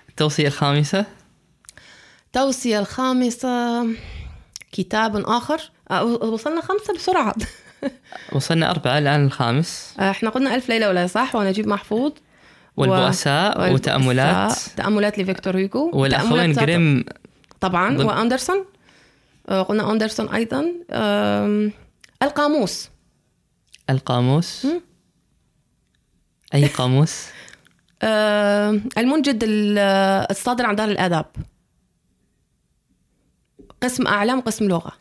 التوصية 0.08 0.46
الخامسة؟ 0.46 1.06
التوصية 2.26 2.78
الخامسة 2.78 3.86
كتاب 4.72 5.16
آخر. 5.16 5.70
وصلنا 6.22 6.60
خمسة 6.60 6.94
بسرعة. 6.94 7.34
وصلنا 8.34 8.70
أربعة 8.70 8.98
الآن 8.98 9.24
الخامس. 9.26 9.94
إحنا 10.00 10.30
قلنا 10.30 10.54
ألف 10.54 10.68
ليلة 10.68 10.88
ولا 10.88 11.06
صح؟ 11.06 11.34
ونجيب 11.36 11.68
محفوظ. 11.68 12.12
والبؤساء 12.76 13.72
وتأملات. 13.72 14.52
تأملات 14.76 15.18
لفيكتور 15.18 15.56
هيجو. 15.56 15.90
والأخوين 15.94 16.52
جريم. 16.52 17.04
طبعا. 17.60 17.98
وأندرسون. 18.02 18.64
آه، 19.48 19.62
قلنا 19.62 19.92
أندرسون 19.92 20.28
أيضا. 20.28 20.64
القاموس. 22.22 22.88
القاموس. 23.90 24.66
أي 26.54 26.66
قاموس؟ 26.66 27.26
المنجد 28.98 29.44
ال- 29.44 29.78
الصادر 30.30 30.66
عن 30.66 30.74
دار 30.76 30.88
الآداب. 30.88 31.26
قسم 33.82 34.06
أعلام 34.06 34.40
قسم 34.40 34.68
لغة. 34.68 34.92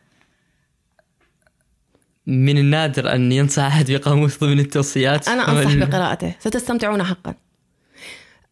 من 2.30 2.58
النادر 2.58 3.14
أن 3.14 3.32
ينصح 3.32 3.64
أحد 3.64 3.92
بقاموس 3.92 4.40
ضمن 4.40 4.60
التوصيات. 4.60 5.28
أنا 5.28 5.50
أنصح 5.50 5.76
بقراءته. 5.76 6.36
ستستمتعون 6.40 7.04
حقا. 7.04 7.34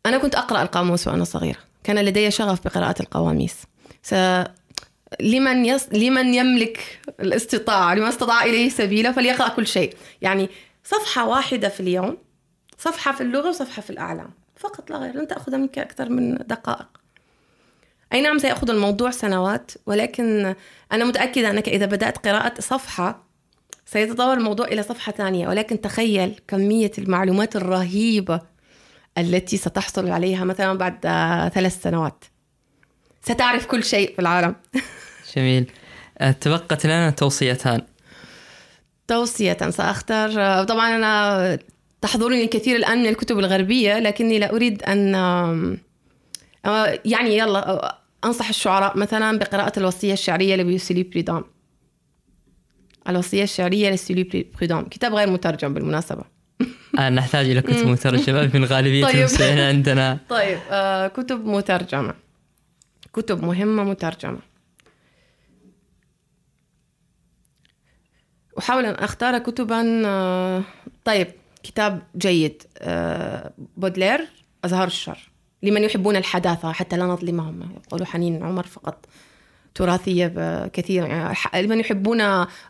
أنا 0.06 0.18
كنت 0.18 0.36
أقرأ 0.36 0.62
القاموس 0.62 1.08
وأنا 1.08 1.24
صغيرة. 1.24 1.60
كان 1.84 2.00
لدي 2.00 2.32
شغف 2.32 2.64
بقراءة 2.66 3.02
القواميس. 3.02 3.56
س... 4.04 4.14
لمن 5.20 5.66
يص... 5.66 5.88
لمن 5.94 6.34
يملك 6.34 7.00
الاستطاعة 7.20 7.96
لمن 7.96 8.08
استطاع 8.08 8.44
إليه 8.44 8.70
سبيلا 8.70 9.12
فليقرأ 9.12 9.48
كل 9.50 9.68
شيء. 9.68 9.94
يعني 10.22 10.50
صفحة 10.84 11.28
واحدة 11.28 11.70
في 11.70 11.80
اليوم 11.80 12.18
صفحة 12.78 13.12
في 13.12 13.22
اللغة 13.22 13.50
وصفحة 13.50 13.82
في 13.82 13.90
الأعلام. 13.90 14.30
فقط 14.56 14.90
لا 14.90 14.98
غير. 14.98 15.16
لن 15.16 15.28
تأخذ 15.28 15.58
منك 15.58 15.80
أكثر 15.80 16.10
من 16.10 16.36
دقائق. 16.36 16.88
أي 18.14 18.22
نعم 18.22 18.38
سيأخذ 18.38 18.70
الموضوع 18.70 19.12
سنوات 19.12 19.72
ولكن 19.86 20.56
أنا 20.92 21.06
متأكدة 21.06 21.50
أنك 21.50 21.70
إذا 21.70 21.86
بدأت 21.86 22.28
قراءة 22.28 22.62
صفحة 22.62 23.27
سيتطور 23.88 24.34
الموضوع 24.34 24.68
إلى 24.68 24.84
صفحة 24.84 25.12
ثانية 25.12 25.48
ولكن 25.48 25.82
تخيل 25.82 26.40
كمية 26.48 26.92
المعلومات 26.98 27.56
الرهيبة 27.56 28.42
التي 29.18 29.58
ستحصل 29.58 30.10
عليها 30.10 30.44
مثلا 30.44 30.74
بعد 30.74 31.00
ثلاث 31.54 31.82
سنوات. 31.82 32.24
ستعرف 33.22 33.66
كل 33.66 33.84
شيء 33.84 34.14
في 34.14 34.20
العالم. 34.20 34.56
جميل. 35.36 35.72
آه، 36.18 36.32
تبقت 36.32 36.86
لنا 36.86 37.10
توصيتان. 37.10 37.82
توصية 39.08 39.58
سأختار 39.70 40.64
طبعا 40.64 40.96
أنا 40.96 41.60
تحضرني 42.02 42.44
الكثير 42.44 42.76
الآن 42.76 42.98
من 42.98 43.08
الكتب 43.08 43.40
الغربية 43.40 44.00
لكني 44.00 44.40
لا 44.40 44.54
أريد 44.54 44.84
أن 44.84 45.16
آه، 46.66 47.00
يعني 47.06 47.38
يلا 47.38 47.70
آه، 47.70 47.98
أنصح 48.24 48.50
الشعراء 48.50 48.98
مثلا 48.98 49.40
بقراءة 49.40 49.80
الوصية 49.80 50.14
الشعرية 50.14 50.56
لبيوسيلي 50.56 51.04
بريدام 51.04 51.44
الوصية 53.10 53.44
الشعرية 53.44 53.90
لسيلي 53.90 54.48
بريدام. 54.58 54.86
كتاب 54.86 55.14
غير 55.14 55.30
مترجم 55.30 55.74
بالمناسبة. 55.74 56.24
آه 57.00 57.10
نحتاج 57.10 57.50
إلى 57.50 57.62
كتب 57.62 57.88
مترجمة 57.88 58.52
من 58.54 58.66
غالبية 58.66 59.06
طيب. 59.06 59.60
عندنا. 59.60 60.20
طيب 60.30 60.60
آه 60.72 61.08
كتب 61.08 61.46
مترجمة. 61.46 62.14
كتب 63.14 63.44
مهمة 63.44 63.84
مترجمة. 63.84 64.40
أحاول 68.60 68.86
أن 68.86 68.94
أختار 68.94 69.38
كتبا 69.38 70.04
آه 70.06 70.64
طيب 71.06 71.28
كتاب 71.64 72.02
جيد. 72.18 72.64
آه 72.78 73.54
بودلير 73.78 74.28
أزهار 74.66 74.88
الشر. 74.88 75.32
لمن 75.64 75.84
يحبون 75.84 76.16
الحداثة 76.16 76.72
حتى 76.72 76.98
لا 76.98 77.06
نظلمهم. 77.06 77.82
يقولوا 77.88 78.06
حنين 78.06 78.44
عمر 78.44 78.64
فقط. 78.64 79.06
تراثية 79.78 80.68
كثيرة 80.68 81.06
يعني 81.06 81.68
لمن 81.68 81.80
يحبون 81.80 82.22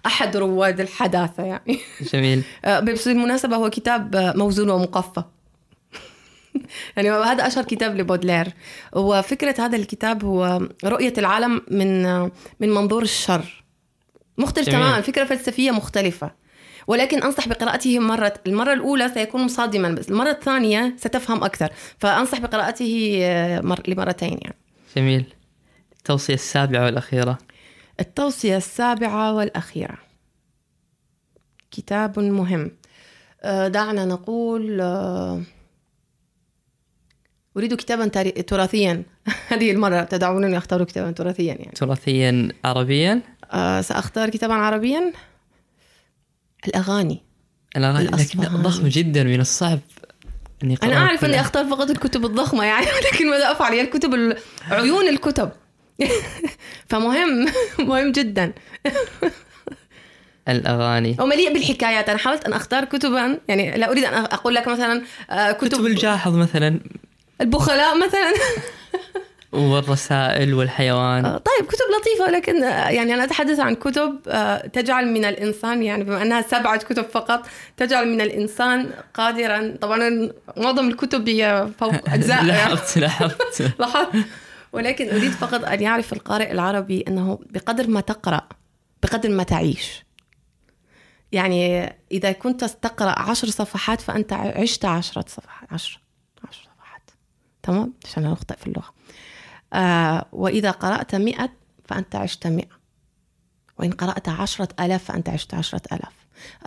أحد 0.06 0.38
رواد 0.38 0.80
الحداثة 0.80 1.44
يعني. 1.44 1.80
جميل. 2.14 2.44
آه، 2.66 2.80
بس 2.80 3.08
بالمناسبة 3.08 3.56
هو 3.56 3.70
كتاب 3.70 4.34
موزون 4.36 4.70
ومقفى. 4.70 5.24
يعني 6.98 7.10
هذا 7.10 7.48
أشهر 7.48 7.64
كتاب 7.64 7.98
لبودلير. 7.98 8.48
وفكرة 8.94 9.56
هذا 9.60 9.76
الكتاب 9.76 10.24
هو 10.24 10.62
رؤية 10.86 11.14
العالم 11.18 11.62
من 11.72 12.04
من 12.60 12.70
منظور 12.70 13.04
الشر. 13.04 13.64
مختلف 14.38 14.70
تماما 14.70 15.02
فكرة 15.02 15.24
فلسفية 15.24 15.72
مختلفة. 15.72 16.32
ولكن 16.88 17.24
أنصح 17.24 17.48
بقراءته 17.48 18.00
مرة 18.00 18.34
المرة 18.48 18.74
الأولى 18.74 19.10
سيكون 19.10 19.42
مصادما 19.42 19.90
بس 19.90 20.10
المرة 20.10 20.30
الثانية 20.30 20.96
ستفهم 20.98 21.44
أكثر. 21.44 21.70
فأنصح 22.00 22.40
بقراءته 22.40 23.20
آه، 23.22 23.62
مر... 23.62 23.82
لمرتين 23.88 24.40
يعني. 24.42 24.58
جميل. 24.96 25.37
التوصية 26.08 26.34
السابعة 26.34 26.86
والأخيرة؟ 26.86 27.38
التوصية 28.00 28.58
السابعة 28.58 29.34
والأخيرة. 29.34 29.98
كتاب 31.72 32.20
مهم. 32.20 32.72
آه، 33.42 33.68
دعنا 33.68 34.06
نقول 34.06 34.82
آه، 34.82 35.42
أريد 37.58 37.74
كتابا 37.74 38.08
تراثيا. 38.42 39.04
هذه 39.52 39.72
المرة 39.72 40.04
تدعونني 40.04 40.58
أختار 40.58 40.84
كتابا 40.84 41.12
تراثيا 41.12 41.54
يعني. 41.54 41.72
تراثيا 41.76 42.50
عربيا؟ 42.66 43.22
سأختار 43.82 44.30
كتابا 44.30 44.54
عربيا. 44.54 45.14
الأغاني. 46.68 47.24
الأغاني 47.78 48.08
لكن 48.08 48.40
ضخم 48.40 48.88
جدا 48.88 49.24
من 49.24 49.40
الصعب 49.40 49.80
أني 50.64 50.78
أنا 50.84 50.98
أعرف 50.98 51.26
أني 51.26 51.40
أختار 51.40 51.66
فقط 51.66 51.90
الكتب 51.90 52.26
الضخمة 52.26 52.64
يعني 52.64 52.86
ولكن 52.96 53.30
ماذا 53.30 53.52
أفعل؟ 53.52 53.72
هي 53.74 53.82
الكتب 53.82 54.38
عيون 54.72 55.08
الكتب. 55.08 55.52
فمهم 56.90 57.45
مهم 57.80 58.11
جدا. 58.11 58.52
الأغاني. 60.49 61.18
ومليء 61.19 61.53
بالحكايات. 61.53 62.10
أنا 62.10 62.18
حاولت 62.18 62.45
أن 62.45 62.53
أختار 62.53 62.86
كتبا 62.86 63.40
يعني 63.48 63.78
لا 63.78 63.91
أريد 63.91 64.03
أن 64.03 64.14
أقول 64.14 64.56
لك 64.56 64.68
مثلا 64.68 65.02
آه، 65.30 65.52
كتب 65.52 65.68
كتب 65.68 65.86
الجاحظ 65.86 66.36
مثلا. 66.36 66.80
البخلاء 67.41 67.98
مثلا. 67.98 68.34
والرسائل 69.52 70.53
والحيوان. 70.53 71.26
آه، 71.26 71.38
طيب 71.38 71.68
كتب 71.68 71.86
لطيفة 71.99 72.32
لكن 72.32 72.64
آه، 72.64 72.90
يعني 72.90 73.14
أنا 73.14 73.24
أتحدث 73.24 73.60
عن 73.60 73.76
كتب 73.76 74.19
تجعل 74.74 75.07
من 75.07 75.26
الإنسان 75.26 75.84
يعني 75.84 76.03
بما 76.03 76.22
أنها 76.22 76.41
سبعة 76.41 76.78
كتب 76.78 77.03
فقط 77.03 77.48
تجعل 77.78 78.07
من 78.07 78.22
الإنسان 78.22 78.90
قادرا. 79.14 79.74
طبعا 79.82 80.30
معظم 80.57 80.88
الكتب 80.88 81.30
هي 81.30 81.68
فوق 81.80 81.94
أجزاء 82.10 82.44
لاحظت 82.44 82.98
لاحظت. 82.98 83.72
لاحظت. 83.80 84.15
ولكن 84.73 85.10
أريد 85.10 85.31
فقط 85.31 85.64
أن 85.64 85.81
يعرف 85.81 86.14
القارئ 86.14 86.52
العربي 86.52 87.02
أنه 87.07 87.39
بقدر 87.49 87.88
ما 87.88 88.02
تقرأ 88.02 88.49
بقدر 89.03 89.30
ما 89.30 89.44
تعيش. 89.44 90.06
يعني 91.31 91.85
إذا 92.11 92.31
كنت 92.31 92.64
تقرأ 92.64 93.19
عشر 93.19 93.48
صفحات 93.48 94.02
فأنت 94.02 94.34
عشت 94.34 94.85
عشرة 94.85 95.26
صفحات 95.27 95.73
عشر 95.73 96.02
عشر 96.49 96.61
صفحات. 96.64 97.11
تمام؟ 97.64 97.94
عشان 98.06 98.23
لا 98.23 98.30
نخطئ 98.30 98.57
في 98.57 98.68
اللغة. 98.68 98.94
آه 99.73 100.26
وإذا 100.31 100.72
قرأت 100.72 101.15
مئة 101.15 101.49
فأنت 101.85 102.15
عشت 102.15 102.48
مئة. 102.48 102.77
وإن 103.80 103.91
قرأت 103.91 104.30
عشرة 104.30 104.69
ألاف 104.80 105.03
فأنت 105.03 105.30
عشت 105.30 105.53
عشرة 105.53 105.81
ألاف. 105.91 106.14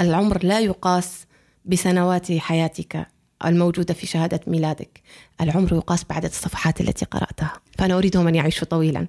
العمر 0.01 0.44
لا 0.44 0.60
يقاس 0.60 1.27
بسنوات 1.64 2.32
حياتك. 2.32 3.06
الموجودة 3.45 3.95
في 3.95 4.07
شهادة 4.07 4.41
ميلادك. 4.47 5.01
العمر 5.41 5.73
يقاس 5.73 6.05
بعدد 6.11 6.25
الصفحات 6.25 6.81
التي 6.81 7.05
قرأتها. 7.05 7.53
فأنا 7.79 7.99
أريدهم 7.99 8.29
أن 8.29 8.35
يعيشوا 8.35 8.67
طويلا. 8.67 9.07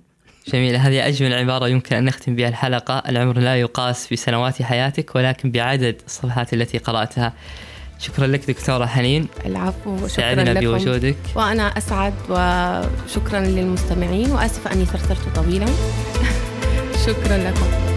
جميل. 0.47 0.75
هذه 0.75 1.07
أجمل 1.07 1.33
عبارة 1.33 1.67
يمكن 1.67 1.95
أن 1.95 2.05
نختم 2.05 2.35
بها 2.35 2.47
الحلقة. 2.47 3.03
العمر 3.09 3.39
لا 3.39 3.55
يقاس 3.55 4.13
بسنوات 4.13 4.61
حياتك 4.61 5.15
ولكن 5.15 5.51
بعدد 5.51 6.01
الصفحات 6.05 6.53
التي 6.53 6.77
قرأتها. 6.77 7.33
شكرا 7.99 8.27
لك 8.27 8.51
دكتورة 8.51 8.85
حنين. 8.85 9.27
العفو 9.45 9.97
شكرا 9.97 10.07
سعدنا 10.07 10.49
لكم. 10.53 10.77
بوجودك. 10.77 11.17
وأنا 11.35 11.63
أسعد 11.63 12.13
وشكرا 12.29 13.39
للمستمعين. 13.39 14.31
وآسفة 14.31 14.73
أني 14.73 14.85
ثرثرت 14.85 15.35
طويلا. 15.35 15.67
شكرا 17.05 17.37
لكم. 17.37 17.90